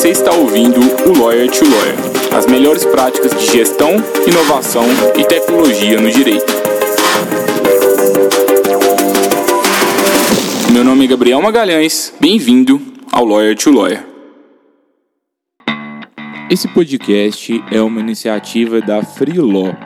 Você 0.00 0.08
está 0.08 0.32
ouvindo 0.32 0.80
o 0.80 1.18
Lawyer 1.18 1.50
to 1.50 1.62
Lawyer, 1.62 1.94
as 2.34 2.46
melhores 2.46 2.86
práticas 2.86 3.38
de 3.38 3.52
gestão, 3.52 3.96
inovação 4.26 4.84
e 5.14 5.22
tecnologia 5.26 6.00
no 6.00 6.10
direito. 6.10 6.50
Meu 10.72 10.82
nome 10.82 11.04
é 11.04 11.06
Gabriel 11.06 11.42
Magalhães, 11.42 12.14
bem-vindo 12.18 12.80
ao 13.12 13.26
Lawyer 13.26 13.54
to 13.54 13.70
Lawyer. 13.70 14.06
Esse 16.48 16.66
podcast 16.68 17.62
é 17.70 17.82
uma 17.82 18.00
iniciativa 18.00 18.80
da 18.80 19.02
Freelaw, 19.02 19.76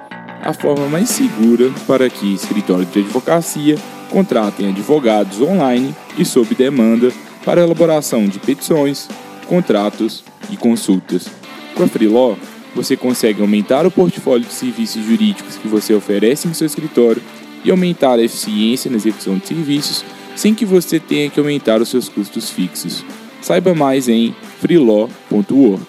a 0.44 0.52
forma 0.52 0.86
mais 0.86 1.08
segura 1.08 1.72
para 1.88 2.08
que 2.08 2.34
escritórios 2.34 2.92
de 2.92 3.00
advocacia 3.00 3.76
contratem 4.12 4.68
advogados 4.68 5.40
online 5.40 5.92
e 6.16 6.24
sob 6.24 6.54
demanda 6.54 7.10
para 7.44 7.62
elaboração 7.62 8.26
de 8.26 8.38
petições, 8.38 9.08
contratos 9.44 10.24
e 10.50 10.56
consultas. 10.56 11.28
Com 11.74 11.84
a 11.84 11.88
Freelaw, 11.88 12.38
você 12.74 12.96
consegue 12.96 13.40
aumentar 13.40 13.86
o 13.86 13.90
portfólio 13.90 14.46
de 14.46 14.52
serviços 14.52 15.04
jurídicos 15.04 15.56
que 15.56 15.68
você 15.68 15.94
oferece 15.94 16.48
em 16.48 16.54
seu 16.54 16.66
escritório 16.66 17.22
e 17.64 17.70
aumentar 17.70 18.18
a 18.18 18.22
eficiência 18.22 18.90
na 18.90 18.96
execução 18.96 19.38
de 19.38 19.46
serviços 19.46 20.04
sem 20.34 20.54
que 20.54 20.64
você 20.64 20.98
tenha 20.98 21.30
que 21.30 21.38
aumentar 21.38 21.80
os 21.80 21.88
seus 21.88 22.08
custos 22.08 22.50
fixos. 22.50 23.04
Saiba 23.40 23.74
mais 23.74 24.08
em 24.08 24.34
freelaw.org. 24.60 25.82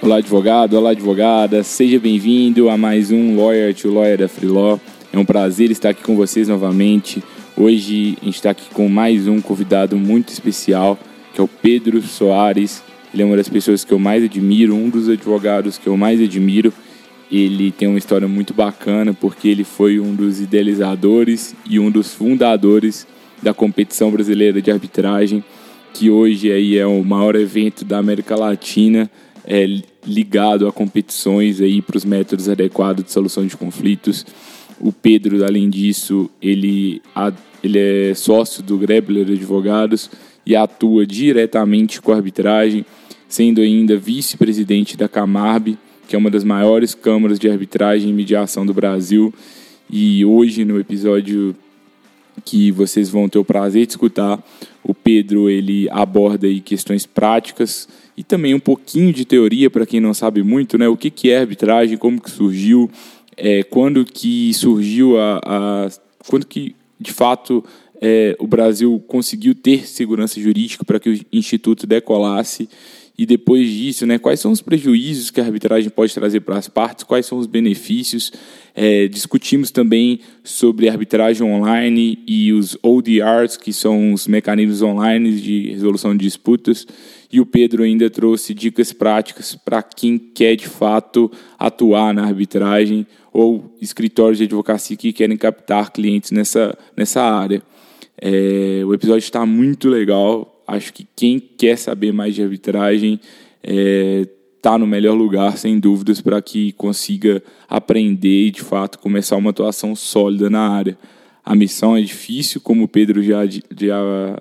Olá, 0.00 0.16
advogado, 0.16 0.74
olá, 0.74 0.90
advogada, 0.90 1.62
seja 1.62 1.98
bem-vindo 1.98 2.68
a 2.68 2.76
mais 2.76 3.10
um 3.10 3.36
Lawyer 3.36 3.74
to 3.74 3.88
Lawyer 3.88 4.18
da 4.18 4.28
Freelaw. 4.28 4.80
É 5.12 5.18
um 5.18 5.24
prazer 5.24 5.70
estar 5.70 5.90
aqui 5.90 6.02
com 6.02 6.16
vocês 6.16 6.48
novamente. 6.48 7.22
Hoje 7.56 8.16
a 8.20 8.24
gente 8.24 8.34
está 8.34 8.50
aqui 8.50 8.68
com 8.72 8.88
mais 8.88 9.28
um 9.28 9.40
convidado 9.40 9.96
muito 9.96 10.30
especial, 10.30 10.98
que 11.32 11.40
é 11.40 11.44
o 11.44 11.48
Pedro 11.48 12.00
Soares. 12.02 12.82
Ele 13.12 13.22
é 13.22 13.26
uma 13.26 13.36
das 13.36 13.48
pessoas 13.48 13.84
que 13.84 13.92
eu 13.92 13.98
mais 13.98 14.24
admiro, 14.24 14.74
um 14.74 14.88
dos 14.88 15.08
advogados 15.08 15.78
que 15.78 15.86
eu 15.86 15.96
mais 15.96 16.20
admiro. 16.20 16.72
Ele 17.30 17.70
tem 17.70 17.88
uma 17.88 17.98
história 17.98 18.28
muito 18.28 18.52
bacana 18.52 19.14
porque 19.14 19.48
ele 19.48 19.64
foi 19.64 19.98
um 19.98 20.14
dos 20.14 20.40
idealizadores 20.40 21.54
e 21.68 21.78
um 21.78 21.90
dos 21.90 22.12
fundadores 22.14 23.06
da 23.42 23.52
competição 23.52 24.10
brasileira 24.10 24.62
de 24.62 24.70
arbitragem, 24.70 25.42
que 25.92 26.10
hoje 26.10 26.52
aí 26.52 26.78
é 26.78 26.86
o 26.86 27.02
maior 27.04 27.34
evento 27.34 27.84
da 27.84 27.98
América 27.98 28.36
Latina, 28.36 29.10
é, 29.44 29.66
ligado 30.06 30.68
a 30.68 30.72
competições 30.72 31.60
aí 31.60 31.82
para 31.82 31.96
os 31.96 32.04
métodos 32.04 32.48
adequados 32.48 33.04
de 33.04 33.10
solução 33.10 33.46
de 33.46 33.56
conflitos. 33.56 34.24
O 34.78 34.92
Pedro, 34.92 35.44
além 35.44 35.68
disso, 35.68 36.30
ele, 36.40 37.02
ele 37.62 37.78
é 37.78 38.14
sócio 38.14 38.62
do 38.62 38.78
Grebler 38.78 39.26
Advogados 39.28 40.10
e 40.44 40.56
atua 40.56 41.06
diretamente 41.06 42.00
com 42.00 42.12
a 42.12 42.16
arbitragem, 42.16 42.84
sendo 43.28 43.60
ainda 43.60 43.96
vice-presidente 43.96 44.96
da 44.96 45.08
Camarb, 45.08 45.76
que 46.08 46.14
é 46.14 46.18
uma 46.18 46.30
das 46.30 46.44
maiores 46.44 46.94
câmaras 46.94 47.38
de 47.38 47.48
arbitragem 47.48 48.10
e 48.10 48.12
mediação 48.12 48.66
do 48.66 48.74
Brasil. 48.74 49.32
E 49.88 50.24
hoje, 50.24 50.64
no 50.64 50.78
episódio 50.78 51.54
que 52.44 52.70
vocês 52.70 53.08
vão 53.08 53.28
ter 53.28 53.38
o 53.38 53.44
prazer 53.44 53.86
de 53.86 53.92
escutar, 53.92 54.42
o 54.82 54.94
Pedro 54.94 55.48
ele 55.48 55.88
aborda 55.90 56.46
aí 56.46 56.60
questões 56.60 57.06
práticas 57.06 57.88
e 58.16 58.24
também 58.24 58.54
um 58.54 58.60
pouquinho 58.60 59.12
de 59.12 59.24
teoria 59.24 59.70
para 59.70 59.86
quem 59.86 60.00
não 60.00 60.12
sabe 60.12 60.42
muito, 60.42 60.76
né? 60.76 60.88
O 60.88 60.96
que, 60.96 61.10
que 61.10 61.30
é 61.30 61.38
arbitragem, 61.38 61.96
como 61.96 62.20
que 62.20 62.30
surgiu, 62.30 62.90
é, 63.36 63.62
quando 63.62 64.04
que 64.04 64.52
surgiu 64.54 65.18
a, 65.18 65.40
a, 65.44 65.88
quando 66.26 66.46
que 66.46 66.74
de 66.98 67.12
fato 67.12 67.64
é, 68.04 68.34
o 68.40 68.48
Brasil 68.48 68.98
conseguiu 69.06 69.54
ter 69.54 69.86
segurança 69.86 70.40
jurídica 70.40 70.84
para 70.84 70.98
que 70.98 71.08
o 71.08 71.20
instituto 71.32 71.86
decolasse 71.86 72.68
e 73.16 73.24
depois 73.24 73.70
disso, 73.70 74.06
né, 74.06 74.18
quais 74.18 74.40
são 74.40 74.50
os 74.50 74.60
prejuízos 74.60 75.30
que 75.30 75.40
a 75.40 75.44
arbitragem 75.44 75.88
pode 75.88 76.12
trazer 76.12 76.40
para 76.40 76.58
as 76.58 76.66
partes, 76.66 77.04
quais 77.04 77.26
são 77.26 77.38
os 77.38 77.46
benefícios. 77.46 78.32
É, 78.74 79.06
discutimos 79.06 79.70
também 79.70 80.18
sobre 80.42 80.88
arbitragem 80.88 81.46
online 81.46 82.18
e 82.26 82.52
os 82.52 82.76
ODRs, 82.82 83.56
que 83.56 83.72
são 83.72 84.12
os 84.12 84.26
mecanismos 84.26 84.82
online 84.82 85.40
de 85.40 85.70
resolução 85.70 86.16
de 86.16 86.24
disputas. 86.24 86.84
E 87.30 87.38
o 87.38 87.46
Pedro 87.46 87.84
ainda 87.84 88.10
trouxe 88.10 88.52
dicas 88.52 88.92
práticas 88.92 89.54
para 89.54 89.80
quem 89.82 90.18
quer 90.18 90.56
de 90.56 90.66
fato 90.66 91.30
atuar 91.56 92.12
na 92.12 92.24
arbitragem 92.24 93.06
ou 93.32 93.72
escritórios 93.80 94.38
de 94.38 94.44
advocacia 94.44 94.96
que 94.96 95.12
querem 95.12 95.36
captar 95.36 95.92
clientes 95.92 96.32
nessa, 96.32 96.76
nessa 96.96 97.22
área. 97.22 97.62
É, 98.24 98.84
o 98.86 98.94
episódio 98.94 99.24
está 99.24 99.44
muito 99.44 99.88
legal. 99.88 100.62
Acho 100.64 100.92
que 100.92 101.04
quem 101.16 101.40
quer 101.40 101.76
saber 101.76 102.12
mais 102.12 102.36
de 102.36 102.42
arbitragem 102.42 103.14
está 103.14 103.20
é, 103.64 104.28
tá 104.62 104.78
no 104.78 104.86
melhor 104.86 105.14
lugar, 105.14 105.58
sem 105.58 105.80
dúvidas, 105.80 106.20
para 106.20 106.40
que 106.40 106.70
consiga 106.72 107.42
aprender 107.68 108.46
e, 108.46 108.50
de 108.52 108.62
fato, 108.62 109.00
começar 109.00 109.36
uma 109.36 109.50
atuação 109.50 109.96
sólida 109.96 110.48
na 110.48 110.68
área. 110.68 110.96
A 111.44 111.56
missão 111.56 111.96
é 111.96 112.00
difícil, 112.00 112.60
como 112.60 112.84
o 112.84 112.88
Pedro 112.88 113.20
já, 113.24 113.44
já 113.44 114.40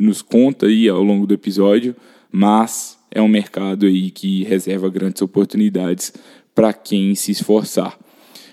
nos 0.00 0.22
conta 0.22 0.64
aí 0.64 0.88
ao 0.88 1.02
longo 1.02 1.26
do 1.26 1.34
episódio, 1.34 1.94
mas 2.32 2.98
é 3.10 3.20
um 3.20 3.28
mercado 3.28 3.84
aí 3.84 4.10
que 4.10 4.44
reserva 4.44 4.88
grandes 4.88 5.20
oportunidades 5.20 6.14
para 6.54 6.72
quem 6.72 7.14
se 7.14 7.32
esforçar. 7.32 7.98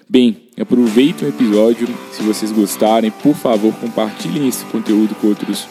Bem, 0.09 0.37
aproveitem 0.57 1.27
o 1.27 1.31
episódio. 1.31 1.85
Se 2.13 2.23
vocês 2.23 2.49
gostarem, 2.53 3.11
por 3.11 3.35
favor, 3.35 3.73
compartilhem 3.75 4.47
esse 4.47 4.63
conteúdo 4.65 5.13
com 5.15 5.27
outros 5.27 5.67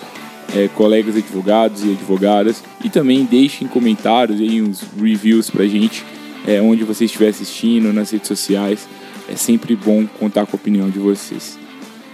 é, 0.55 0.69
colegas 0.69 1.17
advogados 1.17 1.83
e 1.83 1.93
advogadas. 1.93 2.63
E 2.85 2.91
também 2.91 3.25
deixem 3.25 3.67
comentários 3.67 4.39
e 4.39 4.61
uns 4.61 4.83
reviews 5.01 5.49
pra 5.49 5.67
gente, 5.67 6.05
é, 6.47 6.61
onde 6.61 6.85
você 6.85 7.07
estiver 7.07 7.29
assistindo, 7.29 7.95
nas 7.95 8.11
redes 8.11 8.29
sociais. 8.29 8.87
É 9.27 9.35
sempre 9.35 9.75
bom 9.75 10.07
contar 10.19 10.45
com 10.45 10.55
a 10.55 10.61
opinião 10.61 10.91
de 10.91 10.99
vocês. 10.99 11.59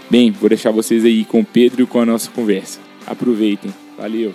Bem, 0.08 0.30
vou 0.30 0.48
deixar 0.48 0.70
vocês 0.70 1.04
aí 1.04 1.24
com 1.24 1.40
o 1.40 1.44
Pedro 1.44 1.82
e 1.82 1.86
com 1.86 1.98
a 1.98 2.06
nossa 2.06 2.30
conversa. 2.30 2.78
Aproveitem. 3.04 3.74
Valeu! 3.98 4.32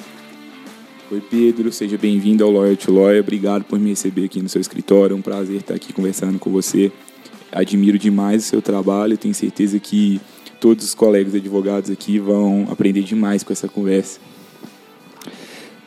Oi 1.09 1.22
Pedro, 1.22 1.72
seja 1.72 1.97
bem-vindo 1.97 2.44
ao 2.44 2.52
Lawyer 2.52 2.76
to 2.76 2.92
Lawyer. 2.92 3.22
Obrigado 3.22 3.64
por 3.64 3.80
me 3.80 3.92
receber 3.92 4.26
aqui 4.26 4.42
no 4.42 4.50
seu 4.50 4.59
escritório. 4.59 5.14
É 5.14 5.18
um 5.18 5.22
prazer 5.22 5.62
estar 5.62 5.74
aqui 5.74 5.94
conversando 5.94 6.38
com 6.38 6.52
você 6.52 6.92
admiro 7.52 7.97
demais 7.97 8.46
o 8.46 8.47
seu 8.47 8.62
trabalho, 8.62 9.18
tenho 9.18 9.34
certeza 9.34 9.80
que 9.80 10.19
todos 10.59 10.85
os 10.85 10.96
colegas 10.96 11.35
advogados 11.35 11.90
aqui 11.90 12.19
vão 12.19 12.68
aprender 12.72 13.03
demais 13.03 13.44
com 13.44 13.53
essa 13.53 13.68
conversa. 13.68 14.19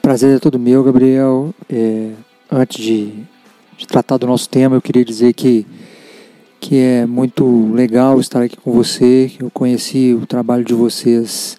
Prazer 0.01 0.37
é 0.37 0.39
todo 0.39 0.59
meu, 0.59 0.83
Gabriel. 0.83 1.55
É, 1.69 2.11
antes 2.51 2.83
de, 2.83 3.13
de, 3.77 3.87
tratar 3.87 4.17
do 4.17 4.27
nosso 4.27 4.49
tema, 4.49 4.77
eu 4.77 4.83
queria 4.83 5.05
dizer 5.05 5.35
que, 5.35 5.67
que 6.59 6.77
é 6.77 7.07
muito 7.07 7.71
legal 7.73 8.19
estar 8.19 8.43
aqui 8.43 8.57
com 8.57 8.73
você. 8.73 9.31
Eu 9.39 9.51
conheci 9.51 10.15
o 10.15 10.27
trabalho 10.27 10.65
de 10.65 10.75
vocês 10.75 11.59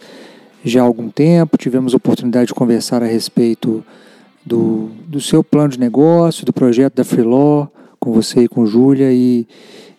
já 0.64 0.82
há 0.82 0.84
algum 0.84 1.10
tempo, 1.10 1.58
tivemos 1.58 1.94
a 1.94 1.98
oportunidade 1.98 2.48
de 2.48 2.54
conversar 2.54 3.02
a 3.02 3.08
respeito 3.08 3.84
do, 4.46 4.92
do 5.08 5.20
seu 5.20 5.44
plano 5.44 5.70
de 5.70 5.80
negócio, 5.80 6.46
do 6.46 6.54
projeto 6.54 6.96
da 6.96 7.04
Freelaw, 7.04 7.72
com 8.00 8.12
você 8.12 8.44
e 8.44 8.48
com 8.48 8.66
Júlia, 8.66 9.12
e, 9.12 9.48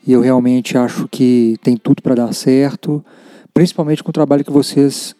e 0.06 0.12
eu 0.12 0.20
realmente 0.20 0.76
acho 0.76 1.08
que 1.08 1.56
tem 1.62 1.76
tudo 1.76 2.02
para 2.02 2.14
dar 2.14 2.32
certo, 2.32 3.04
principalmente 3.54 4.02
com 4.02 4.10
o 4.10 4.12
trabalho 4.12 4.44
que 4.44 4.50
vocês 4.50 5.14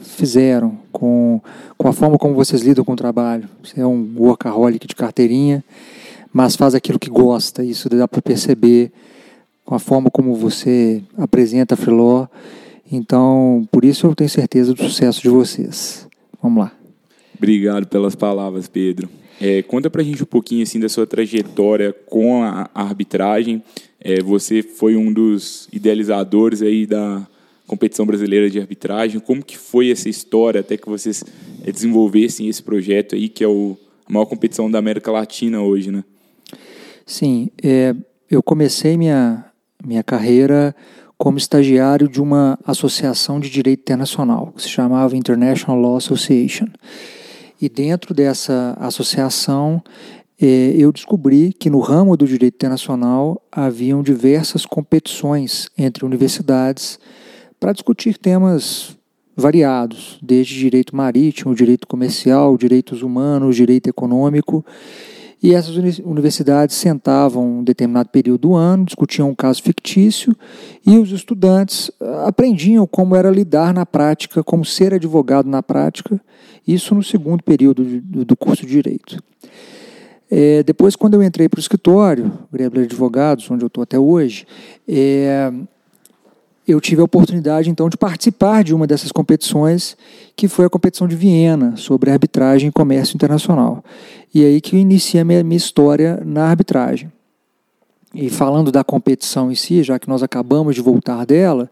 fizeram, 0.00 0.78
com, 0.92 1.40
com 1.76 1.88
a 1.88 1.92
forma 1.92 2.18
como 2.18 2.34
vocês 2.34 2.62
lidam 2.62 2.84
com 2.84 2.92
o 2.92 2.96
trabalho. 2.96 3.48
Você 3.62 3.80
é 3.80 3.86
um 3.86 4.14
workaholic 4.16 4.86
de 4.86 4.94
carteirinha, 4.94 5.64
mas 6.32 6.56
faz 6.56 6.74
aquilo 6.74 6.98
que 6.98 7.10
gosta, 7.10 7.64
isso 7.64 7.88
dá 7.88 8.06
para 8.06 8.22
perceber 8.22 8.92
com 9.64 9.74
a 9.74 9.78
forma 9.78 10.10
como 10.10 10.34
você 10.34 11.02
apresenta 11.16 11.74
a 11.74 11.76
Freeló. 11.76 12.26
Então, 12.90 13.66
por 13.70 13.84
isso 13.84 14.06
eu 14.06 14.14
tenho 14.14 14.30
certeza 14.30 14.74
do 14.74 14.82
sucesso 14.82 15.22
de 15.22 15.28
vocês. 15.28 16.06
Vamos 16.42 16.64
lá. 16.64 16.72
Obrigado 17.36 17.86
pelas 17.86 18.14
palavras, 18.14 18.68
Pedro. 18.68 19.08
É, 19.44 19.60
conta 19.60 19.90
pra 19.90 20.04
gente 20.04 20.22
um 20.22 20.26
pouquinho 20.26 20.62
assim 20.62 20.78
da 20.78 20.88
sua 20.88 21.04
trajetória 21.04 21.92
com 22.06 22.44
a, 22.44 22.70
arbitragem. 22.72 23.60
É, 24.00 24.22
você 24.22 24.62
foi 24.62 24.94
um 24.94 25.12
dos 25.12 25.68
idealizadores 25.72 26.62
aí 26.62 26.86
da 26.86 27.26
competição 27.66 28.06
brasileira 28.06 28.48
de 28.48 28.60
arbitragem. 28.60 29.18
Como 29.18 29.44
que 29.44 29.58
foi 29.58 29.90
essa 29.90 30.08
história 30.08 30.60
até 30.60 30.76
que 30.76 30.88
vocês 30.88 31.24
é, 31.64 31.72
desenvolvessem 31.72 32.48
esse 32.48 32.62
projeto 32.62 33.16
aí, 33.16 33.28
que 33.28 33.42
é 33.42 33.48
o, 33.48 33.76
a 34.06 34.12
maior 34.12 34.26
competição 34.26 34.70
da 34.70 34.78
América 34.78 35.10
Latina 35.10 35.60
hoje, 35.60 35.90
né? 35.90 36.04
Sim, 37.04 37.48
é, 37.60 37.96
eu 38.30 38.44
comecei 38.44 38.96
minha, 38.96 39.44
minha 39.84 40.04
carreira 40.04 40.72
como 41.18 41.36
estagiário 41.36 42.08
de 42.08 42.22
uma 42.22 42.56
associação 42.64 43.40
de 43.40 43.50
direito 43.50 43.80
internacional, 43.80 44.52
que 44.54 44.62
se 44.62 44.68
chamava 44.68 45.16
International 45.16 45.80
Law 45.80 45.96
Association. 45.96 46.66
E 47.62 47.68
dentro 47.68 48.12
dessa 48.12 48.76
associação, 48.80 49.80
é, 50.40 50.74
eu 50.76 50.90
descobri 50.90 51.52
que 51.52 51.70
no 51.70 51.78
ramo 51.78 52.16
do 52.16 52.26
direito 52.26 52.56
internacional 52.56 53.40
haviam 53.52 54.02
diversas 54.02 54.66
competições 54.66 55.68
entre 55.78 56.04
universidades 56.04 56.98
para 57.60 57.72
discutir 57.72 58.18
temas 58.18 58.98
variados, 59.36 60.18
desde 60.20 60.58
direito 60.58 60.96
marítimo, 60.96 61.54
direito 61.54 61.86
comercial, 61.86 62.58
direitos 62.58 63.00
humanos, 63.00 63.54
direito 63.54 63.88
econômico. 63.88 64.66
E 65.42 65.54
essas 65.54 65.74
universidades 66.04 66.76
sentavam 66.76 67.58
um 67.58 67.64
determinado 67.64 68.08
período 68.10 68.42
do 68.42 68.54
ano, 68.54 68.84
discutiam 68.84 69.28
um 69.28 69.34
caso 69.34 69.60
fictício 69.60 70.36
e 70.86 70.96
os 70.98 71.10
estudantes 71.10 71.90
ah, 72.00 72.28
aprendiam 72.28 72.86
como 72.86 73.16
era 73.16 73.28
lidar 73.28 73.74
na 73.74 73.84
prática, 73.84 74.44
como 74.44 74.64
ser 74.64 74.94
advogado 74.94 75.48
na 75.48 75.60
prática, 75.60 76.20
isso 76.66 76.94
no 76.94 77.02
segundo 77.02 77.42
período 77.42 77.84
do 77.84 78.36
curso 78.36 78.64
de 78.64 78.70
Direito. 78.70 79.20
É, 80.30 80.62
depois, 80.62 80.94
quando 80.94 81.14
eu 81.14 81.22
entrei 81.22 81.48
para 81.48 81.58
o 81.58 81.60
escritório, 81.60 82.32
Greber 82.50 82.84
Advogados, 82.84 83.50
onde 83.50 83.64
eu 83.64 83.66
estou 83.66 83.82
até 83.82 83.98
hoje, 83.98 84.46
é, 84.88 85.52
eu 86.66 86.80
tive 86.80 87.00
a 87.00 87.04
oportunidade 87.04 87.68
então 87.68 87.88
de 87.88 87.96
participar 87.96 88.62
de 88.62 88.74
uma 88.74 88.86
dessas 88.86 89.10
competições, 89.10 89.96
que 90.36 90.46
foi 90.46 90.64
a 90.64 90.70
competição 90.70 91.08
de 91.08 91.16
Viena 91.16 91.76
sobre 91.76 92.10
arbitragem 92.10 92.68
e 92.68 92.72
comércio 92.72 93.14
internacional. 93.16 93.84
E 94.34 94.44
aí 94.44 94.60
que 94.60 94.76
eu 94.76 94.80
iniciei 94.80 95.20
a 95.20 95.24
minha, 95.24 95.42
minha 95.42 95.56
história 95.56 96.22
na 96.24 96.44
arbitragem. 96.44 97.12
E 98.14 98.28
falando 98.28 98.70
da 98.70 98.84
competição 98.84 99.50
em 99.50 99.54
si, 99.54 99.82
já 99.82 99.98
que 99.98 100.08
nós 100.08 100.22
acabamos 100.22 100.74
de 100.74 100.82
voltar 100.82 101.24
dela, 101.24 101.70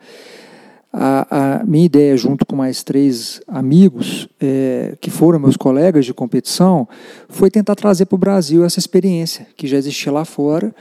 a, 0.93 1.61
a 1.61 1.65
minha 1.65 1.85
ideia, 1.85 2.17
junto 2.17 2.45
com 2.45 2.57
mais 2.57 2.83
três 2.83 3.41
amigos, 3.47 4.29
é, 4.41 4.97
que 5.01 5.11
foram 5.11 5.39
meus 5.39 5.57
colegas 5.57 6.05
de 6.05 6.13
competição, 6.13 6.89
foi 7.29 7.51
tentar 7.51 7.75
trazer 7.75 8.07
para 8.07 8.17
o 8.17 8.19
Brasil 8.19 8.65
essa 8.65 8.79
experiência 8.79 9.47
que 9.57 9.67
já 9.67 9.77
existia 9.77 10.11
lá 10.11 10.25
fora, 10.25 10.75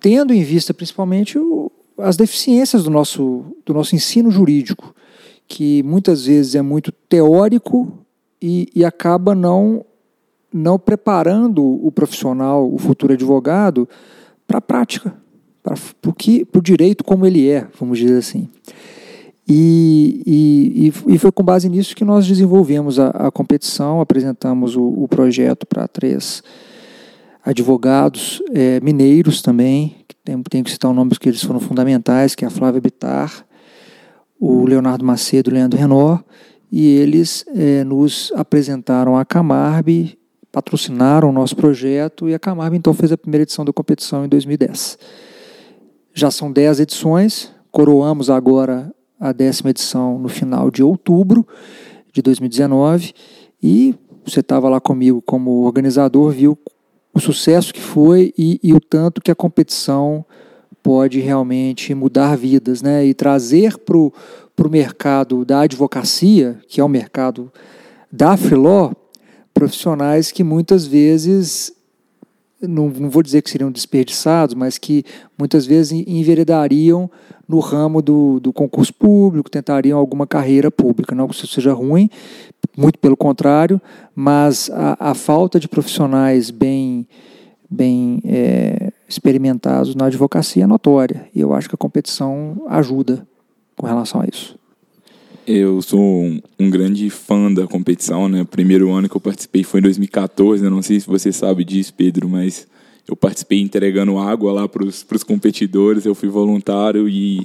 tendo 0.00 0.32
em 0.32 0.42
vista 0.42 0.72
principalmente 0.72 1.38
o, 1.38 1.70
as 1.98 2.16
deficiências 2.16 2.84
do 2.84 2.90
nosso, 2.90 3.44
do 3.66 3.74
nosso 3.74 3.94
ensino 3.96 4.30
jurídico, 4.30 4.94
que 5.48 5.82
muitas 5.82 6.26
vezes 6.26 6.54
é 6.54 6.62
muito 6.62 6.92
teórico 6.92 7.92
e, 8.40 8.68
e 8.74 8.84
acaba 8.84 9.34
não, 9.34 9.84
não 10.52 10.78
preparando 10.78 11.64
o 11.64 11.90
profissional, 11.92 12.72
o 12.72 12.78
futuro 12.78 13.12
advogado, 13.12 13.88
para 14.46 14.58
a 14.58 14.60
prática, 14.60 15.14
para 15.62 16.58
o 16.58 16.62
direito 16.62 17.04
como 17.04 17.26
ele 17.26 17.48
é, 17.48 17.66
vamos 17.78 17.98
dizer 17.98 18.18
assim. 18.18 18.48
E, 19.48 20.22
e, 20.26 21.14
e, 21.14 21.18
foi 21.18 21.32
com 21.32 21.42
base 21.42 21.68
nisso 21.68 21.96
que 21.96 22.04
nós 22.04 22.24
desenvolvemos 22.24 23.00
a, 23.00 23.08
a 23.08 23.30
competição, 23.32 24.00
apresentamos 24.00 24.76
o, 24.76 24.82
o 24.82 25.08
projeto 25.08 25.66
para 25.66 25.88
três 25.88 26.42
advogados 27.44 28.40
é, 28.52 28.78
mineiros 28.80 29.42
também, 29.42 29.96
tem, 30.24 30.40
tem 30.42 30.62
que 30.62 30.70
citar 30.70 30.90
o 30.90 30.94
nome 30.94 31.10
porque 31.10 31.28
eles 31.28 31.42
foram 31.42 31.58
fundamentais, 31.58 32.34
que 32.36 32.44
é 32.44 32.48
a 32.48 32.50
Flávia 32.50 32.80
Bitar, 32.80 33.44
o 34.38 34.64
Leonardo 34.66 35.04
Macedo 35.04 35.50
o 35.50 35.54
Leandro 35.54 35.78
Renó, 35.78 36.18
e 36.70 36.86
eles 36.86 37.44
é, 37.48 37.82
nos 37.82 38.32
apresentaram 38.36 39.18
a 39.18 39.24
Camarb, 39.24 40.16
patrocinaram 40.52 41.30
o 41.30 41.32
nosso 41.32 41.54
projeto, 41.56 42.28
e 42.28 42.34
a 42.34 42.38
Camarb 42.38 42.76
então 42.76 42.92
fez 42.92 43.12
a 43.12 43.18
primeira 43.18 43.42
edição 43.42 43.64
da 43.64 43.72
competição 43.72 44.24
em 44.24 44.28
2010. 44.28 44.98
Já 46.12 46.30
são 46.30 46.50
dez 46.50 46.80
edições, 46.80 47.52
coroamos 47.70 48.28
agora 48.28 48.92
a 49.18 49.32
décima 49.32 49.70
edição 49.70 50.18
no 50.18 50.28
final 50.28 50.70
de 50.70 50.82
outubro 50.82 51.46
de 52.12 52.20
2019, 52.22 53.12
e 53.62 53.94
você 54.24 54.40
estava 54.40 54.68
lá 54.68 54.80
comigo 54.80 55.22
como 55.22 55.62
organizador, 55.62 56.30
viu 56.30 56.58
o 57.12 57.20
sucesso 57.20 57.72
que 57.72 57.80
foi 57.80 58.32
e, 58.36 58.58
e 58.62 58.72
o 58.72 58.80
tanto 58.80 59.20
que 59.20 59.30
a 59.30 59.34
competição 59.34 60.24
pode 60.82 61.20
realmente 61.20 61.94
mudar 61.94 62.36
vidas, 62.36 62.80
né? 62.82 63.04
E 63.04 63.12
trazer 63.12 63.76
para 63.78 63.96
o 63.96 64.12
mercado 64.70 65.44
da 65.44 65.60
advocacia, 65.60 66.58
que 66.68 66.80
é 66.80 66.84
o 66.84 66.88
mercado 66.88 67.52
da 68.10 68.36
freeló, 68.36 68.92
profissionais 69.52 70.32
que 70.32 70.44
muitas 70.44 70.86
vezes 70.86 71.72
não, 72.60 72.88
não 72.88 73.08
vou 73.08 73.22
dizer 73.22 73.42
que 73.42 73.50
seriam 73.50 73.70
desperdiçados, 73.70 74.54
mas 74.54 74.76
que 74.78 75.04
muitas 75.38 75.66
vezes 75.66 75.92
enveredariam 76.06 77.10
no 77.48 77.58
ramo 77.58 78.00
do, 78.00 78.38
do 78.38 78.52
concurso 78.52 78.94
público, 78.94 79.50
tentariam 79.50 79.98
alguma 79.98 80.26
carreira 80.26 80.70
pública. 80.70 81.14
Não 81.14 81.26
que 81.26 81.34
isso 81.34 81.46
seja 81.46 81.72
ruim, 81.72 82.08
muito 82.76 82.98
pelo 82.98 83.16
contrário, 83.16 83.80
mas 84.14 84.70
a, 84.72 85.10
a 85.10 85.14
falta 85.14 85.58
de 85.58 85.68
profissionais 85.68 86.50
bem, 86.50 87.08
bem 87.68 88.20
é, 88.24 88.92
experimentados 89.08 89.94
na 89.94 90.06
advocacia 90.06 90.64
é 90.64 90.66
notória. 90.66 91.28
E 91.34 91.40
eu 91.40 91.52
acho 91.52 91.68
que 91.68 91.74
a 91.74 91.78
competição 91.78 92.62
ajuda 92.68 93.26
com 93.76 93.86
relação 93.86 94.20
a 94.20 94.26
isso. 94.26 94.59
Eu 95.52 95.82
sou 95.82 95.98
um, 95.98 96.40
um, 96.60 96.70
grande 96.70 97.10
fã 97.10 97.52
da 97.52 97.66
competição, 97.66 98.28
né? 98.28 98.42
O 98.42 98.46
primeiro 98.46 98.92
ano 98.92 99.08
que 99.08 99.16
eu 99.16 99.20
participei 99.20 99.64
foi 99.64 99.80
em 99.80 99.82
2014, 99.82 100.64
eu 100.64 100.70
não 100.70 100.80
sei 100.80 101.00
se 101.00 101.08
você 101.08 101.32
sabe 101.32 101.64
disso, 101.64 101.92
Pedro, 101.92 102.28
mas 102.28 102.68
eu 103.08 103.16
participei 103.16 103.60
entregando 103.60 104.16
água 104.16 104.52
lá 104.52 104.68
para 104.68 104.84
os 104.84 105.24
competidores, 105.24 106.06
eu 106.06 106.14
fui 106.14 106.28
voluntário 106.28 107.08
e, 107.08 107.40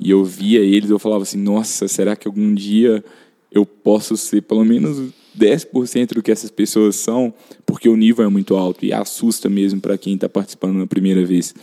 e 0.00 0.10
eu 0.10 0.24
via 0.24 0.58
eles, 0.58 0.90
eu 0.90 0.98
falava 0.98 1.22
assim, 1.22 1.38
nossa, 1.38 1.86
será 1.86 2.16
que 2.16 2.26
algum 2.26 2.52
dia 2.52 3.04
eu 3.52 3.64
posso 3.64 4.16
ser 4.16 4.42
pelo 4.42 4.64
menos 4.64 5.12
10% 5.38 6.14
do 6.14 6.24
que 6.24 6.32
essas 6.32 6.50
pessoas 6.50 6.96
são, 6.96 7.32
porque 7.64 7.88
o 7.88 7.96
nível 7.96 8.24
é 8.24 8.28
muito 8.28 8.56
alto 8.56 8.84
e 8.84 8.92
assusta 8.92 9.48
mesmo 9.48 9.80
para 9.80 9.96
quem 9.96 10.16
está 10.16 10.28
participando 10.28 10.78
na 10.78 10.86
primeira 10.88 11.24
vez. 11.24 11.54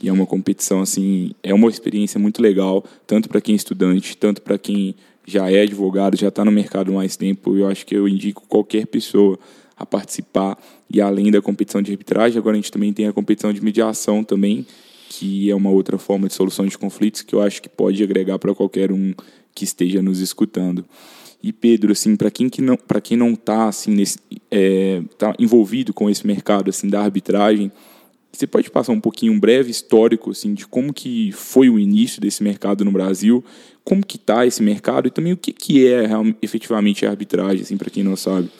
E 0.00 0.08
é 0.08 0.12
uma 0.12 0.26
competição 0.26 0.80
assim, 0.80 1.32
é 1.42 1.52
uma 1.52 1.68
experiência 1.68 2.20
muito 2.20 2.40
legal, 2.40 2.84
tanto 3.04 3.28
para 3.28 3.40
quem 3.40 3.54
é 3.54 3.56
estudante, 3.56 4.16
tanto 4.16 4.40
para 4.40 4.56
quem 4.56 4.94
já 5.26 5.50
é 5.50 5.62
advogado, 5.62 6.16
já 6.16 6.28
está 6.28 6.44
no 6.44 6.52
mercado 6.52 6.92
há 6.92 6.94
mais 6.94 7.16
tempo. 7.16 7.56
Eu 7.56 7.68
acho 7.68 7.86
que 7.86 7.94
eu 7.94 8.08
indico 8.08 8.44
qualquer 8.48 8.86
pessoa 8.86 9.38
a 9.76 9.84
participar. 9.84 10.58
E 10.90 11.00
além 11.00 11.30
da 11.30 11.40
competição 11.42 11.82
de 11.82 11.90
arbitragem, 11.90 12.38
agora 12.38 12.54
a 12.54 12.60
gente 12.60 12.70
também 12.70 12.92
tem 12.92 13.06
a 13.06 13.12
competição 13.12 13.52
de 13.52 13.62
mediação 13.62 14.22
também, 14.22 14.66
que 15.08 15.50
é 15.50 15.54
uma 15.54 15.70
outra 15.70 15.98
forma 15.98 16.28
de 16.28 16.34
solução 16.34 16.66
de 16.66 16.76
conflitos 16.78 17.22
que 17.22 17.34
eu 17.34 17.42
acho 17.42 17.60
que 17.60 17.68
pode 17.68 18.02
agregar 18.02 18.38
para 18.38 18.54
qualquer 18.54 18.92
um 18.92 19.12
que 19.54 19.64
esteja 19.64 20.02
nos 20.02 20.20
escutando. 20.20 20.84
E 21.42 21.52
Pedro, 21.52 21.92
assim, 21.92 22.16
para 22.16 22.30
quem 22.30 22.48
que 22.48 22.62
não, 22.62 22.76
para 22.76 23.00
quem 23.00 23.16
não 23.16 23.32
está 23.32 23.68
assim 23.68 23.90
nesse, 23.90 24.18
é, 24.50 25.02
tá 25.18 25.34
envolvido 25.38 25.92
com 25.92 26.08
esse 26.08 26.26
mercado 26.26 26.70
assim 26.70 26.88
da 26.88 27.02
arbitragem, 27.02 27.70
você 28.36 28.46
pode 28.46 28.70
passar 28.70 28.92
um 28.92 29.00
pouquinho 29.00 29.32
um 29.32 29.40
breve 29.40 29.70
histórico 29.70 30.30
assim 30.30 30.54
de 30.54 30.66
como 30.66 30.92
que 30.92 31.32
foi 31.32 31.68
o 31.68 31.78
início 31.78 32.20
desse 32.20 32.42
mercado 32.42 32.84
no 32.84 32.90
Brasil, 32.90 33.44
como 33.84 34.04
que 34.04 34.16
está 34.16 34.46
esse 34.46 34.62
mercado 34.62 35.08
e 35.08 35.10
também 35.10 35.32
o 35.32 35.36
que 35.36 35.52
que 35.52 35.86
é 35.86 36.08
efetivamente 36.42 37.06
a 37.06 37.10
arbitragem, 37.10 37.62
assim, 37.62 37.76
para 37.76 37.90
quem 37.90 38.02
não 38.02 38.16
sabe. 38.16 38.50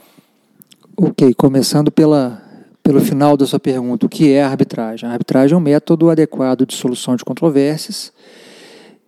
Ok, 0.97 1.35
começando 1.35 1.91
pela, 1.91 2.43
pelo 2.83 3.01
final 3.01 3.37
da 3.37 3.47
sua 3.47 3.59
pergunta, 3.59 4.07
o 4.07 4.09
que 4.09 4.31
é 4.31 4.45
a 4.45 4.49
arbitragem? 4.49 5.09
A 5.09 5.13
arbitragem 5.13 5.55
é 5.55 5.59
um 5.59 5.61
método 5.61 6.11
adequado 6.11 6.65
de 6.65 6.75
solução 6.75 7.17
de 7.17 7.25
controvérsias 7.25 8.13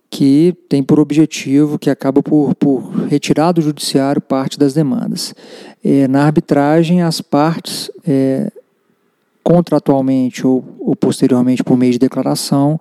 que 0.09 0.55
tem 0.69 0.81
por 0.81 0.99
objetivo, 0.99 1.77
que 1.77 1.89
acaba 1.89 2.23
por, 2.23 2.55
por 2.55 3.07
retirar 3.07 3.51
do 3.51 3.61
judiciário 3.61 4.21
parte 4.21 4.57
das 4.57 4.73
demandas. 4.73 5.35
É, 5.83 6.07
na 6.07 6.23
arbitragem, 6.23 7.01
as 7.01 7.21
partes, 7.21 7.91
é, 8.07 8.51
contratualmente 9.47 10.45
ou, 10.45 10.61
ou 10.77 10.93
posteriormente 10.93 11.63
por 11.63 11.77
meio 11.77 11.93
de 11.93 11.99
declaração, 11.99 12.77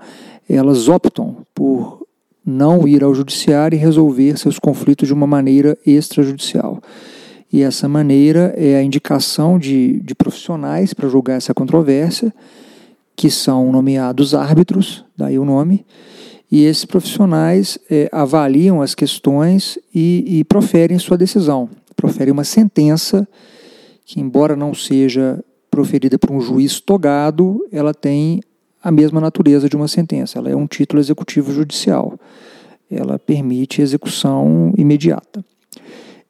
elas 0.50 0.88
optam 0.88 1.36
por 1.54 2.04
não 2.44 2.88
ir 2.88 3.04
ao 3.04 3.14
judiciário 3.14 3.76
e 3.76 3.78
resolver 3.78 4.36
seus 4.36 4.58
conflitos 4.58 5.06
de 5.06 5.14
uma 5.14 5.28
maneira 5.28 5.78
extrajudicial. 5.86 6.82
E 7.52 7.62
essa 7.62 7.88
maneira 7.88 8.52
é 8.56 8.74
a 8.74 8.82
indicação 8.82 9.60
de, 9.60 10.00
de 10.00 10.12
profissionais 10.12 10.92
para 10.92 11.08
julgar 11.08 11.36
essa 11.36 11.54
controvérsia, 11.54 12.34
que 13.14 13.30
são 13.30 13.70
nomeados 13.70 14.34
árbitros, 14.34 15.04
daí 15.16 15.38
o 15.38 15.44
nome, 15.44 15.86
e 16.50 16.64
esses 16.64 16.84
profissionais 16.84 17.78
é, 17.88 18.08
avaliam 18.10 18.82
as 18.82 18.92
questões 18.92 19.78
e, 19.94 20.40
e 20.40 20.42
proferem 20.42 20.98
sua 20.98 21.16
decisão. 21.16 21.70
Proferem 21.94 22.32
uma 22.32 22.44
sentença 22.44 23.26
que, 24.04 24.20
embora 24.20 24.56
não 24.56 24.74
seja 24.74 25.40
proferida 25.76 26.18
por 26.18 26.30
um 26.32 26.40
juiz 26.40 26.80
togado, 26.80 27.62
ela 27.70 27.92
tem 27.92 28.40
a 28.82 28.90
mesma 28.90 29.20
natureza 29.20 29.68
de 29.68 29.76
uma 29.76 29.86
sentença. 29.86 30.38
Ela 30.38 30.48
é 30.48 30.56
um 30.56 30.66
título 30.66 31.02
executivo 31.02 31.52
judicial. 31.52 32.18
Ela 32.90 33.18
permite 33.18 33.82
execução 33.82 34.72
imediata 34.78 35.44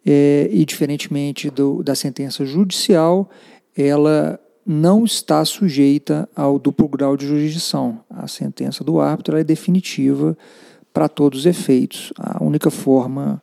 é, 0.05 0.49
e 0.50 0.65
diferentemente 0.65 1.49
do, 1.49 1.81
da 1.81 1.95
sentença 1.95 2.45
judicial, 2.45 3.31
ela 3.76 4.41
não 4.67 5.05
está 5.05 5.45
sujeita 5.45 6.29
ao 6.35 6.59
duplo 6.59 6.88
grau 6.88 7.17
de 7.17 7.25
jurisdição. 7.25 8.00
A 8.11 8.26
sentença 8.26 8.83
do 8.83 8.99
árbitro 8.99 9.37
é 9.37 9.45
definitiva 9.45 10.37
para 10.93 11.09
todos 11.09 11.41
os 11.41 11.47
efeitos. 11.47 12.12
A 12.19 12.43
única 12.43 12.69
forma 12.69 13.41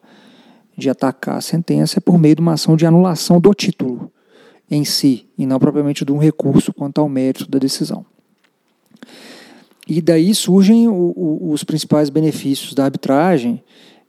de 0.77 0.89
atacar 0.89 1.37
a 1.37 1.41
sentença 1.41 1.99
é 1.99 2.01
por 2.01 2.19
meio 2.19 2.35
de 2.35 2.41
uma 2.41 2.53
ação 2.53 2.75
de 2.75 2.85
anulação 2.85 3.39
do 3.39 3.53
título 3.53 4.11
em 4.75 4.85
si, 4.85 5.25
e 5.37 5.45
não 5.45 5.59
propriamente 5.59 6.03
de 6.03 6.11
um 6.11 6.17
recurso 6.17 6.73
quanto 6.73 6.99
ao 6.99 7.09
mérito 7.09 7.49
da 7.49 7.59
decisão. 7.59 8.05
E 9.87 10.01
daí 10.01 10.33
surgem 10.33 10.87
o, 10.87 11.13
o, 11.15 11.51
os 11.51 11.63
principais 11.63 12.09
benefícios 12.09 12.73
da 12.73 12.85
arbitragem, 12.85 13.61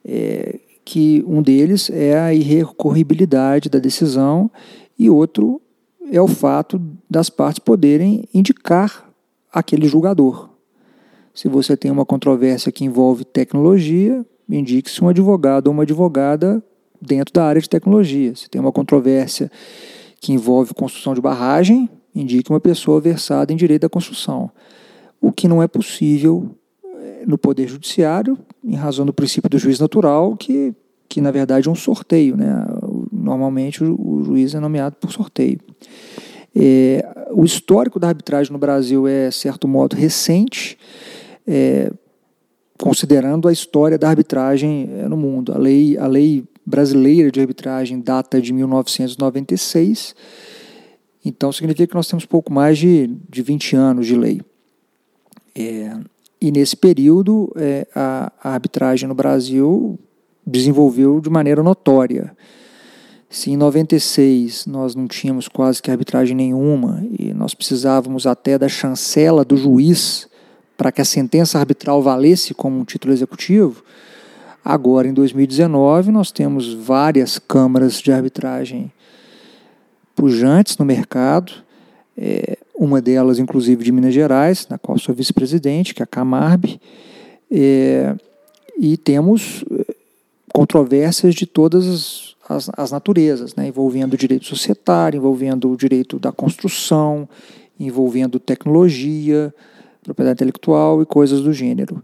é, 0.04 0.60
que 0.84 1.24
um 1.26 1.42
deles 1.42 1.90
é 1.90 2.18
a 2.18 2.34
irrecorribilidade 2.34 3.68
da 3.68 3.78
decisão 3.78 4.50
e 4.98 5.08
outro 5.08 5.60
é 6.12 6.20
o 6.20 6.28
fato 6.28 6.80
das 7.08 7.30
partes 7.30 7.58
poderem 7.58 8.28
indicar 8.32 9.10
aquele 9.52 9.88
julgador. 9.88 10.50
Se 11.32 11.48
você 11.48 11.76
tem 11.76 11.90
uma 11.90 12.04
controvérsia 12.04 12.70
que 12.70 12.84
envolve 12.84 13.24
tecnologia, 13.24 14.24
indique-se 14.48 15.02
um 15.02 15.08
advogado 15.08 15.68
ou 15.68 15.72
uma 15.72 15.82
advogada 15.82 16.62
dentro 17.00 17.32
da 17.32 17.44
área 17.44 17.60
de 17.60 17.68
tecnologia. 17.68 18.36
Se 18.36 18.48
tem 18.48 18.60
uma 18.60 18.70
controvérsia 18.70 19.50
que 20.24 20.32
envolve 20.32 20.72
construção 20.72 21.12
de 21.12 21.20
barragem, 21.20 21.86
indique 22.14 22.48
uma 22.48 22.58
pessoa 22.58 22.98
versada 22.98 23.52
em 23.52 23.56
direito 23.56 23.82
da 23.82 23.90
construção. 23.90 24.50
O 25.20 25.30
que 25.30 25.46
não 25.46 25.62
é 25.62 25.68
possível 25.68 26.48
eh, 26.82 27.24
no 27.26 27.36
Poder 27.36 27.68
Judiciário, 27.68 28.38
em 28.64 28.74
razão 28.74 29.04
do 29.04 29.12
princípio 29.12 29.50
do 29.50 29.58
juiz 29.58 29.78
natural, 29.78 30.34
que, 30.34 30.72
que 31.10 31.20
na 31.20 31.30
verdade 31.30 31.68
é 31.68 31.70
um 31.70 31.74
sorteio. 31.74 32.38
Né? 32.38 32.46
Normalmente 33.12 33.84
o, 33.84 34.22
juiz 34.24 34.54
é 34.54 34.60
nomeado 34.60 34.96
por 34.98 35.12
sorteio. 35.12 35.60
É, 36.56 37.06
o 37.30 37.44
histórico 37.44 38.00
da 38.00 38.08
arbitragem 38.08 38.50
no 38.50 38.58
Brasil 38.58 39.06
é, 39.06 39.30
certo 39.30 39.68
modo, 39.68 39.94
recente, 39.94 40.78
é, 41.46 41.92
considerando 42.78 43.46
a 43.46 43.52
história 43.52 43.98
da 43.98 44.08
arbitragem 44.08 44.88
é, 44.90 45.06
no 45.06 45.18
mundo. 45.18 45.52
A 45.52 45.58
lei, 45.58 45.98
a 45.98 46.06
lei 46.06 46.44
brasileira 46.64 47.30
de 47.30 47.40
arbitragem 47.40 48.00
data 48.00 48.40
de 48.40 48.52
1996, 48.52 50.14
então 51.24 51.52
significa 51.52 51.86
que 51.86 51.94
nós 51.94 52.08
temos 52.08 52.24
pouco 52.24 52.52
mais 52.52 52.78
de, 52.78 53.10
de 53.28 53.42
20 53.42 53.76
anos 53.76 54.06
de 54.06 54.16
lei. 54.16 54.42
É, 55.54 55.96
e 56.40 56.50
nesse 56.50 56.76
período, 56.76 57.52
é, 57.56 57.86
a, 57.94 58.32
a 58.42 58.50
arbitragem 58.50 59.08
no 59.08 59.14
Brasil 59.14 59.98
desenvolveu 60.46 61.20
de 61.20 61.30
maneira 61.30 61.62
notória. 61.62 62.36
Se 63.30 63.50
em 63.50 63.56
96 63.56 64.66
nós 64.66 64.94
não 64.94 65.08
tínhamos 65.08 65.48
quase 65.48 65.82
que 65.82 65.90
arbitragem 65.90 66.36
nenhuma 66.36 67.04
e 67.18 67.32
nós 67.32 67.54
precisávamos 67.54 68.26
até 68.26 68.58
da 68.58 68.68
chancela 68.68 69.44
do 69.44 69.56
juiz 69.56 70.28
para 70.76 70.92
que 70.92 71.00
a 71.00 71.04
sentença 71.04 71.58
arbitral 71.58 72.02
valesse 72.02 72.54
como 72.54 72.78
um 72.78 72.84
título 72.84 73.12
executivo, 73.12 73.83
agora 74.64 75.06
em 75.06 75.12
2019 75.12 76.10
nós 76.10 76.32
temos 76.32 76.72
várias 76.72 77.38
câmaras 77.38 78.00
de 78.00 78.10
arbitragem 78.10 78.90
pujantes 80.14 80.78
no 80.78 80.84
mercado, 80.84 81.52
é, 82.16 82.56
uma 82.74 83.00
delas 83.00 83.38
inclusive 83.38 83.84
de 83.84 83.92
Minas 83.92 84.14
Gerais, 84.14 84.66
na 84.68 84.78
qual 84.78 84.98
sou 84.98 85.14
vice-presidente, 85.14 85.94
que 85.94 86.02
é 86.02 86.04
a 86.04 86.06
Camarb, 86.06 86.80
é, 87.50 88.14
e 88.78 88.96
temos 88.96 89.64
é, 89.70 89.94
controvérsias 90.52 91.34
de 91.34 91.46
todas 91.46 91.86
as, 91.86 92.36
as, 92.48 92.70
as 92.76 92.90
naturezas, 92.92 93.54
né, 93.54 93.68
envolvendo 93.68 94.14
o 94.14 94.16
direito 94.16 94.46
societário, 94.46 95.18
envolvendo 95.18 95.70
o 95.70 95.76
direito 95.76 96.18
da 96.18 96.32
construção, 96.32 97.28
envolvendo 97.78 98.38
tecnologia, 98.38 99.52
propriedade 100.02 100.36
intelectual 100.36 101.02
e 101.02 101.06
coisas 101.06 101.40
do 101.40 101.52
gênero. 101.52 102.02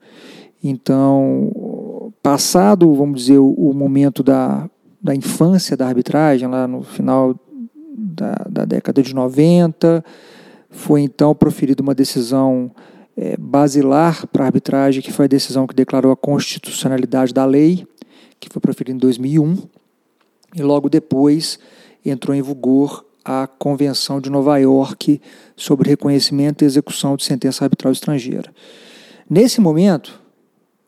Então, 0.63 1.51
passado, 2.23 2.93
vamos 2.95 3.23
dizer, 3.23 3.39
o, 3.39 3.53
o 3.53 3.75
momento 3.75 4.23
da, 4.23 4.69
da 5.01 5.15
infância 5.15 5.77
da 5.77 5.87
arbitragem, 5.87 6.49
lá 6.49 6.67
no 6.67 6.83
final 6.83 7.35
da, 7.97 8.35
da 8.49 8.65
década 8.65 9.03
de 9.03 9.15
90. 9.15 10.05
Foi 10.69 11.01
então 11.01 11.35
proferida 11.35 11.83
uma 11.83 11.95
decisão 11.95 12.71
é, 13.17 13.37
basilar 13.37 14.27
para 14.29 14.45
a 14.45 14.47
arbitragem, 14.47 15.03
que 15.03 15.13
foi 15.13 15.25
a 15.25 15.29
decisão 15.29 15.67
que 15.67 15.75
declarou 15.75 16.13
a 16.13 16.17
constitucionalidade 16.17 17.35
da 17.35 17.45
lei, 17.45 17.87
que 18.39 18.49
foi 18.49 18.61
proferida 18.61 18.97
em 18.97 19.01
2001. 19.01 19.59
E 20.55 20.63
logo 20.63 20.89
depois 20.89 21.59
entrou 22.05 22.35
em 22.35 22.43
vigor 22.43 23.05
a 23.25 23.47
Convenção 23.47 24.21
de 24.21 24.31
Nova 24.31 24.57
York 24.59 25.21
sobre 25.55 25.91
reconhecimento 25.91 26.63
e 26.63 26.67
execução 26.67 27.17
de 27.17 27.25
sentença 27.25 27.65
arbitral 27.65 27.93
estrangeira. 27.93 28.53
Nesse 29.29 29.61
momento, 29.61 30.21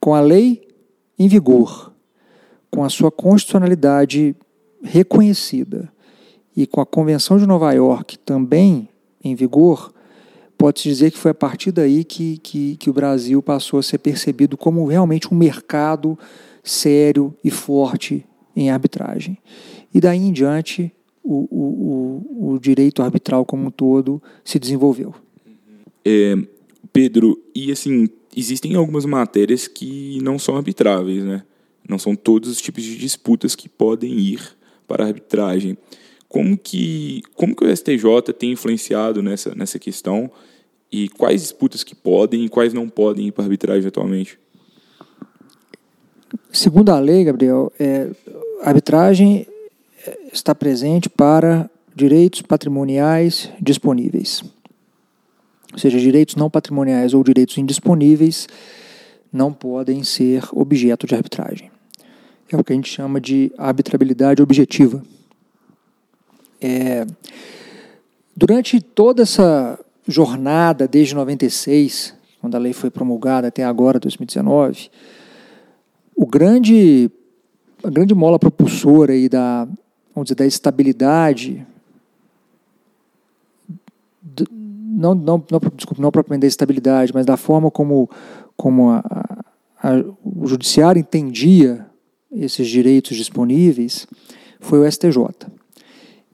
com 0.00 0.14
a 0.14 0.21
lei 0.21 0.67
em 1.19 1.28
vigor, 1.28 1.92
com 2.71 2.85
a 2.85 2.88
sua 2.88 3.11
constitucionalidade 3.11 4.35
reconhecida, 4.83 5.92
e 6.57 6.66
com 6.66 6.81
a 6.81 6.87
Convenção 6.87 7.38
de 7.38 7.47
Nova 7.47 7.73
York 7.73 8.19
também 8.19 8.88
em 9.25 9.35
vigor, 9.35 9.92
pode-se 10.57 10.88
dizer 10.88 11.11
que 11.11 11.19
foi 11.19 11.31
a 11.31 11.35
partir 11.35 11.73
daí 11.73 12.04
que, 12.04 12.38
que, 12.38 12.76
que 12.76 12.90
o 12.90 12.92
Brasil 12.92 13.42
passou 13.42 13.78
a 13.78 13.83
ser 13.83 13.99
percebido 13.99 14.57
como 14.57 14.87
realmente 14.87 15.33
um 15.33 15.37
mercado 15.37 16.19
sério 16.62 17.35
e 17.42 17.50
forte 17.50 18.25
em 18.54 18.71
arbitragem. 18.71 19.38
E 19.95 20.00
daí 20.00 20.19
em 20.19 20.33
diante, 20.33 20.92
o, 21.23 21.49
o, 21.50 22.52
o, 22.52 22.59
direito 22.59 23.02
arbitral 23.02 23.45
como 23.45 23.66
um 23.66 23.71
todo 23.71 24.23
se 24.45 24.59
desenvolveu. 24.59 25.14
É, 26.04 26.37
Pedro, 26.92 27.38
e 27.54 27.73
assim, 27.73 28.09
existem 28.35 28.75
algumas 28.75 29.05
matérias 29.05 29.69
que 29.69 30.19
não 30.23 30.39
são 30.39 30.57
arbitráveis, 30.57 31.23
né? 31.25 31.43
Não 31.89 31.99
são 31.99 32.15
todos 32.15 32.49
os 32.49 32.61
tipos 32.61 32.83
de 32.83 32.97
disputas 32.97 33.55
que 33.55 33.69
podem 33.69 34.12
ir 34.12 34.41
para 34.87 35.05
a 35.05 35.07
arbitragem. 35.09 35.77
Como 36.29 36.57
que, 36.57 37.23
como 37.35 37.55
que 37.55 37.65
o 37.65 37.77
STJ 37.77 38.33
tem 38.39 38.53
influenciado 38.53 39.23
nessa, 39.23 39.55
nessa 39.55 39.79
questão 39.79 40.31
e 40.91 41.09
quais 41.09 41.43
disputas 41.43 41.83
que 41.83 41.95
podem 41.95 42.45
e 42.45 42.49
quais 42.49 42.73
não 42.73 42.89
podem 42.89 43.29
ir 43.29 43.33
para 43.33 43.45
a 43.45 43.47
arbitragem 43.47 43.89
atualmente? 43.89 44.39
Segundo 46.51 46.91
a 46.91 46.99
lei, 46.99 47.25
Gabriel, 47.25 47.73
é, 47.79 48.11
a 48.62 48.69
arbitragem 48.69 49.47
é, 50.07 50.19
está 50.33 50.55
presente 50.55 51.09
para 51.09 51.71
direitos 51.95 52.43
patrimoniais 52.43 53.51
disponíveis. 53.61 54.43
Seja, 55.76 55.99
direitos 55.99 56.37
não 56.37 56.50
patrimoniais 56.50 57.14
ou 57.14 57.25
direitos 57.25 57.57
indisponíveis 57.59 58.49
não 59.33 59.52
podem 59.52 60.05
ser 60.05 60.45
objeto 60.52 61.07
de 61.07 61.14
arbitragem. 61.14 61.71
É 62.50 62.57
o 62.57 62.62
que 62.62 62.73
a 62.73 62.76
gente 62.76 62.91
chama 62.91 63.19
de 63.19 63.50
arbitrabilidade 63.57 64.43
objetiva. 64.43 65.02
É, 66.61 67.07
durante 68.37 68.81
toda 68.81 69.23
essa 69.23 69.79
jornada, 70.07 70.87
desde 70.87 71.14
96, 71.14 72.14
quando 72.41 72.55
a 72.55 72.59
lei 72.59 72.73
foi 72.73 72.91
promulgada 72.91 73.49
até 73.49 73.64
agora, 73.64 73.99
2019, 73.99 74.91
o 76.14 76.26
grande, 76.26 77.11
a 77.83 77.88
grande 77.88 78.14
mola 78.14 78.38
propulsora 78.38 79.12
aí 79.12 79.29
da, 79.29 79.64
vamos 80.14 80.26
dizer, 80.26 80.35
da 80.35 80.47
estabilidade, 80.47 81.67
não, 84.93 85.15
não, 85.15 85.45
não, 85.51 85.61
desculpa, 85.75 86.03
não 86.03 86.11
propriamente 86.11 86.43
da 86.43 86.47
estabilidade, 86.47 87.13
mas 87.15 87.25
da 87.25 87.37
forma 87.37 87.71
como, 87.71 88.09
como 88.57 88.91
a, 88.91 89.03
a, 89.83 89.91
o 90.23 90.47
judiciário 90.47 91.01
entendia 91.01 91.87
esses 92.31 92.69
direitos 92.69 93.17
disponíveis, 93.17 94.07
foi 94.61 94.79
o 94.79 94.91
STJ. 94.91 95.51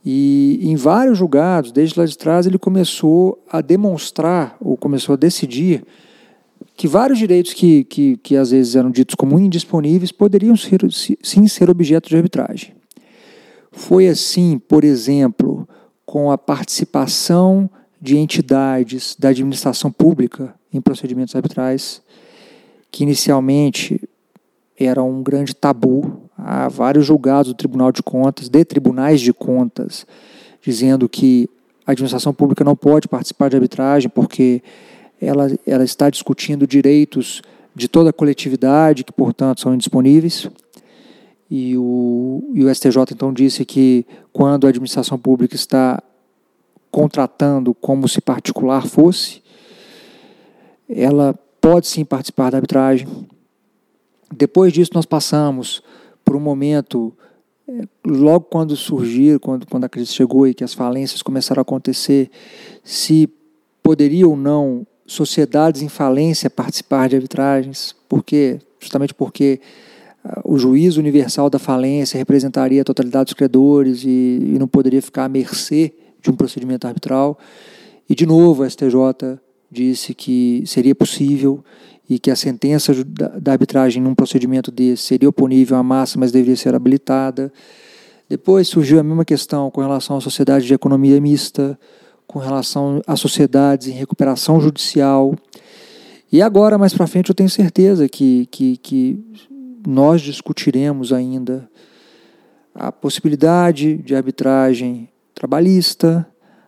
E 0.04 0.60
em 0.62 0.76
vários 0.76 1.18
julgados, 1.18 1.72
desde 1.72 1.98
lá 1.98 2.06
de 2.06 2.16
trás, 2.16 2.46
ele 2.46 2.58
começou 2.58 3.42
a 3.50 3.60
demonstrar, 3.60 4.56
ou 4.60 4.76
começou 4.76 5.14
a 5.14 5.16
decidir, 5.16 5.84
que 6.76 6.86
vários 6.86 7.18
direitos 7.18 7.52
que, 7.52 7.84
que, 7.84 8.16
que 8.18 8.36
às 8.36 8.50
vezes 8.50 8.76
eram 8.76 8.90
ditos 8.90 9.14
como 9.14 9.38
indisponíveis 9.38 10.12
poderiam 10.12 10.56
ser, 10.56 10.80
sim 11.22 11.48
ser 11.48 11.68
objeto 11.68 12.08
de 12.08 12.16
arbitragem. 12.16 12.74
Foi 13.72 14.08
assim, 14.08 14.58
por 14.58 14.84
exemplo, 14.84 15.68
com 16.06 16.30
a 16.30 16.38
participação 16.38 17.68
de 18.00 18.16
entidades 18.16 19.16
da 19.18 19.30
administração 19.30 19.90
pública 19.90 20.54
em 20.72 20.80
procedimentos 20.80 21.34
arbitrais, 21.34 22.00
que 22.90 23.02
inicialmente 23.02 24.00
era 24.78 25.02
um 25.02 25.22
grande 25.22 25.54
tabu. 25.54 26.22
Há 26.36 26.68
vários 26.68 27.04
julgados 27.04 27.52
do 27.52 27.56
Tribunal 27.56 27.90
de 27.90 28.02
Contas, 28.02 28.48
de 28.48 28.64
tribunais 28.64 29.20
de 29.20 29.32
contas, 29.32 30.06
dizendo 30.62 31.08
que 31.08 31.48
a 31.84 31.92
administração 31.92 32.32
pública 32.32 32.62
não 32.62 32.76
pode 32.76 33.08
participar 33.08 33.48
de 33.48 33.56
arbitragem 33.56 34.08
porque 34.08 34.62
ela, 35.20 35.50
ela 35.66 35.84
está 35.84 36.08
discutindo 36.08 36.66
direitos 36.66 37.42
de 37.74 37.88
toda 37.88 38.10
a 38.10 38.12
coletividade, 38.12 39.04
que, 39.04 39.12
portanto, 39.12 39.60
são 39.60 39.74
indisponíveis. 39.74 40.48
E 41.50 41.76
o, 41.76 42.50
e 42.54 42.62
o 42.62 42.74
STJ 42.74 42.98
então 43.12 43.32
disse 43.32 43.64
que 43.64 44.04
quando 44.32 44.66
a 44.66 44.68
administração 44.68 45.18
pública 45.18 45.54
está 45.54 46.02
contratando 46.98 47.72
como 47.74 48.08
se 48.08 48.20
particular 48.20 48.84
fosse, 48.84 49.40
ela 50.88 51.32
pode 51.60 51.86
sim 51.86 52.04
participar 52.04 52.50
da 52.50 52.58
arbitragem, 52.58 53.06
depois 54.34 54.72
disso, 54.72 54.90
nós 54.94 55.06
passamos 55.06 55.80
por 56.24 56.34
um 56.34 56.40
momento, 56.40 57.16
é, 57.68 57.82
logo 58.04 58.46
quando 58.46 58.74
surgir, 58.74 59.38
quando, 59.38 59.64
quando 59.68 59.84
a 59.84 59.88
crise 59.88 60.12
chegou 60.12 60.44
e 60.48 60.52
que 60.52 60.64
as 60.64 60.74
falências 60.74 61.22
começaram 61.22 61.60
a 61.60 61.62
acontecer, 61.62 62.32
se 62.82 63.30
poderia 63.80 64.26
ou 64.26 64.36
não 64.36 64.84
sociedades 65.06 65.82
em 65.82 65.88
falência 65.88 66.50
participar 66.50 67.08
de 67.08 67.14
arbitragens, 67.14 67.94
porque 68.08 68.58
justamente 68.80 69.14
porque 69.14 69.60
o 70.44 70.58
juiz 70.58 70.96
universal 70.96 71.48
da 71.48 71.60
falência 71.60 72.18
representaria 72.18 72.82
a 72.82 72.84
totalidade 72.84 73.26
dos 73.26 73.34
credores 73.34 74.02
e, 74.04 74.40
e 74.42 74.58
não 74.58 74.66
poderia 74.66 75.00
ficar 75.00 75.26
à 75.26 75.28
mercê 75.28 75.94
de 76.20 76.30
um 76.30 76.36
procedimento 76.36 76.86
arbitral. 76.86 77.38
E, 78.08 78.14
de 78.14 78.26
novo, 78.26 78.62
a 78.62 78.70
STJ 78.70 79.38
disse 79.70 80.14
que 80.14 80.62
seria 80.66 80.94
possível 80.94 81.62
e 82.08 82.18
que 82.18 82.30
a 82.30 82.36
sentença 82.36 82.92
da 83.04 83.52
arbitragem 83.52 84.02
num 84.02 84.14
procedimento 84.14 84.70
desse 84.70 85.02
seria 85.02 85.28
oponível 85.28 85.76
à 85.76 85.82
massa, 85.82 86.18
mas 86.18 86.32
deveria 86.32 86.56
ser 86.56 86.74
habilitada. 86.74 87.52
Depois 88.28 88.66
surgiu 88.66 88.98
a 88.98 89.02
mesma 89.02 89.24
questão 89.24 89.70
com 89.70 89.80
relação 89.80 90.16
à 90.16 90.20
sociedade 90.20 90.66
de 90.66 90.72
economia 90.72 91.20
mista, 91.20 91.78
com 92.26 92.38
relação 92.38 93.02
às 93.06 93.20
sociedades 93.20 93.88
em 93.88 93.92
recuperação 93.92 94.60
judicial. 94.60 95.34
E 96.32 96.40
agora, 96.40 96.78
mais 96.78 96.94
para 96.94 97.06
frente, 97.06 97.30
eu 97.30 97.34
tenho 97.34 97.48
certeza 97.48 98.08
que, 98.08 98.46
que, 98.50 98.76
que 98.78 99.18
nós 99.86 100.20
discutiremos 100.20 101.12
ainda 101.12 101.68
a 102.74 102.92
possibilidade 102.92 103.96
de 103.96 104.14
arbitragem 104.14 105.08
trabalhista, 105.38 106.26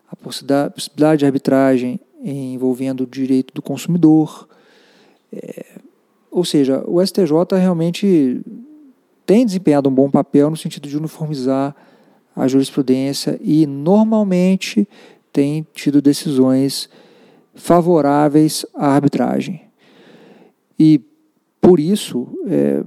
a 0.08 0.14
possibilidade 0.14 1.20
de 1.20 1.26
arbitragem 1.26 2.00
envolvendo 2.22 3.02
o 3.02 3.06
direito 3.06 3.52
do 3.52 3.60
consumidor. 3.60 4.48
É, 5.32 5.64
ou 6.30 6.44
seja, 6.44 6.84
o 6.86 7.04
STJ 7.04 7.32
realmente 7.58 8.40
tem 9.26 9.44
desempenhado 9.44 9.88
um 9.88 9.94
bom 9.94 10.10
papel 10.10 10.50
no 10.50 10.56
sentido 10.56 10.88
de 10.88 10.96
uniformizar 10.96 11.74
a 12.34 12.46
jurisprudência 12.46 13.38
e 13.42 13.66
normalmente 13.66 14.88
tem 15.32 15.66
tido 15.74 16.00
decisões 16.00 16.88
favoráveis 17.54 18.64
à 18.74 18.88
arbitragem. 18.88 19.62
E 20.78 21.00
por 21.60 21.80
isso, 21.80 22.28
é, 22.46 22.84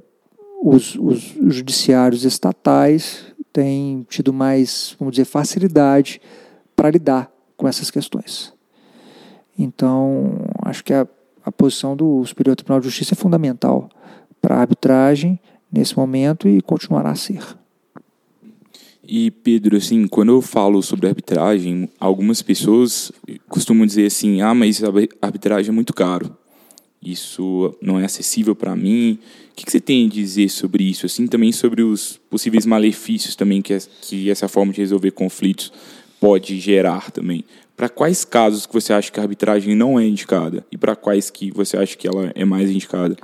os, 0.61 0.95
os 0.95 1.19
judiciários 1.47 2.23
estatais 2.23 3.32
têm 3.53 4.05
tido 4.09 4.33
mais, 4.33 4.95
vamos 4.99 5.13
dizer, 5.13 5.25
facilidade 5.25 6.19
para 6.75 6.89
lidar 6.89 7.31
com 7.55 7.67
essas 7.67 7.91
questões. 7.91 8.51
Então, 9.57 10.39
acho 10.63 10.83
que 10.83 10.91
a, 10.91 11.07
a 11.45 11.51
posição 11.51 11.95
do 11.95 12.25
Superior 12.25 12.55
Tribunal 12.55 12.79
de 12.79 12.87
Justiça 12.87 13.13
é 13.13 13.15
fundamental 13.15 13.87
para 14.41 14.55
a 14.55 14.61
arbitragem 14.61 15.39
nesse 15.71 15.95
momento 15.95 16.47
e 16.49 16.61
continuará 16.61 17.11
a 17.11 17.15
ser. 17.15 17.43
E 19.05 19.29
Pedro, 19.31 19.77
assim, 19.77 20.07
quando 20.07 20.29
eu 20.31 20.41
falo 20.41 20.81
sobre 20.81 21.07
arbitragem, 21.07 21.89
algumas 21.99 22.41
pessoas 22.41 23.11
costumam 23.49 23.85
dizer 23.85 24.05
assim: 24.05 24.41
"Ah, 24.41 24.53
mas 24.53 24.81
a 24.83 24.87
arbitragem 25.21 25.69
é 25.69 25.73
muito 25.73 25.93
caro. 25.93 26.35
Isso 27.05 27.75
não 27.81 27.99
é 27.99 28.05
acessível 28.05 28.55
para 28.55 28.75
mim". 28.75 29.19
O 29.51 29.55
que, 29.55 29.69
você 29.69 29.79
tem 29.79 30.07
a 30.07 30.09
dizer 30.09 30.49
sobre 30.49 30.83
isso, 30.83 31.05
assim, 31.05 31.27
também 31.27 31.51
sobre 31.51 31.83
os 31.83 32.19
possíveis 32.29 32.65
malefícios 32.65 33.35
também 33.35 33.61
que, 33.61 33.77
que 34.01 34.29
essa 34.29 34.47
forma 34.47 34.73
de 34.73 34.81
resolver 34.81 35.11
conflitos 35.11 35.71
pode 36.19 36.59
gerar 36.59 37.11
também? 37.11 37.45
Para 37.75 37.89
quais 37.89 38.23
casos 38.23 38.65
que 38.65 38.73
você 38.73 38.93
acha 38.93 39.11
que 39.11 39.19
a 39.19 39.23
arbitragem 39.23 39.75
não 39.75 39.99
é 39.99 40.05
indicada 40.05 40.65
e 40.71 40.77
para 40.77 40.95
quais 40.95 41.29
que 41.29 41.51
você 41.51 41.77
acha 41.77 41.97
que 41.97 42.07
ela 42.07 42.31
é 42.33 42.45
mais 42.45 42.69
indicada? 42.69 43.15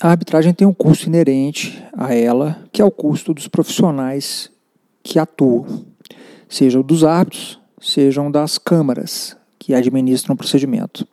A 0.00 0.10
arbitragem 0.10 0.52
tem 0.52 0.66
um 0.66 0.74
custo 0.74 1.06
inerente 1.06 1.82
a 1.92 2.12
ela, 2.12 2.62
que 2.72 2.82
é 2.82 2.84
o 2.84 2.90
custo 2.90 3.32
dos 3.32 3.48
profissionais 3.48 4.50
que 5.02 5.18
atuam, 5.18 5.84
sejam 6.48 6.82
dos 6.82 7.04
árbitros, 7.04 7.58
sejam 7.80 8.30
das 8.30 8.58
câmaras 8.58 9.36
que 9.58 9.72
administram 9.72 10.34
o 10.34 10.36
procedimento. 10.36 11.06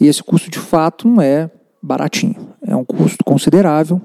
E 0.00 0.06
esse 0.06 0.22
custo 0.22 0.50
de 0.50 0.58
fato 0.58 1.06
não 1.06 1.20
é 1.20 1.50
baratinho, 1.82 2.54
é 2.62 2.74
um 2.74 2.84
custo 2.84 3.22
considerável, 3.24 4.00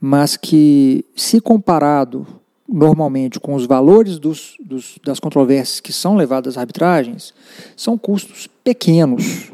mas 0.00 0.36
que, 0.36 1.04
se 1.16 1.40
comparado 1.40 2.26
normalmente 2.68 3.40
com 3.40 3.54
os 3.54 3.64
valores 3.64 4.18
dos, 4.18 4.56
dos, 4.60 4.98
das 5.02 5.18
controvérsias 5.18 5.80
que 5.80 5.92
são 5.92 6.14
levadas 6.14 6.54
às 6.54 6.58
arbitragens, 6.58 7.32
são 7.74 7.96
custos 7.96 8.46
pequenos 8.62 9.50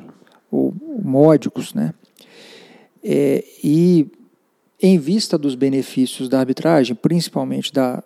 ou 0.50 0.74
módicos, 1.02 1.72
né? 1.72 1.94
É, 3.02 3.44
e 3.62 4.10
em 4.82 4.98
vista 4.98 5.38
dos 5.38 5.54
benefícios 5.54 6.28
da 6.28 6.40
arbitragem, 6.40 6.96
principalmente 6.96 7.72
da 7.72 8.02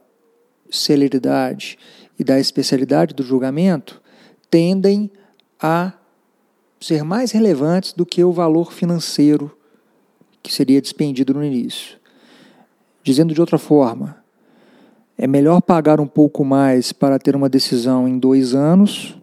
celeridade 0.71 1.79
e 2.19 2.25
da 2.25 2.39
especialidade 2.39 3.15
do 3.15 3.23
julgamento, 3.23 4.03
tendem 4.51 5.11
a 5.61 5.93
ser 6.81 7.03
mais 7.03 7.33
relevantes 7.33 7.93
do 7.93 8.07
que 8.07 8.23
o 8.23 8.33
valor 8.33 8.73
financeiro 8.73 9.51
que 10.43 10.53
seria 10.53 10.81
despendido 10.81 11.35
no 11.35 11.45
início. 11.45 11.99
Dizendo 13.03 13.35
de 13.35 13.41
outra 13.41 13.59
forma, 13.59 14.17
é 15.17 15.27
melhor 15.27 15.61
pagar 15.61 16.01
um 16.01 16.07
pouco 16.07 16.45
mais 16.45 16.93
para 16.93 17.19
ter 17.19 17.35
uma 17.35 17.49
decisão 17.49 18.07
em 18.07 18.19
dois 18.19 18.55
anos, 18.55 19.19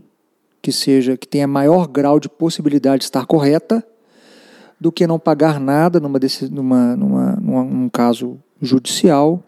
que 0.62 0.72
seja 0.72 1.16
que 1.16 1.28
tenha 1.28 1.48
maior 1.48 1.88
grau 1.88 2.20
de 2.20 2.28
possibilidade 2.28 3.00
de 3.00 3.06
estar 3.06 3.26
correta, 3.26 3.86
do 4.80 4.92
que 4.92 5.08
não 5.08 5.18
pagar 5.18 5.60
nada 5.60 6.00
numa, 6.00 6.20
numa, 6.52 6.96
numa, 6.96 7.36
numa, 7.38 7.64
num 7.64 7.90
caso 7.90 8.38
judicial, 8.62 9.42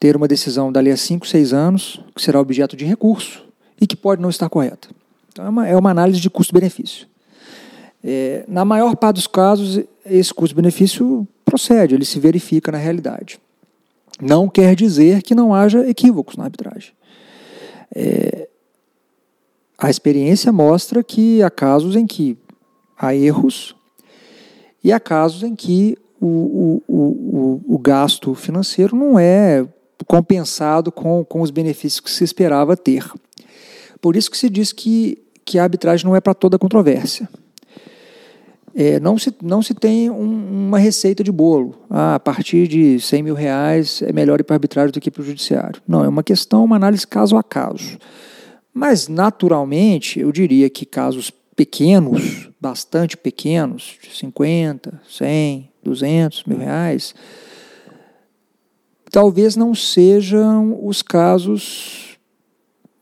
ter 0.00 0.16
uma 0.16 0.26
decisão 0.26 0.72
dali 0.72 0.90
a 0.90 0.96
5, 0.96 1.26
6 1.26 1.52
anos, 1.52 2.00
que 2.14 2.22
será 2.22 2.40
objeto 2.40 2.76
de 2.76 2.84
recurso 2.84 3.46
e 3.80 3.86
que 3.86 3.96
pode 3.96 4.20
não 4.20 4.30
estar 4.30 4.48
correta. 4.48 4.88
Então 5.30 5.44
é 5.44 5.48
uma, 5.48 5.68
é 5.68 5.76
uma 5.76 5.90
análise 5.90 6.20
de 6.20 6.30
custo-benefício. 6.30 7.06
É, 8.02 8.44
na 8.46 8.64
maior 8.64 8.96
parte 8.96 9.16
dos 9.16 9.26
casos, 9.26 9.80
esse 10.04 10.32
custo-benefício 10.32 11.26
procede, 11.44 11.94
ele 11.94 12.04
se 12.04 12.18
verifica 12.20 12.70
na 12.72 12.78
realidade. 12.78 13.40
Não 14.20 14.48
quer 14.48 14.74
dizer 14.74 15.22
que 15.22 15.34
não 15.34 15.54
haja 15.54 15.88
equívocos 15.88 16.36
na 16.36 16.44
arbitragem. 16.44 16.92
É, 17.94 18.48
a 19.76 19.88
experiência 19.88 20.52
mostra 20.52 21.02
que 21.02 21.42
há 21.42 21.50
casos 21.50 21.94
em 21.94 22.06
que 22.06 22.36
há 22.98 23.14
erros 23.14 23.76
e 24.82 24.92
há 24.92 24.98
casos 24.98 25.42
em 25.42 25.54
que 25.54 25.96
o, 26.20 26.26
o, 26.26 26.82
o, 26.88 27.74
o 27.74 27.78
gasto 27.78 28.34
financeiro 28.34 28.96
não 28.96 29.18
é 29.18 29.66
compensado 30.06 30.90
com, 30.90 31.24
com 31.24 31.42
os 31.42 31.50
benefícios 31.50 32.00
que 32.00 32.10
se 32.10 32.24
esperava 32.24 32.76
ter. 32.76 33.08
Por 34.00 34.16
isso 34.16 34.30
que 34.30 34.38
se 34.38 34.48
diz 34.48 34.72
que, 34.72 35.18
que 35.44 35.58
a 35.58 35.64
arbitragem 35.64 36.06
não 36.06 36.14
é 36.14 36.20
para 36.20 36.34
toda 36.34 36.58
controvérsia. 36.58 37.28
É, 38.74 39.00
não, 39.00 39.18
se, 39.18 39.34
não 39.42 39.60
se 39.60 39.74
tem 39.74 40.08
um, 40.08 40.66
uma 40.68 40.78
receita 40.78 41.24
de 41.24 41.32
bolo. 41.32 41.74
Ah, 41.90 42.14
a 42.14 42.20
partir 42.20 42.68
de 42.68 43.00
100 43.00 43.22
mil 43.24 43.34
reais 43.34 44.02
é 44.02 44.12
melhor 44.12 44.38
ir 44.38 44.44
para 44.44 44.54
a 44.54 44.58
arbitragem 44.58 44.92
do 44.92 45.00
que 45.00 45.10
para 45.10 45.22
o 45.22 45.24
judiciário. 45.24 45.82
Não, 45.86 46.04
é 46.04 46.08
uma 46.08 46.22
questão, 46.22 46.64
uma 46.64 46.76
análise 46.76 47.06
caso 47.06 47.36
a 47.36 47.42
caso. 47.42 47.98
Mas, 48.72 49.08
naturalmente, 49.08 50.20
eu 50.20 50.30
diria 50.30 50.70
que 50.70 50.86
casos 50.86 51.32
pequenos, 51.56 52.48
bastante 52.60 53.16
pequenos, 53.16 53.96
de 54.00 54.16
50, 54.16 55.00
100, 55.10 55.70
200 55.82 56.44
mil 56.44 56.58
reais, 56.58 57.16
talvez 59.10 59.56
não 59.56 59.74
sejam 59.74 60.78
os 60.86 61.02
casos 61.02 62.07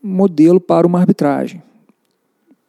modelo 0.01 0.59
para 0.59 0.85
uma 0.85 0.99
arbitragem. 0.99 1.61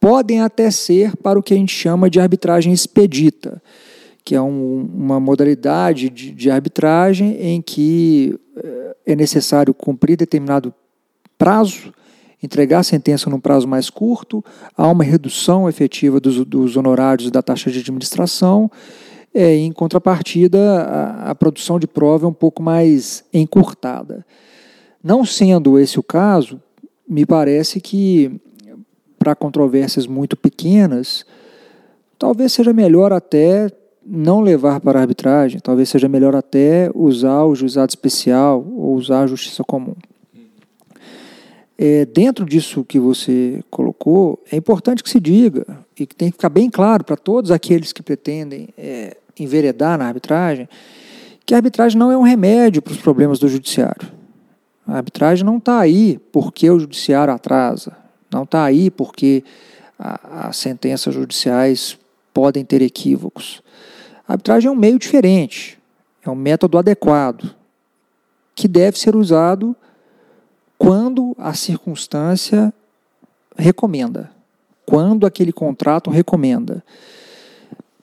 Podem 0.01 0.41
até 0.41 0.71
ser 0.71 1.17
para 1.17 1.38
o 1.38 1.43
que 1.43 1.55
a 1.55 1.57
gente 1.57 1.75
chama 1.75 2.09
de 2.09 2.21
arbitragem 2.21 2.73
expedita, 2.73 3.61
que 4.25 4.35
é 4.35 4.41
um, 4.41 4.88
uma 4.95 5.19
modalidade 5.19 6.09
de, 6.09 6.31
de 6.31 6.51
arbitragem 6.51 7.37
em 7.41 7.62
que 7.62 8.38
eh, 8.57 8.97
é 9.07 9.17
necessário 9.17 9.75
cumprir 9.75 10.17
determinado 10.17 10.73
prazo 11.37 11.93
entregar 12.43 12.81
a 12.81 12.85
sentença 12.85 13.29
num 13.29 13.41
prazo 13.41 13.67
mais 13.67 13.91
curto, 13.91 14.45
há 14.77 14.87
uma 14.88 15.05
redução 15.05 15.69
efetiva 15.69 16.21
dos, 16.21 16.45
dos 16.45 16.77
honorários 16.77 17.31
da 17.31 17.43
taxa 17.43 17.71
de 17.71 17.81
administração, 17.81 18.71
é, 19.35 19.57
em 19.57 19.73
contrapartida, 19.73 20.83
a, 20.83 21.31
a 21.31 21.35
produção 21.35 21.79
de 21.79 21.87
prova 21.87 22.27
é 22.27 22.29
um 22.29 22.33
pouco 22.33 22.62
mais 22.62 23.25
encurtada. 23.33 24.25
Não 25.03 25.25
sendo 25.25 25.79
esse 25.79 25.99
o 25.99 26.03
caso, 26.03 26.61
me 27.09 27.25
parece 27.25 27.81
que 27.81 28.40
para 29.18 29.35
controvérsias 29.35 30.07
muito 30.07 30.37
pequenas, 30.37 31.25
talvez 32.18 32.53
seja 32.53 32.73
melhor 32.73 33.12
até 33.12 33.71
não 34.07 34.40
levar 34.40 34.81
para 34.81 34.99
a 34.99 35.03
arbitragem, 35.03 35.61
talvez 35.61 35.88
seja 35.88 36.09
melhor 36.09 36.35
até 36.35 36.90
usar 36.94 37.44
o 37.44 37.55
juizado 37.55 37.90
especial 37.90 38.64
ou 38.64 38.94
usar 38.94 39.23
a 39.23 39.27
justiça 39.27 39.62
comum. 39.64 39.94
É, 41.77 42.07
dentro 42.07 42.44
disso 42.44 42.85
que 42.85 42.99
você 42.99 43.62
colocou, 43.71 44.42
é 44.51 44.57
importante 44.57 45.03
que 45.03 45.11
se 45.11 45.21
diga 45.21 45.64
e 45.99 46.07
que 46.07 46.14
tem 46.14 46.31
que 46.31 46.37
ficar 46.37 46.49
bem 46.49 46.71
claro 46.71 47.05
para 47.05 47.16
todos 47.16 47.51
aqueles 47.51 47.92
que 47.92 48.03
pretendem 48.03 48.68
é, 48.77 49.16
enveredar 49.38 49.99
na 49.99 50.07
arbitragem 50.07 50.68
que 51.47 51.55
a 51.55 51.59
arbitragem 51.59 51.99
não 51.99 52.12
é 52.12 52.16
um 52.16 52.23
remédio 52.23 52.83
para 52.83 52.92
os 52.92 52.99
problemas 52.99 53.38
do 53.38 53.49
judiciário. 53.49 54.17
A 54.88 54.96
arbitragem 54.96 55.44
não 55.44 55.59
está 55.59 55.79
aí 55.79 56.18
porque 56.33 56.70
o 56.70 56.81
judiciário 56.81 57.35
atrasa, 57.35 57.94
não 58.33 58.44
está 58.44 58.64
aí 58.64 58.90
porque 58.90 59.44
as 59.98 60.57
sentenças 60.57 61.12
judiciais 61.12 61.98
podem 62.33 62.64
ter 62.64 62.81
equívocos. 62.81 63.62
A 64.27 64.33
arbitragem 64.33 64.66
é 64.66 64.70
um 64.72 64.77
meio 64.77 64.98
diferente, 64.98 65.79
é 66.24 66.31
um 66.31 66.35
método 66.35 66.79
adequado, 66.79 67.55
que 68.55 68.66
deve 68.66 68.98
ser 68.98 69.14
usado 69.14 69.77
quando 70.79 71.37
a 71.38 71.53
circunstância 71.53 72.72
recomenda, 73.59 74.31
quando 74.87 75.27
aquele 75.27 75.53
contrato 75.53 76.09
recomenda. 76.09 76.83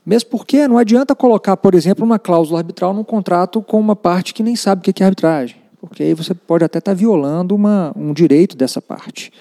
Mesmo 0.05 0.29
porque 0.29 0.67
não 0.67 0.77
adianta 0.77 1.15
colocar, 1.15 1.57
por 1.57 1.73
exemplo, 1.73 2.05
uma 2.05 2.19
cláusula 2.19 2.59
arbitral 2.59 2.93
num 2.93 3.03
contrato 3.03 3.59
com 3.59 3.79
uma 3.79 3.95
parte 3.95 4.35
que 4.35 4.43
nem 4.43 4.55
sabe 4.55 4.87
o 4.87 4.93
que 4.93 5.01
é 5.01 5.05
arbitragem, 5.05 5.64
porque 5.85 6.03
aí 6.03 6.13
você 6.13 6.33
pode 6.33 6.63
até 6.63 6.79
estar 6.79 6.93
violando 6.93 7.55
uma, 7.55 7.93
um 7.95 8.13
direito 8.13 8.55
dessa 8.55 8.81
parte. 8.81 9.31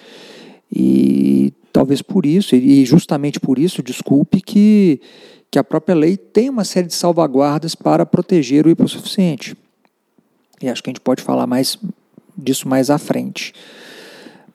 E 0.71 1.53
talvez 1.73 2.03
por 2.03 2.25
isso, 2.27 2.55
e 2.55 2.85
justamente 2.85 3.41
por 3.41 3.59
isso, 3.59 3.83
desculpe, 3.83 4.41
que, 4.41 5.01
que 5.51 5.59
a 5.59 5.65
própria 5.65 5.95
lei 5.95 6.17
tem 6.17 6.49
uma 6.49 6.65
série 6.65 6.87
de 6.87 6.95
salvaguardas 6.95 7.75
para 7.75 8.07
proteger 8.07 8.67
o 8.67 8.71
hipossuficiente. 8.71 9.57
E 10.63 10.69
acho 10.69 10.83
que 10.83 10.91
a 10.91 10.93
gente 10.93 11.01
pode 11.01 11.23
falar 11.23 11.47
mais 11.47 11.79
disso 12.37 12.69
mais 12.69 12.91
à 12.91 12.99
frente. 12.99 13.53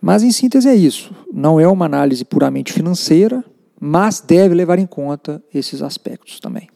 Mas, 0.01 0.23
em 0.23 0.31
síntese, 0.31 0.69
é 0.69 0.75
isso. 0.75 1.13
Não 1.31 1.59
é 1.59 1.67
uma 1.67 1.85
análise 1.85 2.23
puramente 2.23 2.71
financeira, 2.71 3.43
mas 3.79 4.21
deve 4.21 4.55
levar 4.55 4.79
em 4.79 4.85
conta 4.85 5.43
esses 5.53 5.81
aspectos 5.81 6.39
também. 6.39 6.69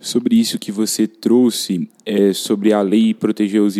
Sobre 0.00 0.34
isso 0.34 0.58
que 0.58 0.72
você 0.72 1.06
trouxe, 1.06 1.86
é, 2.06 2.32
sobre 2.32 2.72
a 2.72 2.80
lei 2.80 3.12
proteger 3.12 3.60
os 3.60 3.76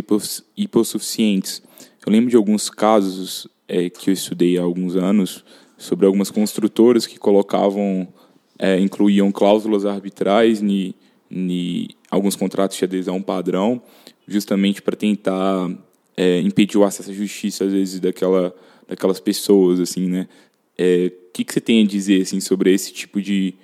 hipossuficientes. 0.54 1.62
Eu 2.06 2.12
lembro 2.12 2.28
de 2.28 2.36
alguns 2.36 2.68
casos 2.68 3.48
é, 3.66 3.88
que 3.88 4.10
eu 4.10 4.14
estudei 4.14 4.58
há 4.58 4.62
alguns 4.62 4.96
anos 4.96 5.42
sobre 5.78 6.04
algumas 6.04 6.30
construtoras 6.30 7.06
que 7.06 7.18
colocavam, 7.18 8.06
é, 8.58 8.78
incluíam 8.78 9.32
cláusulas 9.32 9.86
arbitrais 9.86 10.62
em 10.62 10.94
alguns 12.10 12.36
contratos 12.36 12.76
de 12.76 12.84
adesão 12.84 13.22
padrão, 13.22 13.80
justamente 14.28 14.82
para 14.82 14.94
tentar 14.94 15.70
é, 16.14 16.38
impedir 16.40 16.76
o 16.76 16.84
acesso 16.84 17.10
à 17.10 17.14
justiça, 17.14 17.64
às 17.64 17.72
vezes, 17.72 17.98
daquela, 17.98 18.54
daquelas 18.86 19.20
pessoas, 19.20 19.80
assim, 19.80 20.06
né? 20.06 20.28
O 20.78 20.82
é, 20.82 21.12
que, 21.32 21.44
que 21.44 21.52
você 21.52 21.62
tem 21.62 21.82
a 21.82 21.86
dizer, 21.86 22.20
assim, 22.20 22.40
sobre 22.40 22.74
esse 22.74 22.92
tipo 22.92 23.22
de, 23.22 23.54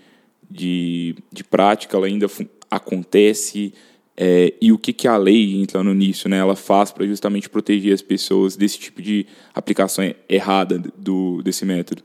de, 0.50 1.14
de 1.32 1.44
prática? 1.44 1.96
Ela 1.96 2.06
ainda 2.06 2.26
acontece? 2.70 3.72
É, 4.16 4.54
e 4.61 4.72
o 4.72 4.78
que, 4.78 4.92
que 4.94 5.06
a 5.06 5.16
lei, 5.16 5.61
entrando 5.61 5.92
nisso, 5.92 6.28
né, 6.28 6.38
ela 6.38 6.56
faz 6.56 6.90
para 6.90 7.06
justamente 7.06 7.50
proteger 7.50 7.92
as 7.92 8.00
pessoas 8.00 8.56
desse 8.56 8.78
tipo 8.78 9.02
de 9.02 9.26
aplicação 9.54 10.04
errada 10.28 10.82
do, 10.96 11.42
desse 11.42 11.66
método? 11.66 12.02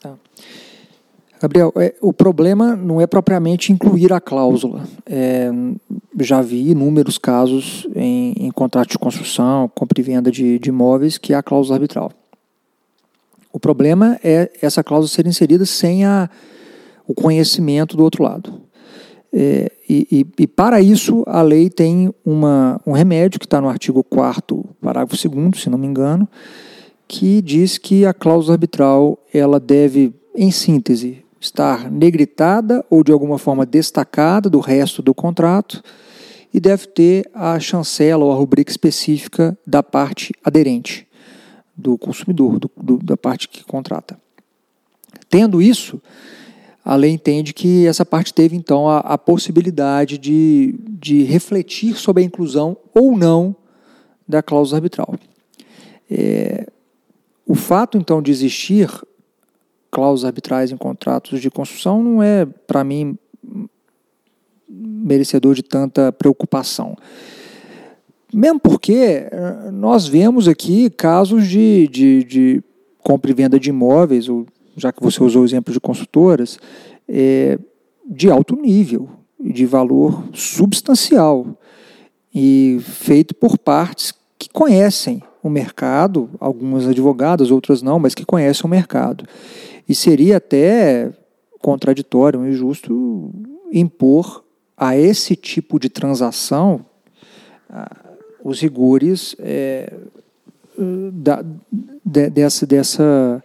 Tá. 0.00 0.14
Gabriel, 1.42 1.72
é, 1.76 1.94
o 2.00 2.12
problema 2.12 2.74
não 2.74 3.00
é 3.00 3.06
propriamente 3.06 3.70
incluir 3.70 4.12
a 4.14 4.20
cláusula. 4.20 4.88
É, 5.04 5.50
já 6.20 6.40
vi 6.40 6.70
inúmeros 6.70 7.18
casos 7.18 7.86
em, 7.94 8.34
em 8.38 8.50
contrato 8.50 8.90
de 8.90 8.98
construção, 8.98 9.70
compra 9.74 10.00
e 10.00 10.02
venda 10.02 10.30
de, 10.30 10.58
de 10.58 10.68
imóveis, 10.70 11.18
que 11.18 11.34
é 11.34 11.36
a 11.36 11.42
cláusula 11.42 11.76
arbitral. 11.76 12.12
O 13.52 13.60
problema 13.60 14.18
é 14.22 14.50
essa 14.62 14.82
cláusula 14.82 15.08
ser 15.08 15.26
inserida 15.26 15.66
sem 15.66 16.04
a, 16.04 16.30
o 17.10 17.14
conhecimento 17.14 17.96
do 17.96 18.04
outro 18.04 18.22
lado. 18.22 18.60
É, 19.32 19.70
e, 19.88 20.06
e, 20.38 20.42
e, 20.42 20.46
para 20.46 20.80
isso, 20.80 21.24
a 21.26 21.42
lei 21.42 21.68
tem 21.68 22.14
uma, 22.24 22.80
um 22.86 22.92
remédio 22.92 23.40
que 23.40 23.46
está 23.46 23.60
no 23.60 23.68
artigo 23.68 24.04
4 24.04 24.64
parágrafo 24.80 25.28
2 25.28 25.60
se 25.60 25.68
não 25.68 25.76
me 25.76 25.88
engano, 25.88 26.28
que 27.08 27.42
diz 27.42 27.78
que 27.78 28.06
a 28.06 28.14
cláusula 28.14 28.54
arbitral 28.54 29.18
ela 29.34 29.58
deve, 29.58 30.14
em 30.36 30.52
síntese, 30.52 31.24
estar 31.40 31.90
negritada 31.90 32.84
ou 32.88 33.02
de 33.02 33.10
alguma 33.10 33.38
forma 33.38 33.66
destacada 33.66 34.48
do 34.48 34.60
resto 34.60 35.02
do 35.02 35.12
contrato 35.12 35.82
e 36.54 36.60
deve 36.60 36.86
ter 36.86 37.28
a 37.34 37.58
chancela 37.58 38.24
ou 38.24 38.30
a 38.30 38.36
rubrica 38.36 38.70
específica 38.70 39.58
da 39.66 39.82
parte 39.82 40.32
aderente 40.44 41.08
do 41.76 41.98
consumidor, 41.98 42.60
do, 42.60 42.70
do, 42.76 42.98
da 42.98 43.16
parte 43.16 43.48
que 43.48 43.64
contrata. 43.64 44.16
Tendo 45.28 45.62
isso, 45.62 46.00
a 46.84 46.96
lei 46.96 47.10
entende 47.10 47.52
que 47.52 47.86
essa 47.86 48.04
parte 48.04 48.32
teve, 48.32 48.56
então, 48.56 48.88
a, 48.88 48.98
a 48.98 49.18
possibilidade 49.18 50.16
de, 50.18 50.74
de 50.88 51.22
refletir 51.24 51.96
sobre 51.96 52.22
a 52.22 52.26
inclusão 52.26 52.76
ou 52.94 53.16
não 53.16 53.54
da 54.26 54.42
cláusula 54.42 54.78
arbitral. 54.78 55.14
É, 56.10 56.66
o 57.46 57.54
fato, 57.54 57.98
então, 57.98 58.22
de 58.22 58.30
existir 58.30 58.88
cláusulas 59.90 60.24
arbitrais 60.24 60.70
em 60.70 60.76
contratos 60.76 61.40
de 61.40 61.50
construção 61.50 62.02
não 62.02 62.22
é, 62.22 62.46
para 62.46 62.84
mim, 62.84 63.18
merecedor 64.68 65.54
de 65.54 65.62
tanta 65.62 66.12
preocupação. 66.12 66.96
Mesmo 68.32 68.60
porque 68.60 68.94
eh, 68.94 69.70
nós 69.72 70.06
vemos 70.06 70.46
aqui 70.46 70.88
casos 70.88 71.48
de, 71.48 71.88
de, 71.88 72.24
de 72.24 72.62
compra 73.02 73.30
e 73.32 73.34
venda 73.34 73.58
de 73.58 73.70
imóveis, 73.70 74.28
ou 74.28 74.46
já 74.80 74.92
que 74.92 75.02
você 75.02 75.22
usou 75.22 75.42
o 75.42 75.44
exemplo 75.44 75.72
de 75.72 75.80
consultoras, 75.80 76.58
é, 77.08 77.58
de 78.06 78.30
alto 78.30 78.56
nível, 78.56 79.08
de 79.38 79.66
valor 79.66 80.24
substancial, 80.32 81.46
e 82.34 82.78
feito 82.82 83.34
por 83.34 83.58
partes 83.58 84.12
que 84.38 84.48
conhecem 84.48 85.22
o 85.42 85.48
mercado, 85.48 86.30
algumas 86.38 86.86
advogadas, 86.86 87.50
outras 87.50 87.82
não, 87.82 87.98
mas 87.98 88.14
que 88.14 88.24
conhecem 88.24 88.64
o 88.64 88.68
mercado. 88.68 89.24
E 89.88 89.94
seria 89.94 90.36
até 90.36 91.12
contraditório, 91.60 92.46
injusto, 92.46 93.30
impor 93.72 94.44
a 94.76 94.96
esse 94.96 95.36
tipo 95.36 95.78
de 95.78 95.88
transação 95.88 96.84
os 98.42 98.60
rigores 98.60 99.36
é, 99.38 99.92
da, 101.12 101.44
de, 102.04 102.30
dessa, 102.30 102.66
dessa 102.66 103.44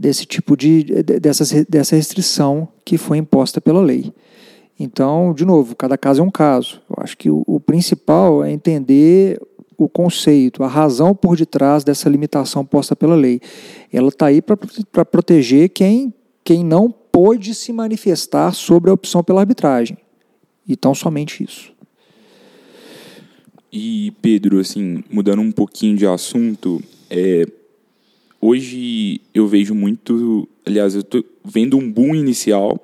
desse 0.00 0.24
tipo 0.24 0.56
de 0.56 0.82
dessa, 1.20 1.44
dessa 1.68 1.94
restrição 1.94 2.66
que 2.86 2.96
foi 2.96 3.18
imposta 3.18 3.60
pela 3.60 3.82
lei. 3.82 4.10
Então, 4.78 5.34
de 5.34 5.44
novo, 5.44 5.76
cada 5.76 5.98
caso 5.98 6.22
é 6.22 6.24
um 6.24 6.30
caso. 6.30 6.80
Eu 6.88 6.96
acho 7.02 7.18
que 7.18 7.28
o, 7.28 7.44
o 7.46 7.60
principal 7.60 8.42
é 8.42 8.50
entender 8.50 9.38
o 9.76 9.90
conceito, 9.90 10.64
a 10.64 10.66
razão 10.66 11.14
por 11.14 11.36
detrás 11.36 11.84
dessa 11.84 12.08
limitação 12.08 12.64
posta 12.64 12.96
pela 12.96 13.14
lei. 13.14 13.42
Ela 13.92 14.08
está 14.08 14.26
aí 14.26 14.40
para 14.40 15.04
proteger 15.04 15.68
quem, 15.68 16.14
quem 16.42 16.64
não 16.64 16.90
pôde 16.90 17.54
se 17.54 17.70
manifestar 17.70 18.54
sobre 18.54 18.90
a 18.90 18.94
opção 18.94 19.22
pela 19.22 19.40
arbitragem. 19.40 19.98
Então, 20.66 20.94
somente 20.94 21.44
isso. 21.44 21.72
E, 23.70 24.12
Pedro, 24.22 24.60
assim, 24.60 25.04
mudando 25.10 25.42
um 25.42 25.52
pouquinho 25.52 25.96
de 25.96 26.06
assunto, 26.06 26.82
é, 27.10 27.46
hoje 28.40 29.20
eu 29.34 29.46
vejo 29.46 29.74
muito, 29.74 30.48
aliás, 30.64 30.94
eu 30.94 31.02
estou 31.02 31.24
vendo 31.44 31.76
um 31.76 31.90
boom 31.90 32.14
inicial 32.14 32.78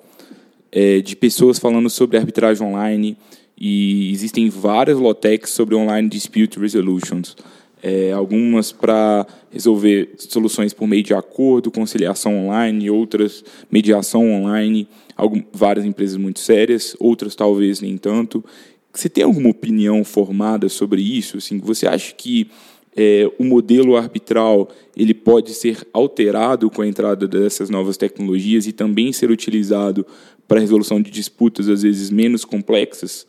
é, 0.70 1.00
de 1.00 1.16
pessoas 1.16 1.58
falando 1.58 1.88
sobre 1.88 2.18
arbitragem 2.18 2.66
online 2.66 3.16
e 3.58 4.12
existem 4.12 4.50
várias 4.50 4.98
lotecs 4.98 5.50
sobre 5.50 5.74
online 5.74 6.08
dispute 6.08 6.58
resolutions. 6.58 7.36
É, 7.82 8.10
algumas 8.12 8.72
para 8.72 9.26
resolver 9.50 10.14
soluções 10.18 10.72
por 10.72 10.88
meio 10.88 11.02
de 11.02 11.14
acordo, 11.14 11.70
conciliação 11.70 12.46
online, 12.46 12.90
outras 12.90 13.44
mediação 13.70 14.28
online, 14.30 14.88
algumas, 15.16 15.44
várias 15.52 15.84
empresas 15.86 16.16
muito 16.16 16.40
sérias, 16.40 16.96
outras 16.98 17.34
talvez 17.34 17.80
nem 17.80 17.96
tanto. 17.96 18.44
Você 18.92 19.08
tem 19.08 19.24
alguma 19.24 19.50
opinião 19.50 20.02
formada 20.04 20.68
sobre 20.68 21.02
isso? 21.02 21.36
Assim, 21.36 21.58
você 21.58 21.86
acha 21.86 22.14
que 22.14 22.50
é, 22.96 23.30
o 23.38 23.44
modelo 23.44 23.94
arbitral 23.96 24.68
ele 24.96 25.12
pode 25.12 25.52
ser 25.52 25.86
alterado 25.92 26.70
com 26.70 26.80
a 26.80 26.86
entrada 26.86 27.28
dessas 27.28 27.68
novas 27.68 27.98
tecnologias 27.98 28.66
e 28.66 28.72
também 28.72 29.12
ser 29.12 29.30
utilizado 29.30 30.06
para 30.48 30.58
a 30.58 30.60
resolução 30.60 31.00
de 31.02 31.10
disputas 31.10 31.68
às 31.68 31.82
vezes 31.82 32.10
menos 32.10 32.44
complexas? 32.44 33.26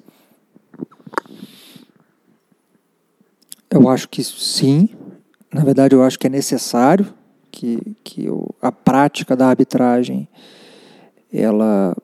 Eu 3.69 3.89
acho 3.89 4.07
que 4.07 4.23
sim. 4.23 4.89
Na 5.53 5.63
verdade, 5.63 5.93
eu 5.93 6.01
acho 6.01 6.17
que 6.17 6.27
é 6.27 6.29
necessário 6.29 7.13
que, 7.51 7.79
que 8.03 8.27
a 8.61 8.71
prática 8.71 9.35
da 9.35 9.47
arbitragem 9.47 10.27
ela 11.31 11.95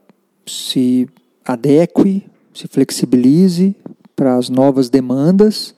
se 0.45 1.08
adeque, 1.45 2.26
se 2.54 2.67
flexibilize 2.67 3.76
para 4.15 4.36
as 4.36 4.49
novas 4.49 4.89
demandas 4.89 5.73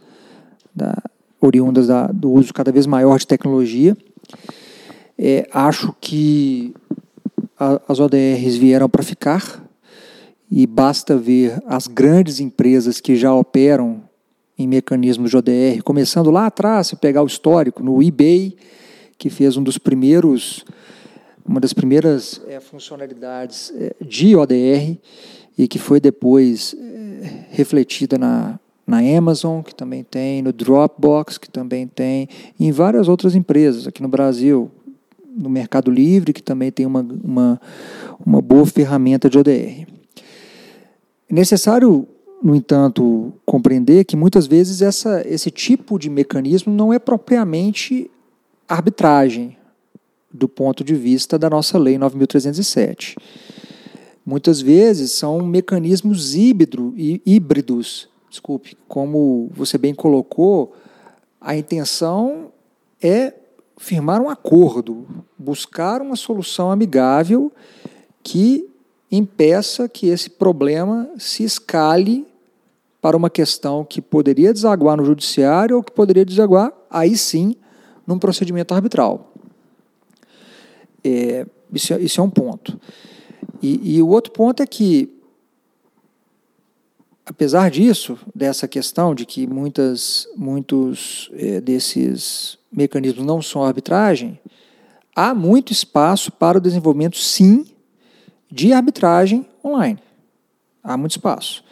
da, 0.74 0.98
oriundas 1.46 1.88
da, 1.88 2.08
do 2.08 2.32
uso 2.32 2.54
cada 2.54 2.72
vez 2.72 2.86
maior 2.86 3.20
de 3.20 3.28
tecnologia. 3.28 3.96
É, 5.18 5.48
acho 5.52 5.96
que 6.00 6.74
a, 7.58 7.82
as 7.88 8.00
ODRs 8.00 8.58
vieram 8.58 8.90
para 8.90 9.04
ficar 9.04 9.64
e 10.50 10.68
basta 10.68 11.18
ver 11.18 11.62
as 11.66 11.88
grandes 11.88 12.40
empresas 12.40 13.00
que 13.00 13.16
já 13.16 13.34
operam 13.34 14.04
em 14.58 14.68
mecanismos 14.68 15.32
de 15.32 15.38
ODR, 15.38 15.84
começando 15.84 16.32
lá 16.32 16.46
atrás, 16.46 16.88
se 16.88 16.96
pegar 16.96 17.22
o 17.24 17.28
histórico, 17.28 17.84
no 17.84 18.02
eBay, 18.02 18.56
que 19.18 19.30
fez 19.30 19.58
um 19.58 19.64
dos 19.64 19.78
primeiros 19.78 20.64
uma 21.48 21.60
das 21.60 21.74
primeiras 21.74 22.42
é, 22.48 22.60
funcionalidades 22.60 23.72
é, 23.76 23.96
de 24.02 24.36
ODR 24.36 24.98
e 25.56 25.68
que 25.68 25.78
foi 25.78 26.00
depois 26.00 26.76
é, 26.78 27.46
refletida 27.52 28.18
na, 28.18 28.60
na 28.86 29.00
Amazon, 29.00 29.62
que 29.62 29.74
também 29.74 30.04
tem, 30.04 30.42
no 30.42 30.54
Dropbox, 30.54 31.38
que 31.38 31.50
também 31.50 31.88
tem, 31.88 32.30
em 32.60 32.72
várias 32.72 33.08
outras 33.08 33.36
empresas 33.36 33.88
aqui 33.88 34.02
no 34.02 34.08
Brasil, 34.08 34.70
no 35.36 35.50
Mercado 35.50 35.92
Livre, 35.92 36.32
que 36.32 36.44
também 36.44 36.72
tem 36.72 36.86
uma, 36.86 37.06
uma, 37.24 37.62
uma 38.26 38.42
boa 38.42 38.66
ferramenta 38.66 39.30
de 39.30 39.38
ODR. 39.38 39.88
É 41.30 41.34
necessário, 41.34 42.08
no 42.42 42.56
entanto, 42.56 43.34
compreender 43.46 44.06
que 44.06 44.16
muitas 44.16 44.46
vezes 44.46 44.82
essa, 44.82 45.24
esse 45.28 45.50
tipo 45.50 45.98
de 45.98 46.10
mecanismo 46.10 46.74
não 46.74 46.94
é 46.94 47.00
propriamente 47.00 48.10
arbitragem 48.68 49.58
do 50.32 50.48
ponto 50.48 50.84
de 50.84 50.94
vista 50.94 51.40
da 51.40 51.50
nossa 51.50 51.78
Lei 51.78 51.98
9.307. 51.98 53.16
Muitas 54.26 54.60
vezes 54.60 55.12
são 55.12 55.42
mecanismos 55.42 56.36
híbrido, 56.36 56.94
híbridos, 56.96 58.10
desculpe, 58.30 58.78
como 58.88 59.50
você 59.54 59.78
bem 59.78 59.94
colocou, 59.94 60.76
a 61.40 61.56
intenção 61.56 62.52
é 63.02 63.34
firmar 63.78 64.22
um 64.22 64.30
acordo, 64.30 65.06
buscar 65.38 66.02
uma 66.02 66.16
solução 66.16 66.72
amigável 66.72 67.52
que 68.24 68.70
impeça 69.12 69.88
que 69.88 70.08
esse 70.08 70.30
problema 70.30 71.10
se 71.18 71.44
escale 71.44 72.28
para 73.02 73.16
uma 73.16 73.30
questão 73.30 73.86
que 73.86 74.02
poderia 74.02 74.52
desaguar 74.52 74.98
no 74.98 75.06
judiciário 75.06 75.78
ou 75.78 75.84
que 75.84 75.92
poderia 75.92 76.26
desaguar, 76.26 76.74
aí 76.90 77.16
sim, 77.16 77.56
num 78.08 78.18
procedimento 78.18 78.74
arbitral. 78.74 79.32
É, 81.04 81.46
isso, 81.72 81.94
é, 81.94 82.02
isso, 82.02 82.20
é 82.20 82.24
um 82.24 82.30
ponto. 82.30 82.80
E, 83.62 83.98
e 83.98 84.02
o 84.02 84.08
outro 84.08 84.32
ponto 84.32 84.64
é 84.64 84.66
que, 84.66 85.15
apesar 87.26 87.72
disso, 87.72 88.18
dessa 88.34 88.68
questão 88.68 89.16
de 89.16 89.26
que 89.26 89.48
muitas, 89.48 90.28
muitos 90.36 91.30
é, 91.34 91.60
desses 91.60 92.58
mecanismos 92.72 93.26
não 93.26 93.42
são 93.42 93.64
arbitragem, 93.64 94.40
há 95.16 95.34
muito 95.34 95.72
espaço 95.72 96.32
para 96.32 96.58
o 96.58 96.62
desenvolvimento, 96.62 97.18
sim, 97.18 97.66
de 98.52 98.72
arbitragem 98.74 99.46
online. 99.64 100.00
Há 100.84 100.96
muito 100.96 101.12
espaço. 101.12 101.64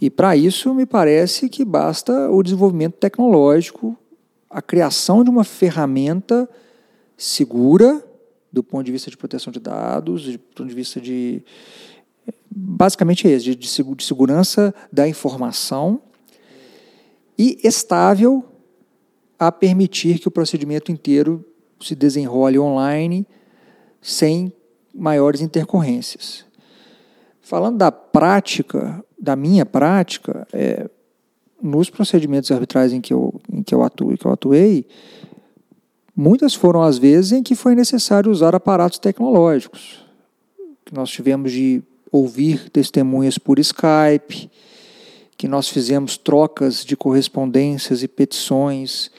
E 0.00 0.08
para 0.08 0.34
isso, 0.34 0.72
me 0.72 0.86
parece 0.86 1.48
que 1.48 1.64
basta 1.64 2.30
o 2.30 2.42
desenvolvimento 2.42 2.94
tecnológico, 2.94 3.96
a 4.48 4.62
criação 4.62 5.22
de 5.22 5.28
uma 5.28 5.44
ferramenta 5.44 6.48
segura 7.16 8.02
do 8.52 8.62
ponto 8.62 8.84
de 8.84 8.92
vista 8.92 9.10
de 9.10 9.16
proteção 9.16 9.52
de 9.52 9.60
dados, 9.60 10.24
do 10.24 10.38
ponto 10.38 10.68
de 10.68 10.74
vista 10.74 11.00
de. 11.00 11.42
Basicamente 12.50 13.28
é 13.28 13.30
esse, 13.30 13.54
de, 13.54 13.56
de 13.56 14.04
segurança 14.04 14.74
da 14.92 15.06
informação 15.06 16.00
e 17.38 17.58
estável 17.62 18.44
a 19.38 19.50
permitir 19.50 20.18
que 20.18 20.28
o 20.28 20.30
procedimento 20.30 20.92
inteiro 20.92 21.44
se 21.80 21.94
desenrole 21.94 22.58
online 22.58 23.26
sem 24.02 24.52
maiores 24.94 25.40
intercorrências. 25.40 26.44
Falando 27.40 27.78
da 27.78 27.90
prática, 27.90 29.02
da 29.18 29.34
minha 29.36 29.64
prática, 29.64 30.46
é, 30.52 30.88
nos 31.62 31.88
procedimentos 31.88 32.50
arbitrais 32.50 32.92
em 32.92 33.00
que 33.00 33.12
eu, 33.12 33.40
em 33.50 33.62
que 33.62 33.74
eu 33.74 33.82
atuo, 33.82 34.16
que 34.16 34.26
eu 34.26 34.32
atuei, 34.32 34.86
muitas 36.14 36.54
foram 36.54 36.82
as 36.82 36.98
vezes 36.98 37.32
em 37.32 37.42
que 37.42 37.54
foi 37.54 37.74
necessário 37.74 38.30
usar 38.30 38.54
aparatos 38.54 38.98
tecnológicos. 38.98 40.04
Nós 40.92 41.10
tivemos 41.10 41.52
de 41.52 41.82
ouvir 42.10 42.68
testemunhas 42.70 43.38
por 43.38 43.58
Skype, 43.58 44.50
que 45.36 45.48
nós 45.48 45.68
fizemos 45.68 46.16
trocas 46.16 46.84
de 46.84 46.96
correspondências 46.96 48.02
e 48.02 48.08
petições 48.08 49.10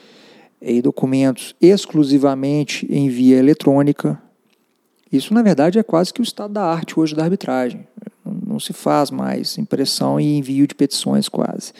e 0.60 0.80
documentos 0.80 1.54
exclusivamente 1.60 2.86
em 2.88 3.08
via 3.08 3.38
eletrônica. 3.38 4.20
Isso, 5.10 5.34
na 5.34 5.42
verdade, 5.42 5.78
é 5.78 5.82
quase 5.82 6.14
que 6.14 6.20
o 6.20 6.22
estado 6.22 6.54
da 6.54 6.64
arte 6.64 6.98
hoje 6.98 7.14
da 7.14 7.24
arbitragem. 7.24 7.86
Não 8.24 8.60
se 8.60 8.72
faz 8.72 9.10
mais 9.10 9.58
impressão 9.58 10.20
e 10.20 10.38
envio 10.38 10.66
de 10.66 10.74
petições 10.74 11.28
quase. 11.28 11.72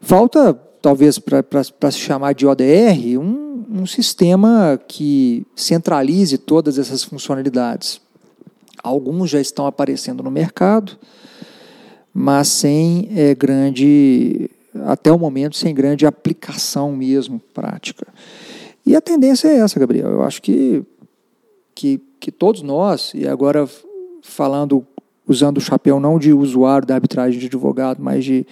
Falta, 0.00 0.54
talvez, 0.80 1.18
para 1.18 1.90
se 1.90 1.98
chamar 1.98 2.32
de 2.32 2.46
ODR, 2.46 3.18
um, 3.18 3.64
um 3.68 3.86
sistema 3.86 4.80
que 4.88 5.44
centralize 5.54 6.38
todas 6.38 6.78
essas 6.78 7.02
funcionalidades. 7.04 8.00
Alguns 8.82 9.30
já 9.30 9.40
estão 9.40 9.66
aparecendo 9.66 10.22
no 10.22 10.30
mercado, 10.30 10.98
mas 12.12 12.48
sem 12.48 13.08
é, 13.14 13.34
grande, 13.34 14.50
até 14.86 15.12
o 15.12 15.18
momento, 15.18 15.56
sem 15.56 15.74
grande 15.74 16.06
aplicação 16.06 16.92
mesmo 16.92 17.40
prática. 17.52 18.06
E 18.84 18.96
a 18.96 19.00
tendência 19.00 19.48
é 19.48 19.58
essa, 19.58 19.78
Gabriel. 19.78 20.08
Eu 20.08 20.22
acho 20.22 20.40
que 20.42 20.84
que, 21.80 21.98
que 22.20 22.30
todos 22.30 22.60
nós, 22.60 23.12
e 23.14 23.26
agora 23.26 23.66
falando, 24.22 24.86
usando 25.26 25.56
o 25.56 25.60
chapéu 25.62 25.98
não 25.98 26.18
de 26.18 26.30
usuário 26.30 26.86
da 26.86 26.94
arbitragem 26.94 27.40
de 27.40 27.46
advogado, 27.46 28.02
mas 28.02 28.22
de 28.22 28.46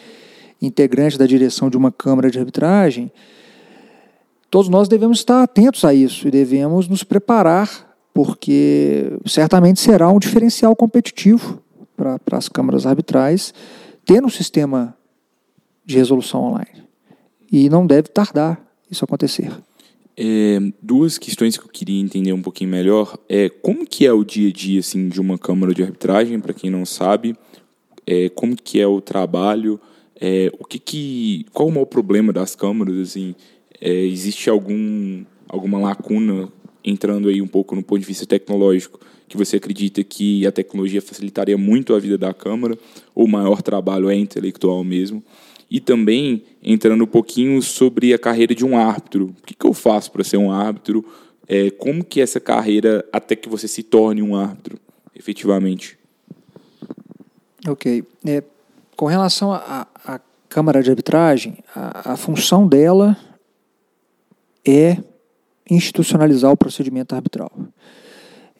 integrante 0.62 1.18
da 1.18 1.26
direção 1.26 1.68
de 1.68 1.76
uma 1.76 1.92
Câmara 1.92 2.30
de 2.30 2.38
Arbitragem, 2.38 3.12
todos 4.50 4.70
nós 4.70 4.88
devemos 4.88 5.18
estar 5.18 5.42
atentos 5.42 5.84
a 5.84 5.92
isso 5.92 6.26
e 6.26 6.30
devemos 6.30 6.88
nos 6.88 7.04
preparar, 7.04 7.87
porque 8.18 9.12
certamente 9.26 9.78
será 9.78 10.10
um 10.10 10.18
diferencial 10.18 10.74
competitivo 10.74 11.62
para, 11.96 12.18
as 12.32 12.48
câmaras 12.48 12.84
arbitrais 12.84 13.54
ter 14.04 14.24
um 14.24 14.28
sistema 14.28 14.92
de 15.86 15.96
resolução 15.96 16.42
online. 16.42 16.82
E 17.48 17.70
não 17.70 17.86
deve 17.86 18.08
tardar 18.08 18.60
isso 18.90 19.04
acontecer. 19.04 19.52
É, 20.16 20.58
duas 20.82 21.16
questões 21.16 21.56
que 21.56 21.64
eu 21.64 21.68
queria 21.68 22.00
entender 22.00 22.32
um 22.32 22.42
pouquinho 22.42 22.70
melhor 22.70 23.16
é 23.28 23.48
como 23.48 23.86
que 23.86 24.04
é 24.04 24.12
o 24.12 24.24
dia 24.24 24.48
a 24.48 24.52
dia 24.52 24.80
assim 24.80 25.08
de 25.08 25.20
uma 25.20 25.38
câmara 25.38 25.72
de 25.72 25.84
arbitragem 25.84 26.40
para 26.40 26.52
quem 26.52 26.70
não 26.70 26.84
sabe 26.84 27.36
é, 28.04 28.28
como 28.30 28.56
que 28.56 28.80
é 28.80 28.86
o 28.88 29.00
trabalho 29.00 29.80
é, 30.20 30.50
o 30.58 30.64
que 30.64 30.80
que 30.80 31.46
qual 31.52 31.68
o 31.68 31.70
maior 31.70 31.86
problema 31.86 32.32
das 32.32 32.56
câmaras 32.56 32.98
assim 32.98 33.36
é, 33.80 33.92
existe 33.92 34.50
algum 34.50 35.24
alguma 35.48 35.78
lacuna 35.78 36.48
entrando 36.88 37.28
aí 37.28 37.42
um 37.42 37.46
pouco 37.46 37.74
no 37.74 37.82
ponto 37.82 38.00
de 38.00 38.06
vista 38.06 38.26
tecnológico 38.26 39.00
que 39.28 39.36
você 39.36 39.56
acredita 39.56 40.02
que 40.02 40.46
a 40.46 40.52
tecnologia 40.52 41.02
facilitaria 41.02 41.58
muito 41.58 41.94
a 41.94 41.98
vida 41.98 42.16
da 42.16 42.32
câmara 42.32 42.78
ou 43.14 43.26
o 43.26 43.28
maior 43.28 43.60
trabalho 43.60 44.08
é 44.08 44.14
intelectual 44.14 44.82
mesmo 44.82 45.22
e 45.70 45.80
também 45.80 46.44
entrando 46.62 47.04
um 47.04 47.06
pouquinho 47.06 47.60
sobre 47.60 48.14
a 48.14 48.18
carreira 48.18 48.54
de 48.54 48.64
um 48.64 48.76
árbitro. 48.76 49.34
O 49.38 49.46
que, 49.46 49.54
que 49.54 49.66
eu 49.66 49.74
faço 49.74 50.10
para 50.10 50.24
ser 50.24 50.38
um 50.38 50.50
árbitro? 50.50 51.04
É, 51.46 51.70
como 51.70 52.02
que 52.02 52.20
essa 52.20 52.40
carreira 52.40 53.04
até 53.12 53.36
que 53.36 53.48
você 53.48 53.68
se 53.68 53.82
torne 53.82 54.22
um 54.22 54.34
árbitro, 54.34 54.78
efetivamente? 55.14 55.98
Ok. 57.66 58.02
É, 58.26 58.42
com 58.96 59.06
relação 59.06 59.52
à 59.52 59.86
Câmara 60.48 60.82
de 60.82 60.90
Arbitragem, 60.90 61.58
a, 61.74 62.12
a 62.12 62.16
função 62.16 62.66
dela 62.66 63.16
é 64.64 64.96
institucionalizar 65.70 66.50
o 66.50 66.56
procedimento 66.56 67.14
arbitral. 67.14 67.50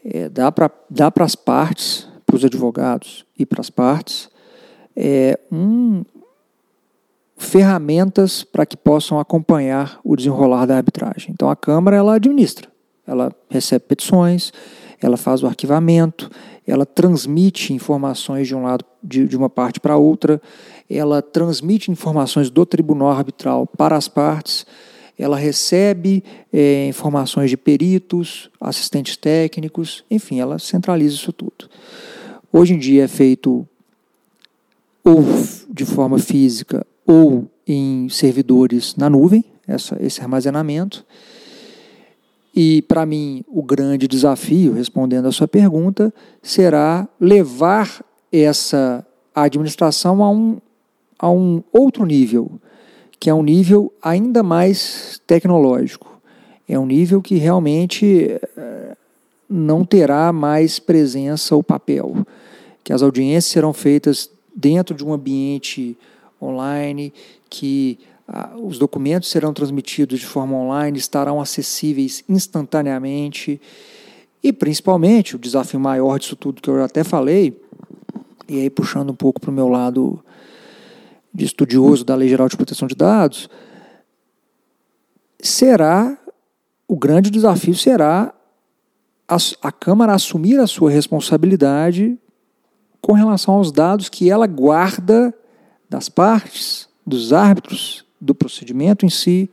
É, 0.04 0.28
dá 0.28 0.50
para 0.50 0.70
dá 0.88 1.12
as 1.20 1.34
partes, 1.34 2.08
para 2.24 2.36
os 2.36 2.44
advogados 2.44 3.24
e 3.38 3.44
para 3.44 3.60
as 3.60 3.70
partes, 3.70 4.30
é, 4.96 5.38
um, 5.50 6.04
ferramentas 7.36 8.42
para 8.42 8.66
que 8.66 8.76
possam 8.76 9.18
acompanhar 9.18 10.00
o 10.04 10.16
desenrolar 10.16 10.66
da 10.66 10.76
arbitragem. 10.76 11.30
Então 11.30 11.48
a 11.48 11.56
Câmara 11.56 11.96
ela 11.96 12.14
administra, 12.14 12.68
ela 13.06 13.32
recebe 13.48 13.84
petições, 13.86 14.52
ela 15.00 15.16
faz 15.16 15.42
o 15.42 15.46
arquivamento, 15.46 16.30
ela 16.66 16.84
transmite 16.84 17.72
informações 17.72 18.48
de 18.48 18.54
um 18.54 18.64
lado 18.64 18.84
de, 19.02 19.26
de 19.26 19.36
uma 19.36 19.48
parte 19.48 19.80
para 19.80 19.96
outra, 19.96 20.40
ela 20.90 21.22
transmite 21.22 21.90
informações 21.90 22.50
do 22.50 22.66
tribunal 22.66 23.10
arbitral 23.10 23.66
para 23.66 23.96
as 23.96 24.08
partes, 24.08 24.66
ela 25.18 25.36
recebe 25.36 26.22
é, 26.52 26.86
informações 26.86 27.50
de 27.50 27.56
peritos, 27.56 28.48
assistentes 28.60 29.16
técnicos, 29.16 30.04
enfim, 30.10 30.38
ela 30.38 30.58
centraliza 30.58 31.16
isso 31.16 31.32
tudo. 31.32 31.68
Hoje 32.52 32.74
em 32.74 32.78
dia 32.78 33.04
é 33.04 33.08
feito 33.08 33.66
ou 35.04 35.24
de 35.68 35.84
forma 35.84 36.18
física 36.18 36.86
ou 37.06 37.50
em 37.66 38.08
servidores 38.08 38.94
na 38.96 39.10
nuvem, 39.10 39.44
essa, 39.66 39.96
esse 40.00 40.20
armazenamento. 40.20 41.04
E, 42.54 42.82
para 42.82 43.06
mim, 43.06 43.44
o 43.46 43.62
grande 43.62 44.08
desafio, 44.08 44.72
respondendo 44.72 45.26
à 45.26 45.32
sua 45.32 45.46
pergunta, 45.46 46.12
será 46.42 47.06
levar 47.20 48.04
essa 48.32 49.06
administração 49.34 50.22
a 50.22 50.30
um, 50.30 50.58
a 51.18 51.30
um 51.30 51.62
outro 51.72 52.04
nível, 52.04 52.50
que 53.18 53.28
é 53.28 53.34
um 53.34 53.42
nível 53.42 53.92
ainda 54.02 54.42
mais 54.42 55.20
tecnológico. 55.26 56.20
É 56.68 56.78
um 56.78 56.86
nível 56.86 57.20
que 57.22 57.36
realmente 57.36 58.38
eh, 58.56 58.96
não 59.48 59.84
terá 59.84 60.32
mais 60.32 60.78
presença 60.78 61.56
o 61.56 61.62
papel, 61.62 62.14
que 62.84 62.92
as 62.92 63.02
audiências 63.02 63.46
serão 63.46 63.72
feitas 63.72 64.30
dentro 64.54 64.94
de 64.94 65.04
um 65.04 65.12
ambiente 65.12 65.96
online, 66.40 67.12
que 67.48 67.98
ah, 68.26 68.52
os 68.62 68.78
documentos 68.78 69.30
serão 69.30 69.54
transmitidos 69.54 70.20
de 70.20 70.26
forma 70.26 70.56
online, 70.56 70.98
estarão 70.98 71.40
acessíveis 71.40 72.22
instantaneamente. 72.28 73.60
E 74.42 74.52
principalmente, 74.52 75.36
o 75.36 75.38
desafio 75.38 75.80
maior 75.80 76.18
disso 76.18 76.36
tudo 76.36 76.60
que 76.60 76.68
eu 76.68 76.82
até 76.84 77.02
falei, 77.02 77.58
e 78.46 78.60
aí 78.60 78.70
puxando 78.70 79.10
um 79.10 79.14
pouco 79.14 79.40
para 79.40 79.50
o 79.50 79.54
meu 79.54 79.68
lado 79.68 80.22
de 81.32 81.44
estudioso 81.44 82.04
da 82.04 82.14
Lei 82.14 82.28
Geral 82.28 82.48
de 82.48 82.56
Proteção 82.56 82.88
de 82.88 82.94
Dados, 82.94 83.48
será 85.40 86.18
o 86.88 86.96
grande 86.96 87.30
desafio 87.30 87.74
será 87.74 88.34
a, 89.28 89.36
a 89.60 89.70
Câmara 89.70 90.14
assumir 90.14 90.58
a 90.58 90.66
sua 90.66 90.90
responsabilidade 90.90 92.18
com 93.00 93.12
relação 93.12 93.54
aos 93.54 93.70
dados 93.70 94.08
que 94.08 94.30
ela 94.30 94.46
guarda 94.46 95.34
das 95.88 96.08
partes, 96.08 96.88
dos 97.06 97.32
árbitros, 97.32 98.04
do 98.18 98.34
procedimento 98.34 99.04
em 99.04 99.10
si, 99.10 99.50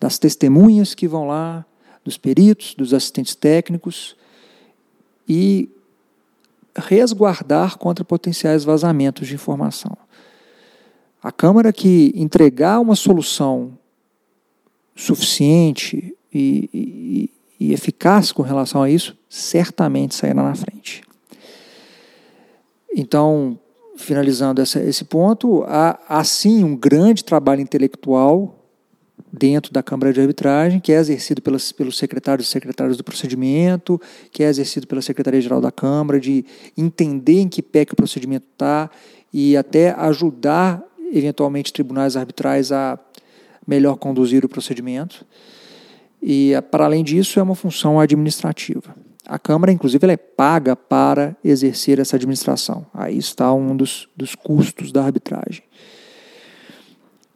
das 0.00 0.18
testemunhas 0.18 0.94
que 0.94 1.06
vão 1.06 1.26
lá, 1.26 1.64
dos 2.02 2.16
peritos, 2.16 2.74
dos 2.74 2.94
assistentes 2.94 3.34
técnicos 3.34 4.16
e 5.28 5.68
resguardar 6.74 7.76
contra 7.76 8.04
potenciais 8.04 8.64
vazamentos 8.64 9.28
de 9.28 9.34
informação. 9.34 9.96
A 11.22 11.30
Câmara 11.30 11.72
que 11.72 12.12
entregar 12.14 12.80
uma 12.80 12.96
solução 12.96 13.78
suficiente 14.96 16.16
e, 16.32 16.70
e, 16.72 17.30
e 17.68 17.72
eficaz 17.72 18.32
com 18.32 18.42
relação 18.42 18.82
a 18.82 18.90
isso, 18.90 19.16
certamente 19.28 20.14
sairá 20.14 20.42
na 20.42 20.54
frente. 20.54 21.02
Então, 22.94 23.58
finalizando 23.96 24.60
essa, 24.60 24.80
esse 24.80 25.04
ponto, 25.04 25.62
há, 25.66 25.98
há 26.08 26.24
sim 26.24 26.64
um 26.64 26.74
grande 26.74 27.24
trabalho 27.24 27.60
intelectual 27.60 28.56
dentro 29.32 29.72
da 29.72 29.82
Câmara 29.82 30.12
de 30.12 30.20
Arbitragem, 30.20 30.80
que 30.80 30.92
é 30.92 30.96
exercido 30.96 31.40
pelas, 31.40 31.70
pelos 31.70 31.96
secretários 31.96 32.48
e 32.48 32.50
secretários 32.50 32.96
do 32.96 33.04
procedimento, 33.04 34.00
que 34.32 34.42
é 34.42 34.48
exercido 34.48 34.86
pela 34.86 35.02
Secretaria-Geral 35.02 35.60
da 35.60 35.70
Câmara, 35.70 36.18
de 36.18 36.44
entender 36.76 37.40
em 37.40 37.48
que 37.48 37.62
pé 37.62 37.84
que 37.84 37.92
o 37.92 37.96
procedimento 37.96 38.46
está 38.52 38.90
e 39.32 39.56
até 39.56 39.92
ajudar, 39.92 40.82
eventualmente, 41.12 41.72
tribunais 41.72 42.16
arbitrais 42.16 42.72
a 42.72 42.98
melhor 43.66 43.96
conduzir 43.96 44.44
o 44.44 44.48
procedimento. 44.48 45.24
E, 46.22 46.52
para 46.70 46.84
além 46.84 47.02
disso, 47.02 47.38
é 47.38 47.42
uma 47.42 47.54
função 47.54 47.98
administrativa. 47.98 48.94
A 49.26 49.38
Câmara, 49.38 49.72
inclusive, 49.72 50.04
ela 50.04 50.12
é 50.12 50.16
paga 50.16 50.74
para 50.74 51.36
exercer 51.44 51.98
essa 51.98 52.16
administração. 52.16 52.84
Aí 52.92 53.16
está 53.16 53.52
um 53.52 53.76
dos, 53.76 54.08
dos 54.16 54.34
custos 54.34 54.90
da 54.90 55.04
arbitragem. 55.04 55.62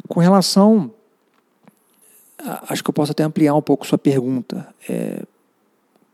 Com 0.08 0.20
relação. 0.20 0.90
Acho 2.68 2.84
que 2.84 2.90
eu 2.90 2.94
posso 2.94 3.12
até 3.12 3.22
ampliar 3.22 3.54
um 3.54 3.62
pouco 3.62 3.86
sua 3.86 3.96
pergunta. 3.96 4.68
É, 4.88 5.22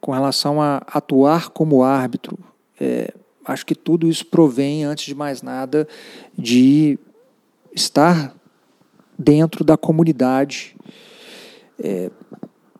com 0.00 0.12
relação 0.12 0.62
a 0.62 0.82
atuar 0.86 1.48
como 1.48 1.82
árbitro, 1.82 2.38
é, 2.80 3.12
acho 3.44 3.66
que 3.66 3.74
tudo 3.74 4.06
isso 4.08 4.24
provém, 4.26 4.84
antes 4.84 5.06
de 5.06 5.14
mais 5.14 5.42
nada, 5.42 5.88
de 6.38 6.98
estar 7.74 8.35
dentro 9.18 9.64
da 9.64 9.76
comunidade 9.76 10.76
é, 11.78 12.11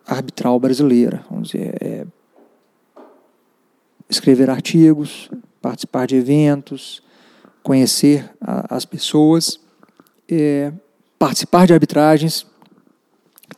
arbitral 0.07 0.59
brasileira. 0.59 1.25
Vamos 1.31 1.51
dizer, 1.51 1.77
é, 1.81 2.07
escrever 4.09 4.51
artigos, 4.51 5.31
participar 5.61 6.07
de 6.07 6.17
eventos, 6.17 7.03
conhecer 7.63 8.31
a, 8.41 8.77
as 8.77 8.85
pessoas, 8.85 9.61
é, 10.29 10.73
participar 11.19 11.67
de 11.67 11.73
arbitragens, 11.73 12.47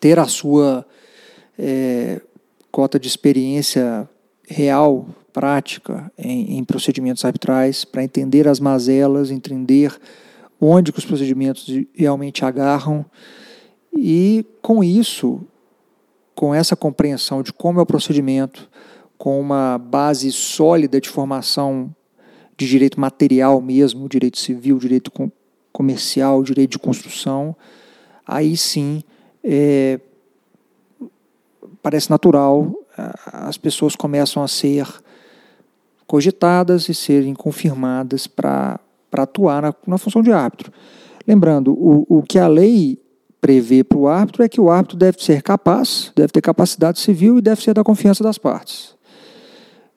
ter 0.01 0.19
a 0.19 0.27
sua 0.27 0.85
é, 1.59 2.21
cota 2.71 2.99
de 2.99 3.07
experiência 3.07 4.09
real, 4.49 5.07
prática 5.33 6.13
em, 6.19 6.59
em 6.59 6.65
procedimentos 6.65 7.25
arbitrais, 7.25 7.85
para 7.85 8.03
entender 8.03 8.47
as 8.47 8.61
mazelas, 8.61 9.31
entender 9.31 9.99
onde 10.65 10.93
que 10.93 10.99
os 11.01 11.05
procedimentos 11.05 11.67
realmente 11.93 12.45
agarram. 12.45 13.05
E 13.93 14.47
com 14.63 14.83
isso, 14.85 15.41
com 16.37 16.55
essa 16.55 16.77
compreensão 16.77 17.43
de 17.43 17.53
como 17.53 17.81
é 17.81 17.83
o 17.83 17.87
procedimento, 17.87 18.71
com 19.19 19.41
uma 19.41 19.77
base 19.77 20.31
sólida 20.31 21.01
de 21.01 21.09
formação 21.09 21.95
de 22.57 22.69
direito 22.69 23.01
material 23.01 23.61
mesmo, 23.61 24.09
direito 24.09 24.39
civil, 24.39 24.79
direito 24.79 25.11
comercial, 25.73 26.43
direito 26.45 26.73
de 26.73 26.79
construção, 26.79 27.57
aí 28.25 28.57
sim 28.57 29.03
é, 29.43 29.99
parece 31.83 32.09
natural, 32.09 32.73
as 33.27 33.59
pessoas 33.59 33.97
começam 33.97 34.43
a 34.43 34.49
ser 34.49 34.87
cogitadas 36.07 36.89
e 36.89 36.95
serem 36.95 37.35
confirmadas 37.35 38.27
para 38.27 38.79
atuar 39.15 39.63
na, 39.63 39.75
na, 39.87 39.99
função 39.99 40.23
de 40.23 40.33
árbitro. 40.33 40.73
Lembrando, 41.27 41.73
o, 41.73 42.07
o 42.09 42.23
que 42.23 42.39
a 42.39 42.49
lei 42.49 42.99
prevê 43.41 43.85
para 43.85 43.99
o 43.99 44.09
árbitro 44.09 44.43
é 44.43 44.49
que 44.49 44.61
o 44.61 44.71
árbitro 44.71 44.97
deve 44.97 45.23
ser 45.23 45.43
capaz, 45.43 46.13
deve 46.15 46.29
ter 46.29 46.41
capacidade 46.41 47.01
civil 47.01 47.39
e 47.39 47.43
deve 47.43 47.63
ser 47.63 47.75
da 47.75 47.85
confiança 47.85 48.23
das 48.23 48.39
partes. 48.39 48.95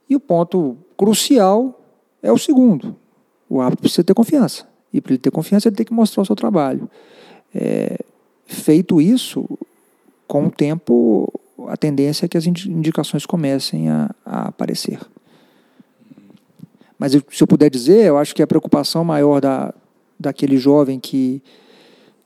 E 0.09 0.15
o 0.15 0.19
ponto 0.19 0.75
crucial 0.97 1.79
é 2.21 2.31
o 2.31 2.37
segundo. 2.37 2.95
O 3.49 3.61
árbitro 3.61 3.83
precisa 3.83 4.03
ter 4.03 4.13
confiança. 4.13 4.67
E 4.91 4.99
para 4.99 5.13
ele 5.13 5.19
ter 5.19 5.31
confiança, 5.31 5.67
ele 5.67 5.75
tem 5.75 5.85
que 5.85 5.93
mostrar 5.93 6.23
o 6.23 6.25
seu 6.25 6.35
trabalho. 6.35 6.89
É, 7.53 7.97
feito 8.45 8.99
isso, 8.99 9.47
com 10.27 10.45
o 10.45 10.51
tempo, 10.51 11.31
a 11.67 11.77
tendência 11.77 12.25
é 12.25 12.29
que 12.29 12.37
as 12.37 12.45
indicações 12.45 13.25
comecem 13.25 13.89
a, 13.89 14.09
a 14.25 14.47
aparecer. 14.47 14.99
Mas 16.97 17.11
se 17.11 17.43
eu 17.43 17.47
puder 17.47 17.69
dizer, 17.69 18.05
eu 18.05 18.17
acho 18.17 18.33
que 18.33 18.41
a 18.41 18.47
preocupação 18.47 19.03
maior 19.03 19.41
da, 19.41 19.73
daquele 20.19 20.57
jovem 20.57 20.99
que, 20.99 21.41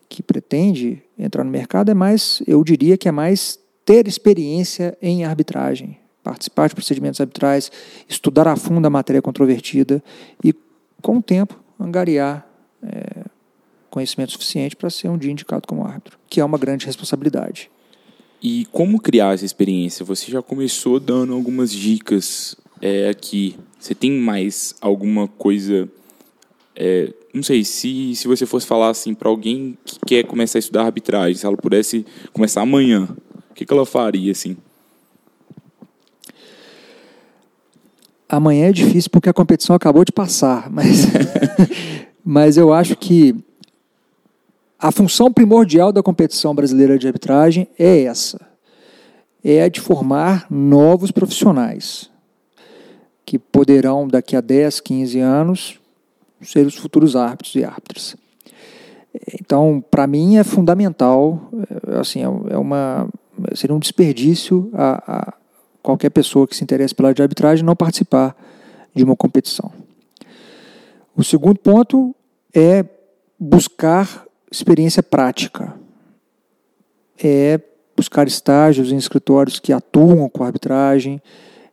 que 0.07 0.21
pretende 0.21 1.01
entrar 1.17 1.43
no 1.43 1.51
mercado 1.51 1.89
é 1.89 1.93
mais, 1.93 2.41
eu 2.47 2.63
diria 2.63 2.97
que 2.97 3.07
é 3.07 3.11
mais 3.11 3.59
ter 3.83 4.07
experiência 4.07 4.97
em 5.01 5.25
arbitragem, 5.25 5.97
participar 6.23 6.69
de 6.69 6.75
procedimentos 6.75 7.19
arbitrais, 7.19 7.71
estudar 8.07 8.47
a 8.47 8.55
fundo 8.55 8.85
a 8.85 8.89
matéria 8.89 9.21
controvertida 9.21 10.03
e, 10.43 10.53
com 11.01 11.17
o 11.17 11.21
tempo, 11.21 11.59
angariar 11.79 12.47
é, 12.83 13.23
conhecimento 13.89 14.31
suficiente 14.31 14.75
para 14.75 14.89
ser 14.89 15.09
um 15.09 15.17
dia 15.17 15.31
indicado 15.31 15.67
como 15.67 15.85
árbitro, 15.85 16.19
que 16.29 16.39
é 16.39 16.45
uma 16.45 16.57
grande 16.57 16.85
responsabilidade. 16.85 17.71
E 18.41 18.65
como 18.71 19.01
criar 19.01 19.33
essa 19.33 19.45
experiência? 19.45 20.05
Você 20.05 20.31
já 20.31 20.41
começou 20.41 20.99
dando 20.99 21.33
algumas 21.33 21.71
dicas 21.71 22.55
é, 22.81 23.09
aqui. 23.09 23.57
Você 23.79 23.95
tem 23.95 24.11
mais 24.11 24.75
alguma 24.81 25.27
coisa? 25.27 25.87
É, 26.75 27.13
não 27.33 27.41
sei, 27.41 27.63
se, 27.63 28.13
se 28.13 28.27
você 28.27 28.45
fosse 28.45 28.67
falar 28.67 28.89
assim 28.89 29.13
para 29.13 29.29
alguém 29.29 29.77
que 29.85 29.97
quer 30.05 30.23
começar 30.25 30.57
a 30.57 30.59
estudar 30.59 30.83
arbitragem, 30.83 31.35
se 31.35 31.45
ela 31.45 31.55
pudesse 31.55 32.05
começar 32.33 32.61
amanhã, 32.61 33.07
o 33.49 33.53
que, 33.53 33.65
que 33.65 33.73
ela 33.73 33.85
faria 33.85 34.33
assim? 34.33 34.57
Amanhã 38.27 38.67
é 38.67 38.71
difícil 38.73 39.09
porque 39.09 39.29
a 39.29 39.33
competição 39.33 39.75
acabou 39.75 40.03
de 40.03 40.11
passar, 40.11 40.69
mas, 40.69 41.05
mas 42.23 42.57
eu 42.57 42.73
acho 42.73 42.97
que 42.97 43.33
a 44.77 44.91
função 44.91 45.31
primordial 45.31 45.91
da 45.91 46.03
competição 46.03 46.53
brasileira 46.53 46.99
de 46.99 47.07
arbitragem 47.07 47.67
é 47.77 48.03
essa: 48.03 48.39
é 49.43 49.63
a 49.63 49.69
de 49.69 49.79
formar 49.79 50.47
novos 50.49 51.11
profissionais 51.11 52.08
que 53.29 53.37
poderão, 53.37 54.07
daqui 54.07 54.35
a 54.35 54.41
10, 54.41 54.79
15 54.79 55.19
anos, 55.19 55.79
ser 56.41 56.65
os 56.65 56.73
futuros 56.75 57.15
árbitros 57.15 57.53
e 57.53 57.63
árbitras. 57.63 58.15
Então, 59.39 59.83
para 59.91 60.07
mim 60.07 60.37
é 60.37 60.43
fundamental, 60.43 61.39
é, 61.87 61.99
assim, 61.99 62.23
é 62.23 62.57
uma, 62.57 63.07
seria 63.53 63.75
um 63.75 63.79
desperdício 63.79 64.71
a, 64.73 65.29
a 65.29 65.33
qualquer 65.83 66.09
pessoa 66.09 66.47
que 66.47 66.55
se 66.55 66.63
interesse 66.63 66.95
pela 66.95 67.13
de 67.13 67.21
arbitragem 67.21 67.63
não 67.63 67.75
participar 67.75 68.35
de 68.95 69.03
uma 69.03 69.15
competição. 69.15 69.71
O 71.15 71.23
segundo 71.23 71.59
ponto 71.59 72.15
é 72.51 72.83
buscar 73.39 74.25
experiência 74.51 75.03
prática. 75.03 75.75
É 77.23 77.59
buscar 77.95 78.27
estágios 78.27 78.91
em 78.91 78.97
escritórios 78.97 79.59
que 79.59 79.71
atuam 79.71 80.27
com 80.29 80.43
arbitragem, 80.43 81.21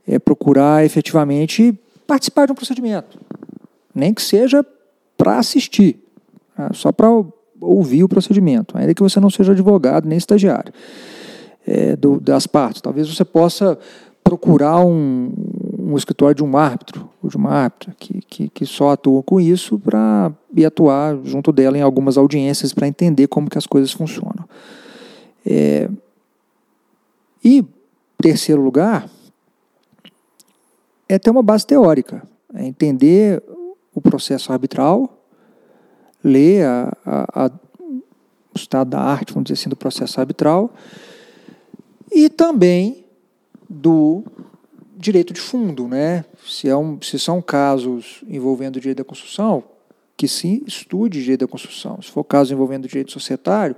é 0.06 0.18
procurar 0.18 0.84
efetivamente 0.84 1.78
participar 2.06 2.46
de 2.46 2.52
um 2.52 2.54
procedimento, 2.54 3.18
nem 3.94 4.14
que 4.14 4.22
seja 4.22 4.64
para 5.16 5.38
assistir, 5.38 5.98
né? 6.56 6.68
só 6.72 6.92
para 6.92 7.08
ouvir 7.60 8.04
o 8.04 8.08
procedimento, 8.08 8.76
ainda 8.76 8.94
que 8.94 9.02
você 9.02 9.18
não 9.18 9.30
seja 9.30 9.52
advogado 9.52 10.06
nem 10.06 10.16
estagiário 10.16 10.72
é, 11.66 11.96
do, 11.96 12.20
das 12.20 12.46
partes. 12.46 12.80
Talvez 12.80 13.12
você 13.12 13.24
possa 13.24 13.78
procurar 14.22 14.80
um, 14.80 15.32
um 15.78 15.96
escritório 15.96 16.34
de 16.34 16.44
um 16.44 16.56
árbitro, 16.56 17.08
ou 17.22 17.28
de 17.30 17.36
uma 17.36 17.50
árbitra, 17.50 17.94
que, 17.98 18.20
que, 18.22 18.48
que 18.48 18.66
só 18.66 18.90
atua 18.90 19.22
com 19.22 19.40
isso 19.40 19.78
para 19.78 20.32
ir 20.54 20.64
atuar 20.64 21.16
junto 21.24 21.52
dela 21.52 21.76
em 21.78 21.82
algumas 21.82 22.16
audiências 22.16 22.72
para 22.72 22.88
entender 22.88 23.26
como 23.26 23.48
que 23.48 23.58
as 23.58 23.66
coisas 23.66 23.92
funcionam. 23.92 24.44
É, 25.44 25.88
e, 27.44 27.64
terceiro 28.20 28.60
lugar, 28.60 29.08
é 31.08 31.18
ter 31.18 31.30
uma 31.30 31.42
base 31.42 31.66
teórica, 31.66 32.22
é 32.54 32.64
entender 32.64 33.42
o 33.94 34.00
processo 34.00 34.52
arbitral, 34.52 35.24
ler 36.22 36.64
a, 36.66 36.96
a, 37.04 37.46
a, 37.46 37.50
o 37.80 38.56
estado 38.56 38.90
da 38.90 39.00
arte, 39.00 39.32
vamos 39.32 39.48
dizer 39.48 39.60
assim, 39.60 39.70
do 39.70 39.76
processo 39.76 40.20
arbitral, 40.20 40.72
e 42.12 42.28
também 42.28 43.04
do 43.68 44.24
direito 44.96 45.32
de 45.32 45.40
fundo, 45.40 45.86
né? 45.86 46.24
Se, 46.46 46.68
é 46.68 46.76
um, 46.76 47.00
se 47.02 47.18
são 47.18 47.42
casos 47.42 48.24
envolvendo 48.28 48.76
o 48.76 48.80
direito 48.80 48.98
da 48.98 49.04
construção, 49.04 49.62
que 50.16 50.26
se 50.26 50.62
estude 50.66 51.20
direito 51.20 51.40
da 51.40 51.46
construção. 51.46 52.00
Se 52.00 52.10
for 52.10 52.24
caso 52.24 52.52
envolvendo 52.52 52.88
direito 52.88 53.12
societário, 53.12 53.76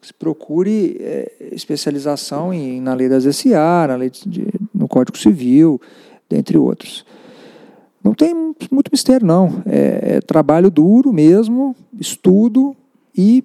se 0.00 0.12
procure 0.12 0.96
é, 1.00 1.32
especialização 1.52 2.52
em, 2.52 2.80
na 2.80 2.94
lei 2.94 3.08
das 3.08 3.24
SA, 3.24 3.86
na 3.88 3.96
lei 3.96 4.10
de, 4.10 4.46
no 4.74 4.88
Código 4.88 5.16
Civil, 5.16 5.80
dentre 6.28 6.58
outros. 6.58 7.04
Não 8.02 8.14
tem 8.14 8.34
muito 8.70 8.90
mistério, 8.92 9.26
não. 9.26 9.62
É, 9.66 10.16
é 10.16 10.20
trabalho 10.20 10.70
duro 10.70 11.12
mesmo, 11.12 11.74
estudo 11.98 12.76
e 13.16 13.44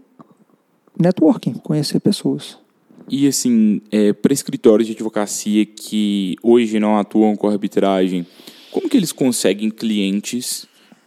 networking, 0.98 1.54
conhecer 1.54 2.00
pessoas. 2.00 2.58
E 3.10 3.28
assim, 3.28 3.82
é, 3.92 4.14
para 4.14 4.34
escritórios 4.34 4.88
de 4.88 4.94
advocacia 4.94 5.66
que 5.66 6.36
hoje 6.42 6.80
não 6.80 6.98
atuam 6.98 7.36
com 7.36 7.50
arbitragem, 7.50 8.26
como 8.72 8.90
que 8.90 8.96
eles 8.96 9.12
conseguem 9.12 9.70
clientes 9.70 10.66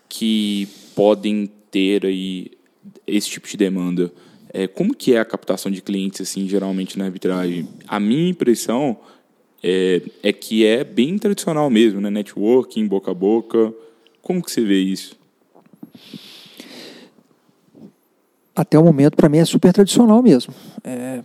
que 0.09 0.69
podem 0.95 1.51
ter 1.71 2.05
aí 2.05 2.51
esse 3.07 3.31
tipo 3.31 3.49
de 3.49 3.57
demanda? 3.57 4.13
É, 4.53 4.67
como 4.67 4.95
que 4.95 5.15
é 5.15 5.21
a 5.21 5.25
captação 5.25 5.71
de 5.71 5.83
clientes 5.83 6.21
assim 6.21 6.49
geralmente 6.49 6.99
na 6.99 7.07
arbitragem? 7.07 7.69
A 7.87 7.99
minha 7.99 8.29
impressão 8.29 8.99
é, 9.63 10.03
é 10.23 10.33
que 10.33 10.65
é 10.65 10.85
bem 10.85 11.19
tradicional 11.19 11.69
mesmo, 11.71 12.01
né? 12.01 12.11
Networking, 12.11 12.87
boca 12.87 13.11
a 13.11 13.15
boca. 13.15 13.73
Como 14.23 14.43
que 14.43 14.51
você 14.51 14.63
vê 14.63 14.79
isso? 14.79 15.17
Até 18.55 18.79
o 18.79 18.85
momento, 18.85 19.17
para 19.17 19.29
mim, 19.29 19.39
é 19.39 19.45
super 19.45 19.73
tradicional 19.73 20.23
mesmo. 20.23 20.55
É, 20.83 21.21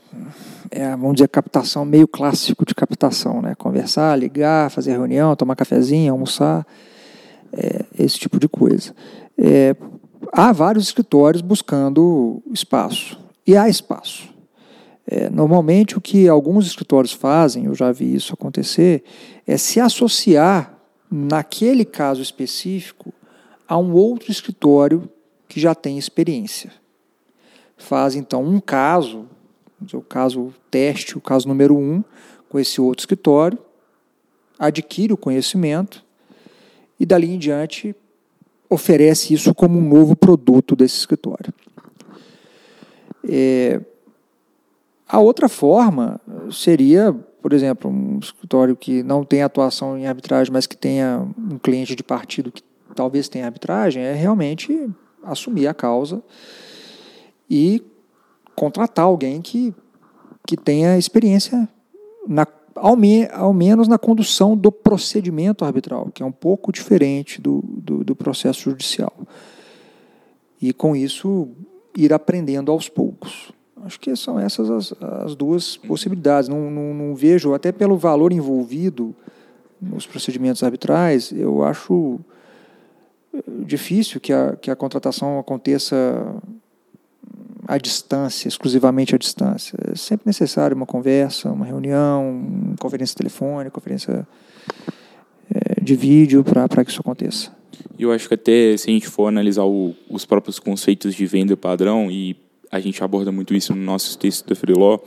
é, 0.69 0.89
vamos 0.91 1.15
dizer, 1.15 1.29
captação 1.29 1.85
meio 1.85 2.07
clássico 2.07 2.65
de 2.65 2.75
captação, 2.75 3.41
né? 3.41 3.55
Conversar, 3.55 4.17
ligar, 4.17 4.69
fazer 4.69 4.91
reunião, 4.91 5.35
tomar 5.35 5.55
cafezinho, 5.55 6.11
almoçar, 6.11 6.65
é, 7.53 7.85
esse 7.97 8.19
tipo 8.19 8.39
de 8.39 8.47
coisa. 8.47 8.93
É, 9.37 9.75
há 10.31 10.51
vários 10.51 10.85
escritórios 10.85 11.41
buscando 11.41 12.41
espaço, 12.51 13.17
e 13.45 13.55
há 13.55 13.67
espaço. 13.67 14.30
É, 15.05 15.29
normalmente, 15.29 15.97
o 15.97 16.01
que 16.01 16.27
alguns 16.27 16.67
escritórios 16.67 17.11
fazem, 17.11 17.65
eu 17.65 17.75
já 17.75 17.91
vi 17.91 18.15
isso 18.15 18.33
acontecer, 18.33 19.03
é 19.45 19.57
se 19.57 19.79
associar, 19.79 20.77
naquele 21.09 21.83
caso 21.83 22.21
específico, 22.21 23.13
a 23.67 23.77
um 23.77 23.93
outro 23.93 24.31
escritório 24.31 25.09
que 25.47 25.59
já 25.59 25.75
tem 25.75 25.97
experiência. 25.97 26.71
Faz, 27.77 28.15
então, 28.15 28.43
um 28.43 28.59
caso 28.59 29.27
o 29.93 30.01
caso 30.01 30.53
teste, 30.69 31.17
o 31.17 31.21
caso 31.21 31.47
número 31.47 31.75
um, 31.75 32.03
com 32.47 32.59
esse 32.59 32.79
outro 32.79 33.01
escritório, 33.01 33.57
adquire 34.57 35.13
o 35.13 35.17
conhecimento 35.17 36.05
e 36.99 37.05
dali 37.05 37.33
em 37.33 37.39
diante 37.39 37.95
oferece 38.69 39.33
isso 39.33 39.53
como 39.53 39.79
um 39.79 39.89
novo 39.89 40.15
produto 40.15 40.75
desse 40.75 40.97
escritório. 40.97 41.53
É, 43.27 43.81
a 45.11 45.19
outra 45.19 45.49
forma 45.49 46.21
seria, 46.49 47.11
por 47.41 47.51
exemplo, 47.51 47.91
um 47.91 48.17
escritório 48.17 48.77
que 48.77 49.03
não 49.03 49.25
tem 49.25 49.43
atuação 49.43 49.97
em 49.97 50.07
arbitragem, 50.07 50.53
mas 50.53 50.65
que 50.65 50.77
tenha 50.77 51.27
um 51.37 51.57
cliente 51.57 51.97
de 51.97 52.01
partido 52.01 52.49
que 52.49 52.63
talvez 52.95 53.27
tenha 53.27 53.45
arbitragem, 53.45 54.01
é 54.01 54.13
realmente 54.13 54.89
assumir 55.21 55.67
a 55.67 55.73
causa 55.73 56.23
e 57.49 57.83
contratar 58.55 59.03
alguém 59.03 59.41
que, 59.41 59.75
que 60.47 60.55
tenha 60.55 60.97
experiência, 60.97 61.67
na, 62.25 62.47
ao, 62.73 62.95
me, 62.95 63.27
ao 63.33 63.51
menos 63.51 63.89
na 63.89 63.97
condução 63.97 64.55
do 64.55 64.71
procedimento 64.71 65.65
arbitral, 65.65 66.09
que 66.13 66.23
é 66.23 66.25
um 66.25 66.31
pouco 66.31 66.71
diferente 66.71 67.41
do, 67.41 67.61
do, 67.67 68.01
do 68.01 68.15
processo 68.15 68.61
judicial. 68.61 69.13
E 70.61 70.71
com 70.71 70.95
isso 70.95 71.49
ir 71.97 72.13
aprendendo 72.13 72.71
aos 72.71 72.87
poucos. 72.87 73.51
Acho 73.85 73.99
que 73.99 74.15
são 74.15 74.39
essas 74.39 74.69
as, 74.69 74.93
as 75.01 75.35
duas 75.35 75.77
possibilidades. 75.77 76.49
Não, 76.49 76.69
não, 76.69 76.93
não, 76.93 77.15
vejo, 77.15 77.53
até 77.53 77.71
pelo 77.71 77.97
valor 77.97 78.31
envolvido 78.31 79.15
nos 79.81 80.05
procedimentos 80.05 80.63
arbitrais, 80.63 81.31
eu 81.31 81.63
acho 81.63 82.19
eh, 83.33 83.41
difícil 83.65 84.21
que 84.21 84.31
a, 84.31 84.55
que 84.55 84.69
a 84.69 84.75
contratação 84.75 85.39
aconteça 85.39 85.95
à 87.67 87.77
distância, 87.77 88.47
exclusivamente 88.47 89.15
à 89.15 89.17
distância. 89.17 89.77
É 89.91 89.95
sempre 89.95 90.27
necessário 90.27 90.75
uma 90.75 90.85
conversa, 90.85 91.51
uma 91.51 91.65
reunião, 91.65 92.29
uma 92.29 92.77
conferência 92.77 93.15
telefônica, 93.15 93.71
conferência 93.71 94.27
é, 95.49 95.81
de 95.81 95.95
vídeo 95.95 96.43
para 96.43 96.83
que 96.83 96.91
isso 96.91 97.01
aconteça. 97.01 97.51
Eu 97.97 98.11
acho 98.11 98.27
que 98.27 98.33
até 98.33 98.75
se 98.77 98.89
a 98.89 98.93
gente 98.93 99.07
for 99.07 99.27
analisar 99.27 99.63
o, 99.63 99.95
os 100.09 100.25
próprios 100.25 100.59
conceitos 100.59 101.13
de 101.13 101.25
venda 101.25 101.55
padrão, 101.55 102.11
e 102.11 102.35
a 102.71 102.79
gente 102.79 103.03
aborda 103.03 103.31
muito 103.31 103.53
isso 103.53 103.75
no 103.75 103.81
nosso 103.81 104.17
texto 104.17 104.47
da 104.47 104.55
Freeló, 104.55 104.99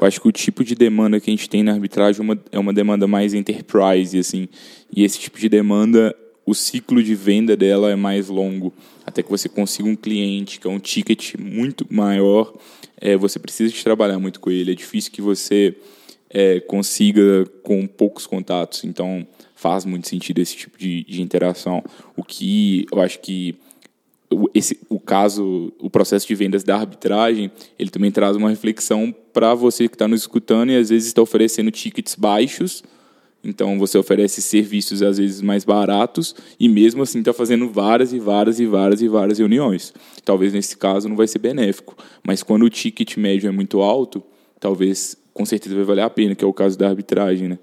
eu 0.00 0.06
acho 0.06 0.20
que 0.20 0.28
o 0.28 0.32
tipo 0.32 0.62
de 0.62 0.74
demanda 0.74 1.18
que 1.18 1.30
a 1.30 1.32
gente 1.32 1.50
tem 1.50 1.62
na 1.62 1.72
arbitragem 1.72 2.20
é 2.20 2.22
uma, 2.22 2.38
é 2.52 2.58
uma 2.58 2.72
demanda 2.72 3.06
mais 3.06 3.34
enterprise, 3.34 4.16
assim, 4.16 4.48
e 4.94 5.02
esse 5.02 5.18
tipo 5.18 5.38
de 5.38 5.48
demanda 5.48 6.14
o 6.48 6.54
ciclo 6.54 7.02
de 7.02 7.14
venda 7.14 7.54
dela 7.54 7.90
é 7.90 7.96
mais 7.96 8.28
longo. 8.28 8.72
Até 9.04 9.22
que 9.22 9.28
você 9.28 9.50
consiga 9.50 9.86
um 9.86 9.94
cliente 9.94 10.58
que 10.58 10.66
é 10.66 10.70
um 10.70 10.78
ticket 10.78 11.34
muito 11.38 11.86
maior, 11.90 12.54
é, 12.98 13.18
você 13.18 13.38
precisa 13.38 13.70
de 13.70 13.84
trabalhar 13.84 14.18
muito 14.18 14.40
com 14.40 14.50
ele. 14.50 14.72
É 14.72 14.74
difícil 14.74 15.12
que 15.12 15.20
você 15.20 15.76
é, 16.30 16.58
consiga 16.60 17.44
com 17.62 17.86
poucos 17.86 18.26
contatos. 18.26 18.84
Então, 18.84 19.26
faz 19.54 19.84
muito 19.84 20.08
sentido 20.08 20.38
esse 20.38 20.56
tipo 20.56 20.78
de, 20.78 21.04
de 21.04 21.20
interação. 21.20 21.84
O 22.16 22.24
que 22.24 22.86
eu 22.90 23.02
acho 23.02 23.20
que 23.20 23.54
esse, 24.54 24.78
o 24.88 25.00
caso, 25.00 25.72
o 25.78 25.88
processo 25.88 26.26
de 26.26 26.34
vendas 26.34 26.62
da 26.62 26.76
arbitragem, 26.76 27.50
ele 27.78 27.90
também 27.90 28.10
traz 28.10 28.36
uma 28.36 28.50
reflexão 28.50 29.14
para 29.32 29.54
você 29.54 29.88
que 29.88 29.94
está 29.94 30.06
nos 30.06 30.20
escutando 30.20 30.70
e 30.70 30.76
às 30.76 30.90
vezes 30.90 31.08
está 31.08 31.22
oferecendo 31.22 31.70
tickets 31.70 32.14
baixos 32.14 32.82
então 33.42 33.78
você 33.78 33.96
oferece 33.96 34.42
serviços 34.42 35.02
às 35.02 35.18
vezes 35.18 35.40
mais 35.40 35.64
baratos 35.64 36.34
e 36.58 36.68
mesmo 36.68 37.02
assim 37.02 37.20
está 37.20 37.32
fazendo 37.32 37.68
várias 37.68 38.12
e 38.12 38.18
várias 38.18 38.58
e 38.58 38.66
várias 38.66 39.00
e 39.00 39.08
várias 39.08 39.38
reuniões. 39.38 39.94
Talvez 40.24 40.52
nesse 40.52 40.76
caso 40.76 41.08
não 41.08 41.16
vai 41.16 41.26
ser 41.26 41.38
benéfico, 41.38 41.96
mas 42.22 42.42
quando 42.42 42.64
o 42.64 42.70
ticket 42.70 43.16
médio 43.16 43.48
é 43.48 43.50
muito 43.50 43.80
alto, 43.80 44.22
talvez 44.58 45.16
com 45.32 45.46
certeza 45.46 45.74
vai 45.74 45.84
valer 45.84 46.02
a 46.02 46.10
pena, 46.10 46.34
que 46.34 46.44
é 46.44 46.46
o 46.46 46.52
caso 46.52 46.76
da 46.76 46.88
arbitragem, 46.88 47.48
né? 47.48 47.58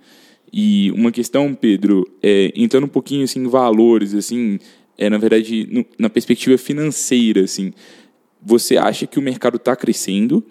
E 0.51 0.91
uma 0.91 1.11
questão, 1.11 1.53
Pedro, 1.53 2.09
é, 2.23 2.53
entrando 2.55 2.85
um 2.85 2.89
pouquinho 2.89 3.25
assim 3.25 3.41
em 3.41 3.47
valores, 3.47 4.13
assim, 4.13 4.57
é 4.97 5.09
na 5.09 5.17
verdade 5.17 5.67
no, 5.71 5.85
na 5.97 6.09
perspectiva 6.09 6.57
financeira, 6.57 7.43
assim, 7.43 7.73
você 8.41 8.77
acha 8.77 9.07
que 9.07 9.19
o 9.19 9.21
mercado 9.21 9.57
está 9.57 9.75
crescendo? 9.75 10.43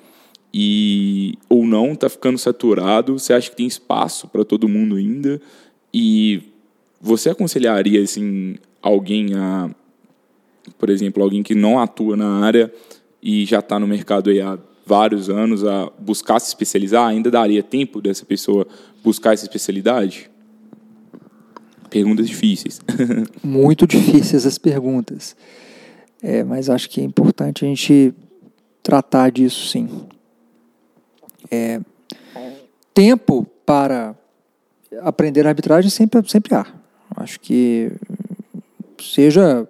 e 0.56 1.36
ou 1.48 1.66
não 1.66 1.94
está 1.94 2.08
ficando 2.08 2.38
saturado? 2.38 3.18
Você 3.18 3.32
acha 3.32 3.50
que 3.50 3.56
tem 3.56 3.66
espaço 3.66 4.28
para 4.28 4.44
todo 4.44 4.68
mundo 4.68 4.94
ainda? 4.94 5.42
E 5.92 6.42
você 7.00 7.30
aconselharia 7.30 8.00
assim 8.00 8.54
alguém 8.80 9.34
a, 9.34 9.68
por 10.78 10.90
exemplo, 10.90 11.24
alguém 11.24 11.42
que 11.42 11.56
não 11.56 11.80
atua 11.80 12.16
na 12.16 12.38
área 12.44 12.72
e 13.20 13.44
já 13.44 13.58
está 13.58 13.80
no 13.80 13.88
mercado 13.88 14.30
há 14.30 14.56
vários 14.86 15.28
anos 15.28 15.66
a 15.66 15.90
buscar 15.98 16.38
se 16.38 16.46
especializar? 16.46 17.08
Ainda 17.08 17.32
daria 17.32 17.62
tempo 17.62 18.00
dessa 18.00 18.24
pessoa 18.24 18.64
buscar 19.02 19.34
essa 19.34 19.44
especialidade? 19.44 20.30
Perguntas 21.94 22.26
difíceis. 22.26 22.80
Muito 23.40 23.86
difíceis 23.86 24.44
as 24.44 24.58
perguntas. 24.58 25.36
É, 26.20 26.42
mas 26.42 26.68
acho 26.68 26.90
que 26.90 27.00
é 27.00 27.04
importante 27.04 27.64
a 27.64 27.68
gente 27.68 28.12
tratar 28.82 29.30
disso 29.30 29.68
sim. 29.68 29.88
É, 31.48 31.80
tempo 32.92 33.46
para 33.64 34.12
aprender 35.02 35.46
arbitragem 35.46 35.88
sempre, 35.88 36.28
sempre 36.28 36.56
há. 36.56 36.66
Acho 37.14 37.38
que 37.38 37.92
seja 39.00 39.64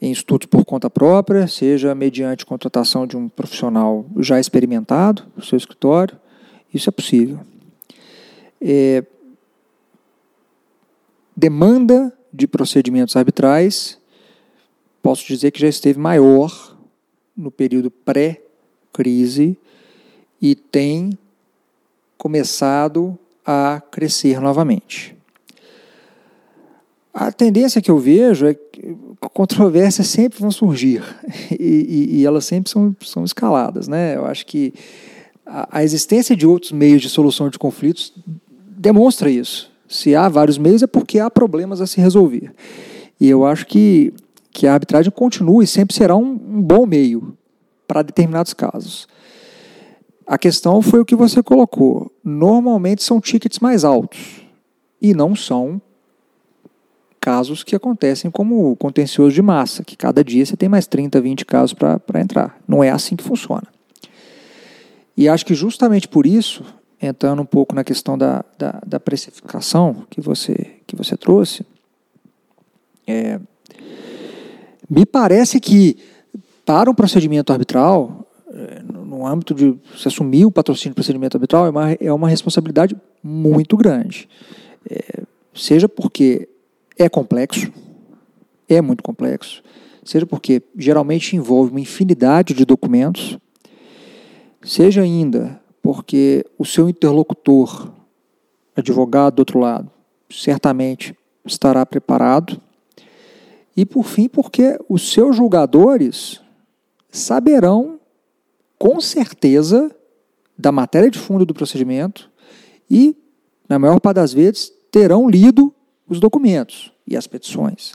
em 0.00 0.12
estudos 0.12 0.46
por 0.46 0.64
conta 0.64 0.88
própria, 0.88 1.48
seja 1.48 1.92
mediante 1.92 2.46
contratação 2.46 3.04
de 3.04 3.16
um 3.16 3.28
profissional 3.28 4.06
já 4.20 4.38
experimentado 4.38 5.24
no 5.36 5.42
seu 5.42 5.56
escritório, 5.56 6.16
isso 6.72 6.88
é 6.88 6.92
possível. 6.92 7.40
É, 8.60 9.02
demanda 11.40 12.12
de 12.30 12.46
procedimentos 12.46 13.16
arbitrais, 13.16 13.98
posso 15.02 15.26
dizer 15.26 15.50
que 15.50 15.60
já 15.60 15.68
esteve 15.68 15.98
maior 15.98 16.76
no 17.34 17.50
período 17.50 17.90
pré-crise 17.90 19.56
e 20.40 20.54
tem 20.54 21.18
começado 22.18 23.18
a 23.44 23.80
crescer 23.90 24.38
novamente. 24.38 25.16
A 27.12 27.32
tendência 27.32 27.80
que 27.80 27.90
eu 27.90 27.98
vejo 27.98 28.46
é 28.46 28.52
que 28.52 28.94
controvérsias 29.32 30.08
sempre 30.08 30.38
vão 30.38 30.50
surgir 30.50 31.02
e, 31.50 31.54
e, 32.12 32.16
e 32.18 32.26
elas 32.26 32.44
sempre 32.44 32.70
são, 32.70 32.94
são 33.00 33.24
escaladas. 33.24 33.88
Né? 33.88 34.14
Eu 34.14 34.26
acho 34.26 34.44
que 34.44 34.74
a, 35.46 35.78
a 35.78 35.82
existência 35.82 36.36
de 36.36 36.46
outros 36.46 36.70
meios 36.70 37.00
de 37.00 37.08
solução 37.08 37.48
de 37.48 37.58
conflitos 37.58 38.12
demonstra 38.76 39.30
isso. 39.30 39.70
Se 39.90 40.14
há 40.14 40.28
vários 40.28 40.56
meios 40.56 40.84
é 40.84 40.86
porque 40.86 41.18
há 41.18 41.28
problemas 41.28 41.80
a 41.80 41.86
se 41.86 42.00
resolver. 42.00 42.54
E 43.20 43.28
eu 43.28 43.44
acho 43.44 43.66
que, 43.66 44.14
que 44.52 44.68
a 44.68 44.74
arbitragem 44.74 45.10
continua 45.10 45.64
e 45.64 45.66
sempre 45.66 45.96
será 45.96 46.14
um, 46.14 46.30
um 46.30 46.62
bom 46.62 46.86
meio 46.86 47.36
para 47.88 48.02
determinados 48.02 48.54
casos. 48.54 49.08
A 50.24 50.38
questão 50.38 50.80
foi 50.80 51.00
o 51.00 51.04
que 51.04 51.16
você 51.16 51.42
colocou. 51.42 52.08
Normalmente 52.22 53.02
são 53.02 53.20
tickets 53.20 53.58
mais 53.58 53.84
altos 53.84 54.42
e 55.02 55.12
não 55.12 55.34
são 55.34 55.82
casos 57.20 57.64
que 57.64 57.74
acontecem 57.74 58.30
como 58.30 58.76
contencioso 58.76 59.34
de 59.34 59.42
massa, 59.42 59.82
que 59.82 59.96
cada 59.96 60.22
dia 60.22 60.46
você 60.46 60.56
tem 60.56 60.68
mais 60.68 60.86
30, 60.86 61.20
20 61.20 61.44
casos 61.44 61.74
para 61.74 62.20
entrar. 62.20 62.60
Não 62.66 62.82
é 62.82 62.90
assim 62.90 63.16
que 63.16 63.24
funciona. 63.24 63.66
E 65.16 65.28
acho 65.28 65.44
que 65.44 65.52
justamente 65.52 66.06
por 66.06 66.26
isso, 66.26 66.64
entrando 67.00 67.40
um 67.40 67.46
pouco 67.46 67.74
na 67.74 67.82
questão 67.82 68.18
da, 68.18 68.44
da, 68.58 68.80
da 68.86 69.00
precificação 69.00 70.04
que 70.10 70.20
você, 70.20 70.76
que 70.86 70.94
você 70.94 71.16
trouxe, 71.16 71.64
é, 73.06 73.40
me 74.88 75.06
parece 75.06 75.58
que 75.60 75.96
para 76.64 76.90
um 76.90 76.94
procedimento 76.94 77.52
arbitral, 77.52 78.26
é, 78.52 78.82
no 78.82 79.26
âmbito 79.26 79.54
de 79.54 79.76
se 79.96 80.08
assumir 80.08 80.44
o 80.44 80.50
patrocínio 80.50 80.92
do 80.92 80.96
procedimento 80.96 81.36
arbitral, 81.36 81.66
é 81.66 81.70
uma, 81.70 81.92
é 81.92 82.12
uma 82.12 82.28
responsabilidade 82.28 82.96
muito 83.22 83.76
grande. 83.76 84.28
É, 84.88 85.22
seja 85.54 85.88
porque 85.88 86.48
é 86.98 87.08
complexo, 87.08 87.72
é 88.68 88.80
muito 88.80 89.02
complexo, 89.02 89.62
seja 90.04 90.26
porque 90.26 90.62
geralmente 90.76 91.34
envolve 91.34 91.70
uma 91.70 91.80
infinidade 91.80 92.52
de 92.52 92.64
documentos, 92.64 93.38
seja 94.62 95.02
ainda 95.02 95.60
porque 95.82 96.44
o 96.58 96.64
seu 96.64 96.88
interlocutor, 96.88 97.90
advogado 98.76 99.36
do 99.36 99.40
outro 99.40 99.58
lado, 99.58 99.90
certamente 100.28 101.16
estará 101.44 101.84
preparado, 101.84 102.60
e 103.76 103.86
por 103.86 104.04
fim, 104.04 104.28
porque 104.28 104.78
os 104.88 105.10
seus 105.12 105.36
julgadores 105.36 106.40
saberão 107.10 107.98
com 108.78 109.00
certeza 109.00 109.94
da 110.56 110.70
matéria 110.70 111.10
de 111.10 111.18
fundo 111.18 111.46
do 111.46 111.54
procedimento 111.54 112.30
e, 112.90 113.16
na 113.68 113.78
maior 113.78 114.00
parte 114.00 114.16
das 114.16 114.32
vezes, 114.32 114.72
terão 114.90 115.28
lido 115.28 115.72
os 116.08 116.20
documentos 116.20 116.92
e 117.06 117.16
as 117.16 117.26
petições. 117.26 117.94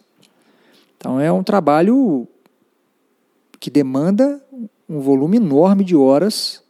Então 0.97 1.19
é 1.19 1.31
um 1.31 1.43
trabalho 1.43 2.27
que 3.59 3.69
demanda 3.69 4.43
um 4.87 4.99
volume 4.99 5.37
enorme 5.37 5.83
de 5.83 5.95
horas 5.95 6.63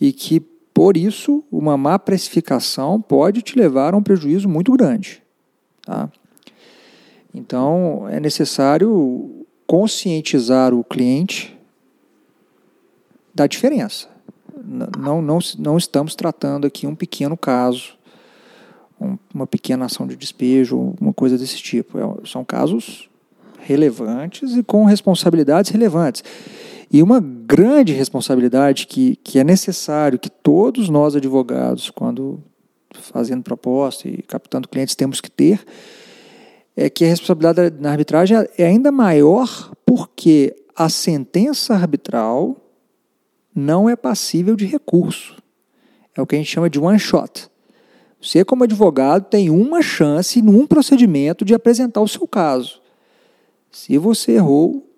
e 0.00 0.12
que, 0.12 0.40
por 0.40 0.96
isso, 0.96 1.42
uma 1.50 1.76
má 1.76 1.98
precificação 1.98 3.00
pode 3.00 3.42
te 3.42 3.58
levar 3.58 3.94
a 3.94 3.96
um 3.96 4.02
prejuízo 4.02 4.48
muito 4.48 4.72
grande. 4.72 5.22
Tá? 5.82 6.10
Então 7.34 8.06
é 8.08 8.20
necessário 8.20 9.46
conscientizar 9.66 10.72
o 10.72 10.82
cliente 10.82 11.56
da 13.34 13.46
diferença. 13.46 14.08
Não, 14.98 15.22
não, 15.22 15.38
não 15.58 15.78
estamos 15.78 16.14
tratando 16.14 16.66
aqui 16.66 16.86
um 16.86 16.94
pequeno 16.94 17.36
caso 17.36 17.98
uma 19.32 19.46
pequena 19.46 19.86
ação 19.86 20.06
de 20.06 20.16
despejo, 20.16 20.94
uma 21.00 21.12
coisa 21.12 21.38
desse 21.38 21.56
tipo. 21.58 21.98
É, 21.98 22.26
são 22.26 22.44
casos 22.44 23.08
relevantes 23.60 24.56
e 24.56 24.62
com 24.62 24.84
responsabilidades 24.84 25.70
relevantes. 25.70 26.22
E 26.90 27.02
uma 27.02 27.20
grande 27.20 27.92
responsabilidade 27.92 28.86
que, 28.86 29.16
que 29.16 29.38
é 29.38 29.44
necessário 29.44 30.18
que 30.18 30.30
todos 30.30 30.88
nós 30.88 31.14
advogados, 31.14 31.90
quando 31.90 32.42
fazendo 32.92 33.42
proposta 33.42 34.08
e 34.08 34.22
captando 34.22 34.68
clientes, 34.68 34.94
temos 34.94 35.20
que 35.20 35.30
ter, 35.30 35.64
é 36.74 36.88
que 36.88 37.04
a 37.04 37.08
responsabilidade 37.08 37.76
na 37.78 37.90
arbitragem 37.90 38.36
é 38.56 38.66
ainda 38.66 38.90
maior 38.90 39.72
porque 39.84 40.54
a 40.74 40.88
sentença 40.88 41.74
arbitral 41.74 42.56
não 43.54 43.88
é 43.88 43.96
passível 43.96 44.56
de 44.56 44.64
recurso. 44.64 45.36
É 46.16 46.22
o 46.22 46.26
que 46.26 46.36
a 46.36 46.38
gente 46.38 46.50
chama 46.50 46.70
de 46.70 46.78
one 46.78 46.98
shot. 46.98 47.48
Você, 48.20 48.44
como 48.44 48.64
advogado, 48.64 49.26
tem 49.28 49.50
uma 49.50 49.82
chance 49.82 50.40
num 50.40 50.66
procedimento 50.66 51.44
de 51.44 51.54
apresentar 51.54 52.00
o 52.00 52.08
seu 52.08 52.26
caso. 52.26 52.80
Se 53.70 53.98
você 53.98 54.32
errou 54.32 54.88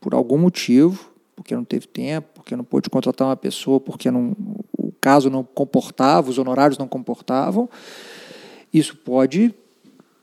por 0.00 0.14
algum 0.14 0.38
motivo, 0.38 1.13
porque 1.34 1.54
não 1.54 1.64
teve 1.64 1.86
tempo, 1.86 2.28
porque 2.34 2.56
não 2.56 2.64
pôde 2.64 2.88
contratar 2.88 3.28
uma 3.28 3.36
pessoa, 3.36 3.80
porque 3.80 4.10
não, 4.10 4.36
o 4.76 4.92
caso 5.00 5.28
não 5.28 5.42
comportava, 5.42 6.30
os 6.30 6.38
honorários 6.38 6.78
não 6.78 6.88
comportavam, 6.88 7.68
isso 8.72 8.96
pode 8.96 9.54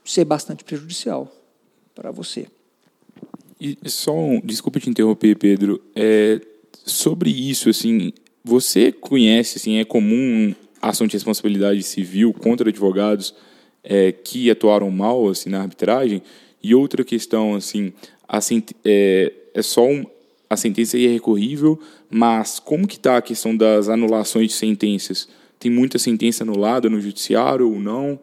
ser 0.04 0.24
bastante 0.24 0.64
prejudicial 0.64 1.30
para 1.94 2.10
você. 2.10 2.46
E 3.60 3.78
só, 3.86 4.12
um, 4.12 4.40
desculpa 4.40 4.80
te 4.80 4.90
interromper, 4.90 5.36
Pedro. 5.36 5.80
É, 5.94 6.40
sobre 6.84 7.30
isso, 7.30 7.68
assim, 7.68 8.12
você 8.42 8.90
conhece, 8.90 9.58
assim, 9.58 9.76
é 9.76 9.84
comum 9.84 10.52
ação 10.82 11.06
de 11.06 11.12
responsabilidade 11.12 11.82
civil 11.84 12.32
contra 12.32 12.68
advogados 12.68 13.32
é, 13.84 14.10
que 14.10 14.50
atuaram 14.50 14.90
mal 14.90 15.28
assim 15.28 15.48
na 15.48 15.60
arbitragem 15.60 16.20
e 16.62 16.74
outra 16.74 17.04
questão 17.04 17.54
assim 17.54 17.92
a, 18.28 18.40
é, 18.84 19.32
é 19.54 19.62
só 19.62 19.86
um, 19.86 20.04
a 20.52 20.56
sentença 20.56 20.96
é 20.96 21.00
irrecorrível 21.00 21.78
mas 22.10 22.58
como 22.58 22.86
que 22.86 22.96
está 22.96 23.16
a 23.16 23.22
questão 23.22 23.56
das 23.56 23.88
anulações 23.88 24.48
de 24.48 24.54
sentenças 24.54 25.28
tem 25.58 25.70
muita 25.70 25.98
sentença 25.98 26.44
anulada 26.44 26.88
no 26.88 27.00
judiciário 27.00 27.70
ou 27.70 27.78
não 27.78 28.18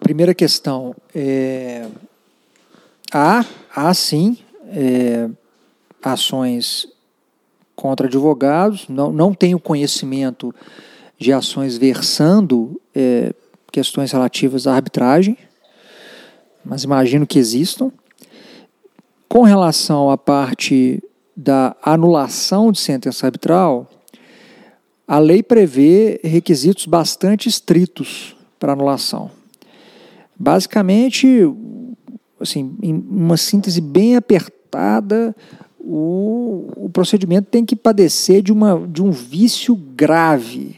primeira 0.00 0.34
questão 0.34 0.94
é, 1.14 1.86
há 3.12 3.44
há 3.74 3.92
sim 3.94 4.38
é, 4.68 5.28
ações 6.02 6.88
contra 7.74 8.06
advogados, 8.06 8.88
não, 8.88 9.12
não 9.12 9.34
tenho 9.34 9.60
conhecimento 9.60 10.54
de 11.18 11.32
ações 11.32 11.76
versando 11.76 12.80
é, 12.94 13.34
questões 13.70 14.10
relativas 14.12 14.66
à 14.66 14.74
arbitragem, 14.74 15.36
mas 16.64 16.84
imagino 16.84 17.26
que 17.26 17.38
existam. 17.38 17.92
Com 19.28 19.42
relação 19.42 20.10
à 20.10 20.16
parte 20.16 21.02
da 21.36 21.76
anulação 21.82 22.72
de 22.72 22.80
sentença 22.80 23.26
arbitral, 23.26 23.88
a 25.06 25.18
lei 25.18 25.42
prevê 25.42 26.20
requisitos 26.24 26.86
bastante 26.86 27.48
estritos 27.48 28.36
para 28.58 28.72
anulação. 28.72 29.30
Basicamente, 30.38 31.26
assim, 32.40 32.76
em 32.82 32.94
uma 32.94 33.36
síntese 33.36 33.80
bem 33.80 34.16
apertada, 34.16 35.34
o, 35.78 36.68
o 36.76 36.90
procedimento 36.90 37.48
tem 37.50 37.64
que 37.64 37.76
padecer 37.76 38.42
de, 38.42 38.52
uma, 38.52 38.86
de 38.88 39.02
um 39.02 39.10
vício 39.10 39.76
grave, 39.76 40.76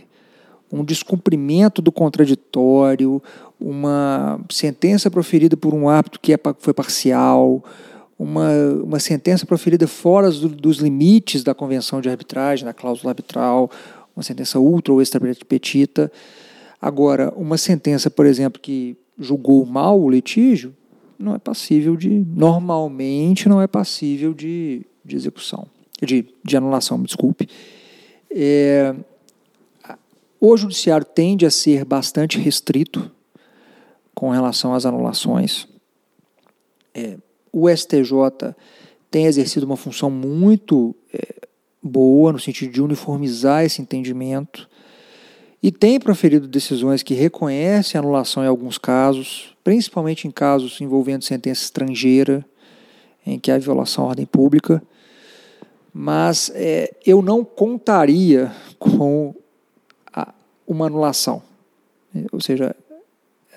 um 0.70 0.84
descumprimento 0.84 1.80
do 1.80 1.90
contraditório, 1.90 3.22
uma 3.58 4.38
sentença 4.50 5.10
proferida 5.10 5.56
por 5.56 5.72
um 5.72 5.88
árbitro 5.88 6.20
que 6.20 6.34
é, 6.34 6.38
foi 6.58 6.74
parcial, 6.74 7.64
uma, 8.18 8.50
uma 8.82 8.98
sentença 8.98 9.46
proferida 9.46 9.86
fora 9.86 10.30
do, 10.30 10.48
dos 10.48 10.78
limites 10.78 11.44
da 11.44 11.54
convenção 11.54 12.00
de 12.00 12.08
arbitragem, 12.10 12.64
da 12.64 12.74
cláusula 12.74 13.12
arbitral, 13.12 13.70
uma 14.16 14.22
sentença 14.22 14.58
ultra 14.58 14.92
ou 14.92 15.00
extra 15.00 15.20
petita. 15.46 16.10
Agora, 16.82 17.32
uma 17.36 17.56
sentença, 17.56 18.10
por 18.10 18.26
exemplo, 18.26 18.60
que 18.60 18.96
julgou 19.18 19.64
mal 19.64 20.00
o 20.00 20.10
litígio, 20.10 20.74
não 21.18 21.34
é 21.34 21.38
passível 21.38 21.96
de, 21.96 22.08
normalmente 22.08 23.48
não 23.48 23.60
é 23.60 23.66
passível 23.66 24.34
de, 24.34 24.84
de 25.04 25.16
execução, 25.16 25.66
de, 26.02 26.26
de 26.44 26.56
anulação, 26.56 26.98
me 26.98 27.06
desculpe. 27.06 27.48
É, 28.30 28.94
o 30.40 30.56
judiciário 30.56 31.04
tende 31.04 31.44
a 31.46 31.50
ser 31.50 31.84
bastante 31.84 32.38
restrito 32.38 33.10
com 34.14 34.30
relação 34.30 34.74
às 34.74 34.86
anulações. 34.86 35.66
É, 36.94 37.16
o 37.52 37.68
STJ 37.68 38.54
tem 39.10 39.26
exercido 39.26 39.66
uma 39.66 39.76
função 39.76 40.10
muito 40.10 40.94
é, 41.12 41.34
boa 41.82 42.32
no 42.32 42.38
sentido 42.38 42.72
de 42.72 42.82
uniformizar 42.82 43.64
esse 43.64 43.80
entendimento 43.80 44.68
e 45.62 45.72
tem 45.72 45.98
proferido 45.98 46.46
decisões 46.46 47.02
que 47.02 47.14
reconhecem 47.14 47.98
anulação 47.98 48.44
em 48.44 48.46
alguns 48.46 48.78
casos, 48.78 49.56
principalmente 49.64 50.28
em 50.28 50.30
casos 50.30 50.80
envolvendo 50.80 51.24
sentença 51.24 51.62
estrangeira, 51.62 52.44
em 53.26 53.38
que 53.38 53.50
há 53.50 53.58
violação 53.58 54.04
à 54.04 54.08
ordem 54.08 54.24
pública. 54.24 54.80
Mas 55.92 56.50
é, 56.54 56.94
eu 57.04 57.20
não 57.20 57.44
contaria 57.44 58.52
com 58.78 59.34
a, 60.12 60.32
uma 60.66 60.86
anulação. 60.86 61.42
Ou 62.30 62.40
seja, 62.40 62.74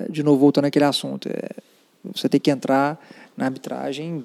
de 0.10 0.24
novo, 0.24 0.40
voltando 0.40 0.66
àquele 0.66 0.86
assunto, 0.86 1.30
é, 1.30 1.50
você 2.04 2.28
tem 2.28 2.40
que 2.40 2.50
entrar 2.50 3.00
na 3.42 3.48
arbitragem 3.48 4.24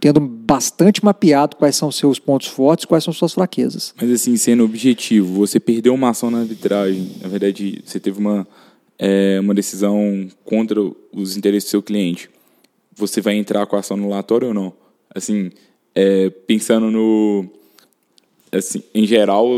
tendo 0.00 0.20
bastante 0.20 1.04
mapeado 1.04 1.56
quais 1.56 1.74
são 1.74 1.90
seus 1.90 2.20
pontos 2.20 2.46
fortes, 2.46 2.84
quais 2.84 3.02
são 3.02 3.10
as 3.10 3.16
suas 3.16 3.32
fraquezas. 3.32 3.92
Mas 4.00 4.08
assim, 4.12 4.36
sendo 4.36 4.62
objetivo, 4.62 5.34
você 5.34 5.58
perdeu 5.58 5.92
uma 5.92 6.10
ação 6.10 6.30
na 6.30 6.38
arbitragem, 6.38 7.16
na 7.20 7.28
verdade, 7.28 7.82
você 7.84 7.98
teve 7.98 8.20
uma, 8.20 8.46
é, 8.96 9.40
uma 9.40 9.52
decisão 9.52 10.28
contra 10.44 10.80
os 11.12 11.36
interesses 11.36 11.68
do 11.68 11.70
seu 11.70 11.82
cliente. 11.82 12.30
Você 12.94 13.20
vai 13.20 13.34
entrar 13.34 13.66
com 13.66 13.74
a 13.74 13.80
ação 13.80 13.96
anulatória 13.96 14.46
ou 14.46 14.54
não? 14.54 14.72
Assim, 15.12 15.50
é, 15.96 16.30
pensando 16.30 16.92
no 16.92 17.48
assim, 18.52 18.82
em 18.94 19.04
geral, 19.04 19.48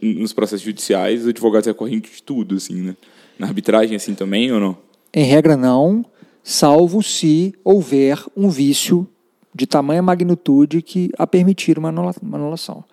nos 0.00 0.32
processos 0.32 0.64
judiciais, 0.64 1.22
os 1.22 1.28
advogados 1.28 1.66
recorrem 1.66 2.00
de 2.00 2.22
tudo, 2.22 2.54
assim, 2.54 2.80
né? 2.80 2.96
Na 3.38 3.46
arbitragem, 3.46 3.96
assim, 3.96 4.14
também 4.14 4.50
ou 4.50 4.58
não? 4.58 4.78
Em 5.12 5.24
regra, 5.24 5.58
não, 5.58 6.04
salvo 6.42 7.02
se 7.02 7.54
houver 7.64 8.18
um 8.36 8.48
vício 8.48 9.08
de 9.54 9.66
tamanha 9.66 10.02
magnitude 10.02 10.82
que 10.82 11.10
a 11.18 11.26
permitir 11.26 11.78
uma 11.78 11.88
anulação. 11.88 12.84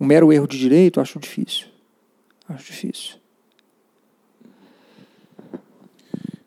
Um 0.00 0.06
mero 0.06 0.32
erro 0.32 0.46
de 0.46 0.58
direito, 0.58 1.00
acho 1.00 1.18
difícil. 1.18 1.66
Acho 2.48 2.66
difícil. 2.66 3.16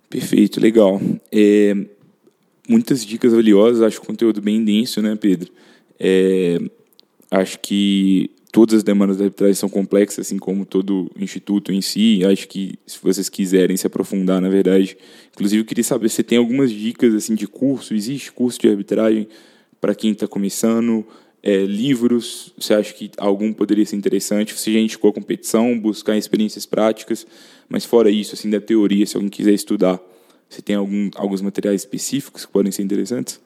Perfeito, 0.10 0.60
legal. 0.60 1.02
É, 1.32 1.76
muitas 2.68 3.06
dicas 3.06 3.34
valiosas, 3.34 3.82
acho 3.82 4.02
o 4.02 4.06
conteúdo 4.06 4.42
bem 4.42 4.64
denso, 4.64 5.02
né, 5.02 5.16
Pedro? 5.16 5.52
É, 6.00 6.60
acho 7.30 7.60
que 7.60 8.32
todas 8.58 8.78
as 8.78 8.84
demandas 8.84 9.18
da 9.18 9.26
arbitragem 9.26 9.54
são 9.54 9.70
complexas, 9.70 10.26
assim 10.26 10.40
como 10.40 10.66
todo 10.66 11.12
instituto 11.16 11.72
em 11.72 11.80
si. 11.80 12.26
Acho 12.26 12.48
que 12.48 12.74
se 12.88 12.98
vocês 13.00 13.30
quiserem 13.30 13.78
se 13.78 13.86
aprofundar, 13.86 14.42
na 14.42 14.50
verdade, 14.50 14.98
inclusive 15.32 15.62
eu 15.62 15.66
queria 15.66 15.84
saber 15.84 16.10
se 16.10 16.24
tem 16.24 16.40
algumas 16.40 16.72
dicas 16.72 17.14
assim 17.14 17.36
de 17.36 17.46
curso. 17.46 17.94
Existe 17.94 18.32
curso 18.32 18.60
de 18.60 18.68
arbitragem 18.68 19.28
para 19.80 19.94
quem 19.94 20.12
está 20.12 20.28
começando? 20.28 21.06
É, 21.44 21.66
livros, 21.66 22.52
você 22.58 22.74
acha 22.74 22.92
que 22.96 23.12
algum 23.20 23.54
poderia 23.54 23.86
ser 23.86 23.96
interessante? 23.96 24.56
Você 24.56 24.74
já 24.74 24.80
indicou 24.80 25.12
a 25.12 25.14
competição, 25.14 25.80
buscar 25.80 26.18
experiências 26.18 26.66
práticas, 26.66 27.28
mas 27.70 27.86
fora 27.86 28.10
isso, 28.10 28.34
assim, 28.34 28.50
da 28.50 28.60
teoria, 28.60 29.06
se 29.06 29.16
alguém 29.16 29.30
quiser 29.30 29.54
estudar, 29.54 30.02
você 30.50 30.64
tem 30.64 30.76
algum, 30.76 31.12
alguns 31.14 31.44
materiais 31.44 31.82
específicos 31.82 32.44
que 32.44 32.52
podem 32.52 32.72
ser 32.72 32.82
interessantes? 32.82 33.40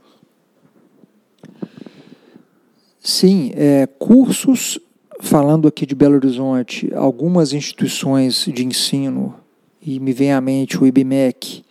Sim, 3.03 3.51
é, 3.55 3.86
cursos, 3.99 4.80
falando 5.22 5.68
aqui 5.68 5.86
de 5.86 5.94
Belo 5.94 6.16
Horizonte, 6.16 6.92
algumas 6.96 7.54
instituições 7.54 8.46
de 8.52 8.66
ensino, 8.66 9.36
e 9.82 10.00
me 10.00 10.12
vem 10.12 10.34
à 10.34 10.42
mente 10.42 10.82
o 10.82 10.86
IBMEC, 10.86 11.64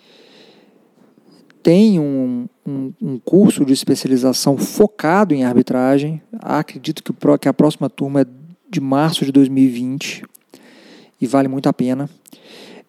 tem 1.63 1.99
um, 1.99 2.49
um, 2.67 2.93
um, 3.03 3.19
curso 3.19 3.65
de 3.65 3.73
especialização 3.73 4.57
focado 4.57 5.35
em 5.35 5.45
arbitragem. 5.45 6.23
Acredito 6.39 7.03
que, 7.03 7.13
que 7.39 7.49
a 7.49 7.53
próxima 7.53 7.91
turma 7.91 8.23
é 8.23 8.27
de 8.71 8.81
março 8.81 9.27
de 9.27 9.33
2020 9.33 10.25
e 11.21 11.27
vale 11.27 11.49
muito 11.49 11.69
a 11.69 11.73
pena. 11.73 12.09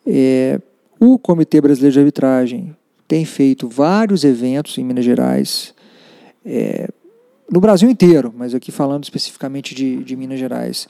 É, 0.06 0.62
o 1.00 1.20
Comitê 1.20 1.60
Brasileiro 1.60 1.94
de 1.94 2.00
Arbitragem 2.00 2.76
tem 3.08 3.26
feito 3.26 3.68
vários 3.68 4.24
eventos 4.24 4.78
em 4.78 4.86
Minas 4.86 5.04
Gerais, 5.04 5.74
é, 6.46 6.88
no 7.52 7.60
Brasil 7.60 7.90
inteiro, 7.90 8.34
mas 8.36 8.56
aqui 8.56 8.72
falando 8.72 9.04
especificamente 9.04 9.76
de, 9.76 10.04
de 10.04 10.16
Minas 10.16 10.40
Gerais, 10.40 10.88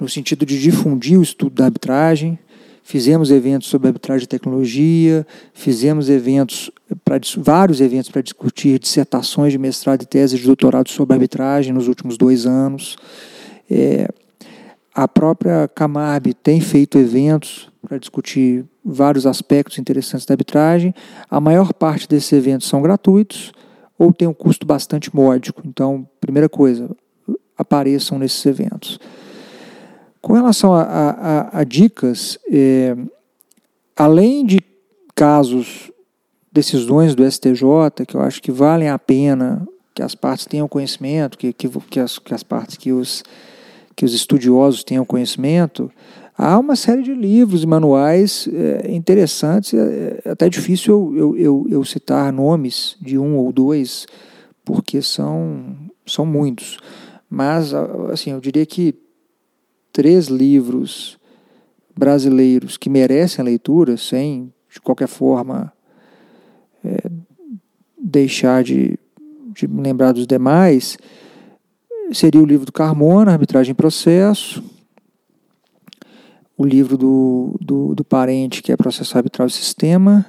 no 0.00 0.08
sentido 0.08 0.44
de 0.44 0.60
difundir 0.60 1.18
o 1.18 1.22
estudo 1.22 1.54
da 1.54 1.66
arbitragem, 1.66 2.38
Fizemos 2.84 3.30
eventos 3.30 3.68
sobre 3.68 3.88
arbitragem 3.88 4.24
e 4.24 4.28
tecnologia, 4.28 5.24
fizemos 5.54 6.10
eventos 6.10 6.70
para 7.04 7.20
vários 7.38 7.80
eventos 7.80 8.10
para 8.10 8.20
discutir 8.20 8.78
dissertações 8.78 9.52
de 9.52 9.58
mestrado 9.58 10.02
e 10.02 10.06
tese 10.06 10.36
de 10.36 10.44
doutorado 10.44 10.90
sobre 10.90 11.14
arbitragem 11.14 11.72
nos 11.72 11.86
últimos 11.86 12.16
dois 12.16 12.44
anos. 12.44 12.96
É, 13.70 14.08
a 14.92 15.06
própria 15.06 15.68
Camarb 15.68 16.34
tem 16.34 16.60
feito 16.60 16.98
eventos 16.98 17.70
para 17.86 17.98
discutir 17.98 18.64
vários 18.84 19.26
aspectos 19.26 19.78
interessantes 19.78 20.26
da 20.26 20.34
arbitragem. 20.34 20.92
A 21.30 21.40
maior 21.40 21.72
parte 21.72 22.08
desses 22.08 22.32
eventos 22.32 22.68
são 22.68 22.82
gratuitos 22.82 23.52
ou 23.98 24.12
tem 24.12 24.26
um 24.26 24.34
custo 24.34 24.66
bastante 24.66 25.14
módico. 25.14 25.62
Então, 25.64 26.06
primeira 26.20 26.48
coisa, 26.48 26.90
apareçam 27.56 28.18
nesses 28.18 28.44
eventos. 28.44 28.98
Com 30.20 30.34
relação 30.34 30.72
a, 30.72 30.82
a, 30.82 31.60
a 31.60 31.64
dicas, 31.64 32.38
é, 32.50 32.96
além 33.96 34.46
de 34.46 34.60
casos, 35.14 35.90
decisões 36.52 37.14
do 37.14 37.28
STJ, 37.28 38.06
que 38.06 38.14
eu 38.14 38.20
acho 38.20 38.40
que 38.40 38.52
valem 38.52 38.88
a 38.88 38.98
pena 38.98 39.66
que 39.94 40.02
as 40.02 40.14
partes 40.14 40.46
tenham 40.46 40.68
conhecimento, 40.68 41.36
que, 41.36 41.52
que, 41.52 41.68
que, 41.68 42.00
as, 42.00 42.18
que 42.18 42.34
as 42.34 42.42
partes, 42.42 42.76
que 42.76 42.92
os, 42.92 43.22
que 43.94 44.04
os 44.04 44.14
estudiosos 44.14 44.84
tenham 44.84 45.04
conhecimento, 45.04 45.90
há 46.36 46.58
uma 46.58 46.76
série 46.76 47.02
de 47.02 47.14
livros 47.14 47.62
e 47.62 47.66
manuais 47.66 48.48
é, 48.52 48.90
interessantes. 48.92 49.74
É, 49.74 50.22
é 50.24 50.30
até 50.30 50.48
difícil 50.48 51.14
eu, 51.16 51.36
eu, 51.36 51.66
eu, 51.70 51.84
citar 51.84 52.32
nomes 52.32 52.96
de 53.00 53.18
um 53.18 53.36
ou 53.36 53.52
dois, 53.52 54.06
porque 54.64 55.02
são, 55.02 55.76
são 56.06 56.26
muitos. 56.26 56.78
Mas, 57.28 57.72
assim, 58.10 58.30
eu 58.30 58.40
diria 58.40 58.66
que 58.66 58.94
três 59.92 60.26
livros 60.26 61.18
brasileiros 61.96 62.76
que 62.76 62.88
merecem 62.88 63.42
a 63.42 63.44
leitura, 63.44 63.96
sem, 63.96 64.52
de 64.70 64.80
qualquer 64.80 65.08
forma, 65.08 65.72
é, 66.84 67.10
deixar 67.98 68.62
de, 68.62 68.98
de 69.54 69.66
lembrar 69.66 70.12
dos 70.12 70.26
demais, 70.26 70.96
seria 72.12 72.40
o 72.40 72.46
livro 72.46 72.66
do 72.66 72.72
Carmona, 72.72 73.32
Arbitragem 73.32 73.72
e 73.72 73.74
Processo, 73.74 74.62
o 76.56 76.64
livro 76.64 76.96
do, 76.96 77.56
do, 77.60 77.94
do 77.94 78.04
Parente, 78.04 78.62
que 78.62 78.72
é 78.72 78.76
Processo 78.76 79.16
Arbitral 79.16 79.48
e 79.48 79.50
Sistema, 79.50 80.26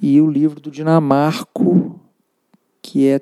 e 0.00 0.20
o 0.20 0.30
livro 0.30 0.60
do 0.60 0.70
Dinamarco, 0.70 2.00
que 2.80 3.06
é 3.06 3.20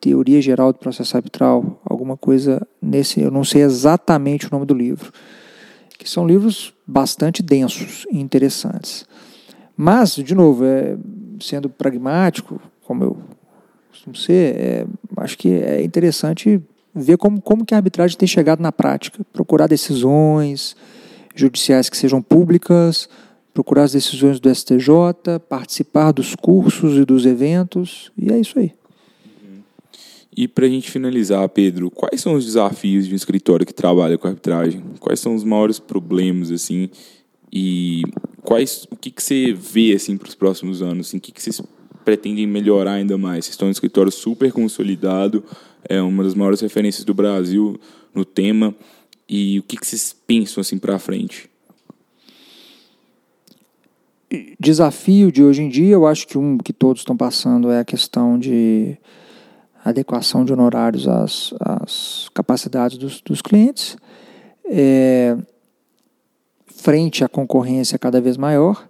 Teoria 0.00 0.40
Geral 0.40 0.72
do 0.72 0.78
Processo 0.78 1.16
Arbitral, 1.16 1.80
alguma 1.84 2.16
coisa 2.16 2.66
nesse, 2.80 3.20
eu 3.20 3.30
não 3.30 3.42
sei 3.42 3.62
exatamente 3.62 4.46
o 4.46 4.50
nome 4.50 4.66
do 4.66 4.74
livro, 4.74 5.10
que 5.98 6.08
são 6.08 6.26
livros 6.26 6.74
bastante 6.86 7.42
densos 7.42 8.06
e 8.10 8.18
interessantes. 8.20 9.06
Mas, 9.76 10.14
de 10.14 10.34
novo, 10.34 10.64
é, 10.64 10.96
sendo 11.40 11.68
pragmático, 11.68 12.60
como 12.84 13.04
eu 13.04 13.18
costumo 13.90 14.14
ser, 14.14 14.56
é, 14.56 14.86
acho 15.16 15.38
que 15.38 15.48
é 15.48 15.82
interessante 15.82 16.62
ver 16.94 17.16
como, 17.16 17.40
como 17.40 17.64
que 17.64 17.74
a 17.74 17.78
arbitragem 17.78 18.16
tem 18.16 18.28
chegado 18.28 18.60
na 18.60 18.70
prática, 18.70 19.24
procurar 19.32 19.66
decisões 19.66 20.76
judiciais 21.34 21.88
que 21.88 21.96
sejam 21.96 22.22
públicas, 22.22 23.08
procurar 23.52 23.84
as 23.84 23.92
decisões 23.92 24.38
do 24.38 24.52
STJ, 24.54 25.40
participar 25.48 26.12
dos 26.12 26.34
cursos 26.34 26.96
e 26.96 27.04
dos 27.04 27.26
eventos, 27.26 28.12
e 28.16 28.32
é 28.32 28.38
isso 28.38 28.58
aí. 28.58 28.72
E 30.36 30.48
para 30.48 30.66
a 30.66 30.68
gente 30.68 30.90
finalizar, 30.90 31.48
Pedro, 31.48 31.90
quais 31.90 32.20
são 32.20 32.34
os 32.34 32.44
desafios 32.44 33.06
de 33.06 33.12
um 33.12 33.16
escritório 33.16 33.64
que 33.64 33.72
trabalha 33.72 34.18
com 34.18 34.26
arbitragem? 34.26 34.82
Quais 34.98 35.20
são 35.20 35.34
os 35.34 35.44
maiores 35.44 35.78
problemas 35.78 36.50
assim? 36.50 36.90
E 37.52 38.02
quais, 38.42 38.84
o 38.90 38.96
que, 38.96 39.12
que 39.12 39.22
você 39.22 39.52
vê 39.52 39.92
assim 39.92 40.16
para 40.16 40.28
os 40.28 40.34
próximos 40.34 40.82
anos? 40.82 41.06
Assim, 41.06 41.18
o 41.18 41.20
que, 41.20 41.30
que 41.30 41.40
vocês 41.40 41.62
pretendem 42.04 42.46
melhorar 42.46 42.94
ainda 42.94 43.16
mais? 43.16 43.48
Estão 43.48 43.66
em 43.66 43.70
um 43.70 43.72
escritório 43.72 44.12
super 44.12 44.52
consolidado, 44.52 45.42
é 45.88 46.00
uma 46.00 46.22
das 46.22 46.34
maiores 46.34 46.60
referências 46.60 47.04
do 47.04 47.14
Brasil 47.14 47.80
no 48.14 48.24
tema. 48.24 48.74
E 49.28 49.58
o 49.58 49.62
que, 49.62 49.76
que 49.76 49.86
vocês 49.86 50.14
pensam 50.26 50.60
assim 50.60 50.78
para 50.78 50.98
frente? 50.98 51.48
Desafio 54.58 55.30
de 55.30 55.42
hoje 55.42 55.62
em 55.62 55.68
dia, 55.68 55.94
eu 55.94 56.06
acho 56.06 56.26
que 56.26 56.36
um 56.36 56.58
que 56.58 56.72
todos 56.72 57.00
estão 57.00 57.16
passando 57.16 57.70
é 57.70 57.80
a 57.80 57.84
questão 57.84 58.38
de 58.38 58.96
adequação 59.84 60.44
de 60.44 60.52
honorários 60.52 61.06
às, 61.06 61.54
às 61.60 62.28
capacidades 62.32 62.96
dos, 62.96 63.20
dos 63.20 63.42
clientes, 63.42 63.96
é, 64.64 65.36
frente 66.66 67.22
à 67.22 67.28
concorrência 67.28 67.98
cada 67.98 68.20
vez 68.20 68.36
maior. 68.36 68.88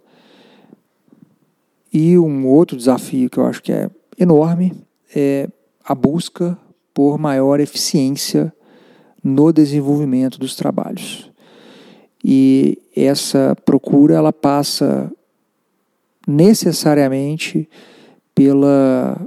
E 1.97 2.19
um 2.19 2.45
outro 2.45 2.75
desafio 2.75 3.29
que 3.29 3.37
eu 3.37 3.45
acho 3.45 3.63
que 3.63 3.71
é 3.71 3.89
enorme 4.19 4.73
é 5.15 5.47
a 5.81 5.95
busca 5.95 6.57
por 6.93 7.17
maior 7.17 7.61
eficiência 7.61 8.53
no 9.23 9.53
desenvolvimento 9.53 10.37
dos 10.37 10.57
trabalhos. 10.57 11.31
E 12.21 12.77
essa 12.93 13.55
procura 13.63 14.15
ela 14.15 14.33
passa 14.33 15.09
necessariamente 16.27 17.69
pela, 18.35 19.25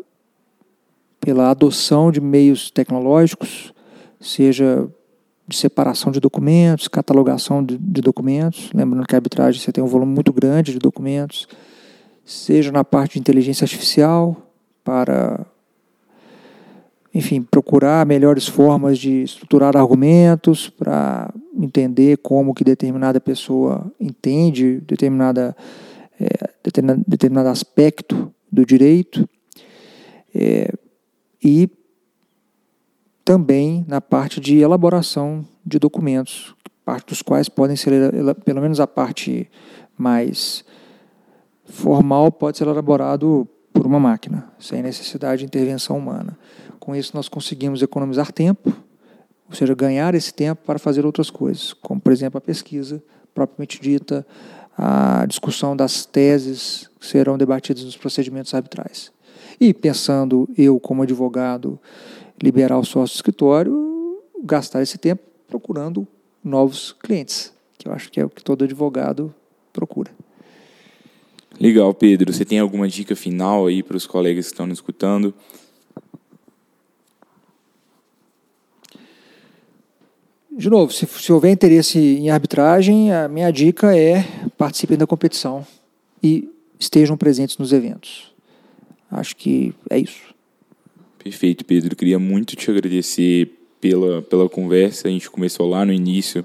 pela 1.19 1.49
adoção 1.49 2.13
de 2.13 2.21
meios 2.21 2.71
tecnológicos, 2.71 3.73
seja 4.21 4.87
de 5.49 5.57
separação 5.57 6.13
de 6.13 6.21
documentos, 6.21 6.87
catalogação 6.87 7.65
de, 7.65 7.79
de, 7.79 8.03
documentos, 8.03 8.71
lembrando 8.75 9.07
que 9.07 9.15
a 9.15 9.17
arbitragem 9.17 9.59
você 9.59 9.73
tem 9.73 9.83
um 9.83 9.87
volume 9.87 10.13
muito 10.13 10.35
grande 10.35 10.73
de 10.73 10.79
documentos, 10.79 11.49
seja 12.29 12.71
na 12.71 12.85
parte 12.85 13.15
de 13.15 13.21
inteligência 13.21 13.65
artificial, 13.65 14.37
para 14.85 15.47
enfim, 17.15 17.41
procurar 17.41 18.05
melhores 18.05 18.47
formas 18.47 18.99
de 18.99 19.23
estruturar 19.23 19.75
argumentos 19.75 20.69
para 20.69 21.33
entender 21.57 22.19
como 22.19 22.53
que 22.53 22.63
determinada 22.63 23.19
pessoa 23.19 23.91
entende 23.99 24.79
determinada, 24.81 25.57
é, 26.21 26.29
determinado, 27.09 27.49
aspecto 27.49 28.31
do 28.53 28.65
direito 28.65 29.27
é, 30.35 30.71
e 31.43 31.71
também 33.25 33.87
na 33.89 34.03
parte 34.03 34.39
de 34.39 34.59
elaboração 34.59 35.47
de 35.65 35.79
documentos, 35.79 36.55
parte 36.85 37.09
dos 37.09 37.23
quais 37.23 37.49
podem 37.49 37.75
ser, 37.75 38.13
pelo 38.45 38.61
menos 38.61 38.81
a 38.81 38.87
parte 38.87 39.51
mais 39.97 40.63
formal, 41.69 42.33
pode 42.33 42.59
ser 42.59 42.67
elaborado 42.67 43.47
por 43.73 43.87
uma 43.87 44.01
máquina, 44.01 44.51
sem 44.59 44.83
necessidade 44.83 45.41
de 45.41 45.47
intervenção 45.47 45.97
humana. 45.97 46.39
Com 46.81 46.97
isso, 46.97 47.13
nós 47.15 47.29
conseguimos 47.29 47.83
economizar 47.83 48.33
tempo, 48.33 48.73
ou 49.49 49.55
seja, 49.55 49.75
ganhar 49.75 50.15
esse 50.15 50.33
tempo 50.33 50.63
para 50.65 50.79
fazer 50.79 51.07
outras 51.07 51.31
coisas, 51.31 51.73
como, 51.73 52.01
por 52.01 52.13
exemplo, 52.13 52.39
a 52.39 52.41
pesquisa 52.41 53.03
propriamente 53.35 53.81
dita, 53.81 54.27
a 54.77 55.25
discussão 55.27 55.77
das 55.77 56.05
teses 56.05 56.89
que 56.99 57.07
serão 57.07 57.39
debatidas 57.39 57.85
nos 57.85 57.97
procedimentos 57.97 58.53
arbitrais. 58.55 59.13
E 59.61 59.75
pensando 59.75 60.49
eu, 60.57 60.79
como 60.79 61.03
advogado, 61.03 61.79
liberar 62.43 62.79
o 62.79 62.85
sócio 62.85 63.15
escritório, 63.15 64.23
gastar 64.45 64.83
esse 64.83 64.99
tempo 64.99 65.23
procurando 65.49 66.07
novos 66.45 66.93
clientes, 66.93 67.53
que 67.77 67.89
eu 67.89 67.93
acho 67.93 68.11
que 68.11 68.21
é 68.21 68.25
o 68.25 68.31
que 68.31 68.43
todo 68.43 68.65
advogado. 68.65 69.35
Legal, 71.61 71.93
Pedro. 71.93 72.33
Você 72.33 72.45
tem 72.45 72.61
alguma 72.61 72.89
dica 72.89 73.17
final 73.17 73.67
aí 73.67 73.83
para 73.83 73.97
os 73.97 74.07
colegas 74.07 74.47
que 74.47 74.53
estão 74.53 74.67
nos 74.67 74.79
escutando? 74.79 75.35
De 80.57 80.71
novo, 80.71 80.93
se, 80.93 81.07
se 81.07 81.33
houver 81.33 81.53
interesse 81.53 81.99
em 81.99 82.31
arbitragem, 82.31 83.13
a 83.13 83.29
minha 83.29 83.51
dica 83.51 83.97
é 83.97 84.25
participem 84.57 84.97
da 84.97 85.07
competição 85.07 85.67
e 86.23 86.49
estejam 86.79 87.17
presentes 87.17 87.59
nos 87.59 87.73
eventos. 87.73 88.33
Acho 89.11 89.37
que 89.37 89.75
é 89.91 89.99
isso. 89.99 90.35
Perfeito, 91.19 91.65
Pedro. 91.65 91.97
queria 91.97 92.19
muito 92.19 92.55
te 92.55 92.71
agradecer 92.71 93.51
pela, 93.81 94.23
pela 94.23 94.49
conversa. 94.49 95.09
A 95.09 95.11
gente 95.11 95.31
começou 95.31 95.69
lá 95.69 95.85
no 95.85 95.93
início, 95.93 96.45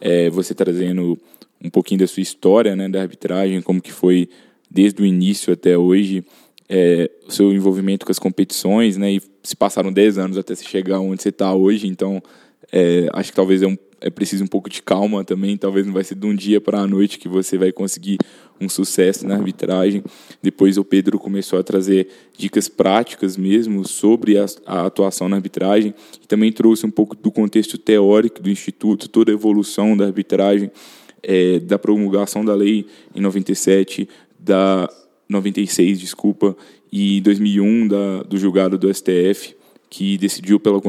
é, 0.00 0.28
você 0.30 0.54
trazendo 0.54 1.18
um 1.62 1.70
pouquinho 1.70 2.00
da 2.00 2.06
sua 2.06 2.22
história 2.22 2.74
né, 2.76 2.88
da 2.88 3.00
arbitragem, 3.00 3.60
como 3.60 3.80
que 3.80 3.92
foi 3.92 4.28
desde 4.70 5.02
o 5.02 5.06
início 5.06 5.52
até 5.52 5.76
hoje, 5.76 6.24
é, 6.68 7.10
o 7.26 7.32
seu 7.32 7.52
envolvimento 7.52 8.04
com 8.04 8.12
as 8.12 8.18
competições, 8.18 8.96
né, 8.96 9.12
e 9.12 9.22
se 9.42 9.56
passaram 9.56 9.92
10 9.92 10.18
anos 10.18 10.38
até 10.38 10.54
você 10.54 10.64
chegar 10.64 11.00
onde 11.00 11.22
você 11.22 11.30
está 11.30 11.54
hoje, 11.54 11.86
então 11.86 12.22
é, 12.72 13.08
acho 13.12 13.30
que 13.30 13.36
talvez 13.36 13.62
é, 13.62 13.66
um, 13.66 13.76
é 14.00 14.10
preciso 14.10 14.44
um 14.44 14.46
pouco 14.46 14.68
de 14.68 14.82
calma 14.82 15.24
também. 15.24 15.56
Talvez 15.56 15.86
não 15.86 15.92
vai 15.92 16.04
ser 16.04 16.14
de 16.14 16.26
um 16.26 16.34
dia 16.34 16.60
para 16.60 16.80
a 16.80 16.86
noite 16.86 17.18
que 17.18 17.28
você 17.28 17.56
vai 17.56 17.72
conseguir 17.72 18.18
um 18.60 18.68
sucesso 18.68 19.26
na 19.26 19.36
arbitragem. 19.36 20.02
Depois 20.42 20.76
o 20.76 20.84
Pedro 20.84 21.18
começou 21.18 21.58
a 21.58 21.62
trazer 21.62 22.08
dicas 22.36 22.68
práticas 22.68 23.36
mesmo 23.36 23.86
sobre 23.86 24.38
a, 24.38 24.46
a 24.66 24.86
atuação 24.86 25.28
na 25.28 25.36
arbitragem 25.36 25.94
e 26.22 26.26
também 26.26 26.52
trouxe 26.52 26.84
um 26.84 26.90
pouco 26.90 27.16
do 27.16 27.30
contexto 27.30 27.78
teórico 27.78 28.42
do 28.42 28.50
Instituto, 28.50 29.08
toda 29.08 29.30
a 29.30 29.34
evolução 29.34 29.96
da 29.96 30.06
arbitragem, 30.06 30.70
é, 31.22 31.58
da 31.60 31.78
promulgação 31.78 32.44
da 32.44 32.54
lei 32.54 32.86
em 33.14 33.20
97, 33.20 34.08
da 34.48 34.90
96, 35.28 36.00
desculpa, 36.00 36.56
e 36.90 37.20
2001 37.20 37.88
da, 37.88 38.22
do 38.22 38.36
julgado 38.36 38.76
do 38.76 38.92
STF 38.92 39.54
que 39.90 40.18
decidiu 40.18 40.60
pela 40.60 40.80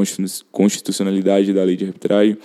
constitucionalidade 0.51 1.53
da 1.53 1.64
lei 1.64 1.76
de 1.76 1.86
arbitragem 1.86 2.38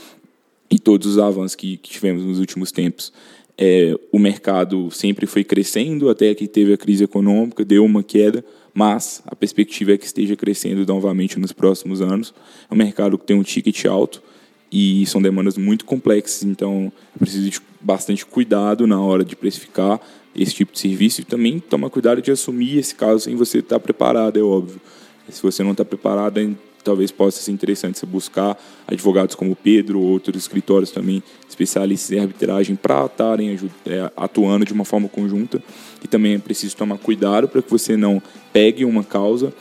e 0.71 0.79
todos 0.79 1.07
os 1.07 1.19
avanços 1.19 1.55
que, 1.55 1.77
que 1.77 1.91
tivemos 1.91 2.25
nos 2.25 2.39
últimos 2.39 2.71
tempos. 2.71 3.12
É, 3.57 3.95
o 4.11 4.19
mercado 4.19 4.91
sempre 4.91 5.27
foi 5.27 5.45
crescendo 5.45 6.09
até 6.09 6.35
que 6.35 6.49
teve 6.49 6.73
a 6.73 6.77
crise 6.77 7.05
econômica, 7.05 7.65
deu 7.65 7.85
uma 7.85 8.03
queda, 8.03 8.45
mas 8.73 9.23
a 9.27 9.37
perspectiva 9.37 9.93
é 9.93 9.99
que 9.99 10.07
esteja 10.07 10.35
crescendo 10.35 10.85
novamente 10.87 11.39
nos 11.39 11.53
próximos 11.53 12.01
anos. 12.01 12.35
É 12.69 12.75
um 12.75 12.77
mercado 12.77 13.17
que 13.19 13.27
tem 13.27 13.37
um 13.37 13.43
ticket 13.43 13.85
alto 13.87 14.23
e 14.71 15.07
são 15.07 15.23
demandas 15.23 15.57
muito 15.57 15.85
complexas, 15.85 16.43
então 16.43 16.93
precisa 17.17 17.49
de 17.49 17.61
bastante 17.81 18.27
cuidado 18.27 18.87
na 18.87 19.01
hora 19.01 19.25
de 19.25 19.37
precificar 19.37 20.01
esse 20.37 20.55
tipo 20.55 20.72
de 20.72 20.78
serviço 20.78 21.20
e 21.20 21.24
também 21.24 21.59
tomar 21.59 21.91
cuidado 21.91 22.20
de 22.20 22.30
assumir 22.30 22.78
esse 22.78 22.95
caso 22.95 23.20
sem 23.20 23.37
você 23.37 23.59
estar 23.59 23.78
preparado, 23.78 24.39
é 24.39 24.43
óbvio. 24.43 24.80
Se 25.28 25.43
você 25.43 25.62
não 25.62 25.72
está 25.72 25.85
preparado, 25.85 26.57
talvez 26.82 27.11
possa 27.11 27.41
ser 27.41 27.51
interessante 27.51 27.99
você 27.99 28.07
buscar 28.07 28.59
advogados 28.87 29.35
como 29.35 29.53
o 29.53 29.57
Pedro 29.57 30.01
ou 30.01 30.07
outros 30.07 30.37
escritórios 30.37 30.91
também 30.91 31.22
especialistas 31.49 32.12
em 32.12 32.20
arbitragem 32.20 32.76
para 32.76 33.07
estarem 33.07 33.59
é, 33.87 34.11
atuando 34.16 34.64
de 34.64 34.72
uma 34.72 34.85
forma 34.85 35.09
conjunta. 35.09 35.62
E 36.03 36.07
também 36.07 36.35
é 36.35 36.39
preciso 36.39 36.76
tomar 36.76 36.99
cuidado 36.99 37.49
para 37.49 37.62
que 37.62 37.70
você 37.70 37.97
não 37.97 38.22
pegue 38.53 38.85
uma 38.85 39.03
causa 39.03 39.53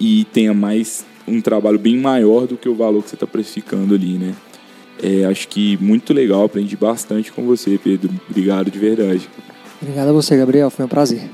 e 0.00 0.24
tenha 0.32 0.52
mais 0.52 1.04
um 1.28 1.40
trabalho 1.40 1.78
bem 1.78 1.96
maior 1.96 2.46
do 2.46 2.56
que 2.56 2.68
o 2.68 2.74
valor 2.74 3.02
que 3.02 3.10
você 3.10 3.14
está 3.14 3.26
precificando 3.26 3.94
ali, 3.94 4.18
né? 4.18 4.34
É, 5.00 5.24
acho 5.24 5.48
que 5.48 5.76
muito 5.78 6.12
legal, 6.12 6.44
aprendi 6.44 6.76
bastante 6.76 7.32
com 7.32 7.44
você, 7.44 7.78
Pedro. 7.82 8.10
Obrigado 8.28 8.70
de 8.70 8.78
verdade. 8.78 9.28
Obrigado 9.82 10.10
a 10.10 10.12
você, 10.12 10.36
Gabriel. 10.36 10.70
Foi 10.70 10.84
um 10.84 10.88
prazer. 10.88 11.28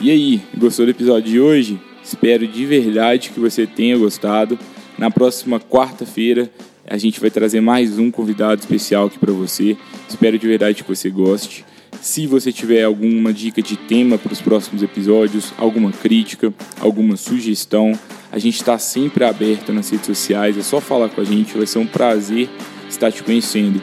E 0.00 0.10
aí, 0.10 0.42
gostou 0.58 0.84
do 0.84 0.90
episódio 0.90 1.30
de 1.30 1.40
hoje? 1.40 1.80
Espero 2.02 2.48
de 2.48 2.66
verdade 2.66 3.30
que 3.30 3.38
você 3.38 3.64
tenha 3.64 3.96
gostado. 3.96 4.58
Na 4.98 5.08
próxima 5.08 5.60
quarta-feira 5.60 6.50
a 6.84 6.96
gente 6.96 7.20
vai 7.20 7.30
trazer 7.30 7.60
mais 7.60 7.96
um 7.96 8.10
convidado 8.10 8.60
especial 8.60 9.06
aqui 9.06 9.20
para 9.20 9.32
você. 9.32 9.76
Espero 10.08 10.36
de 10.36 10.48
verdade 10.48 10.82
que 10.82 10.88
você 10.88 11.08
goste. 11.08 11.64
Se 12.02 12.26
você 12.26 12.50
tiver 12.50 12.82
alguma 12.82 13.32
dica 13.32 13.62
de 13.62 13.76
tema 13.76 14.18
para 14.18 14.32
os 14.32 14.40
próximos 14.40 14.82
episódios, 14.82 15.52
alguma 15.56 15.92
crítica, 15.92 16.52
alguma 16.80 17.16
sugestão, 17.16 17.92
a 18.32 18.38
gente 18.40 18.56
está 18.56 18.76
sempre 18.78 19.24
aberto 19.24 19.72
nas 19.72 19.88
redes 19.88 20.06
sociais. 20.06 20.58
É 20.58 20.62
só 20.62 20.80
falar 20.80 21.08
com 21.10 21.20
a 21.20 21.24
gente, 21.24 21.56
vai 21.56 21.68
ser 21.68 21.78
um 21.78 21.86
prazer 21.86 22.48
estar 22.88 23.12
te 23.12 23.22
conhecendo. 23.22 23.80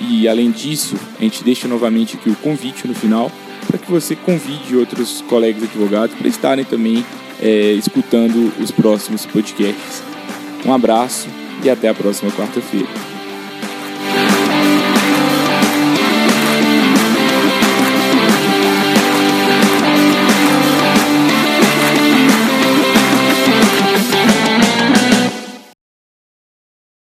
E 0.00 0.28
além 0.28 0.50
disso, 0.50 0.96
a 1.18 1.22
gente 1.22 1.42
deixa 1.42 1.66
novamente 1.66 2.16
aqui 2.16 2.30
o 2.30 2.36
convite 2.36 2.86
no 2.86 2.94
final 2.94 3.30
para 3.66 3.78
que 3.78 3.90
você 3.90 4.16
convide 4.16 4.76
outros 4.76 5.22
colegas 5.28 5.62
advogados 5.64 6.16
para 6.16 6.28
estarem 6.28 6.64
também 6.64 7.04
é, 7.40 7.72
escutando 7.72 8.52
os 8.60 8.70
próximos 8.70 9.26
podcasts. 9.26 10.02
Um 10.64 10.72
abraço 10.72 11.28
e 11.62 11.70
até 11.70 11.88
a 11.88 11.94
próxima 11.94 12.30
quarta-feira. 12.32 13.07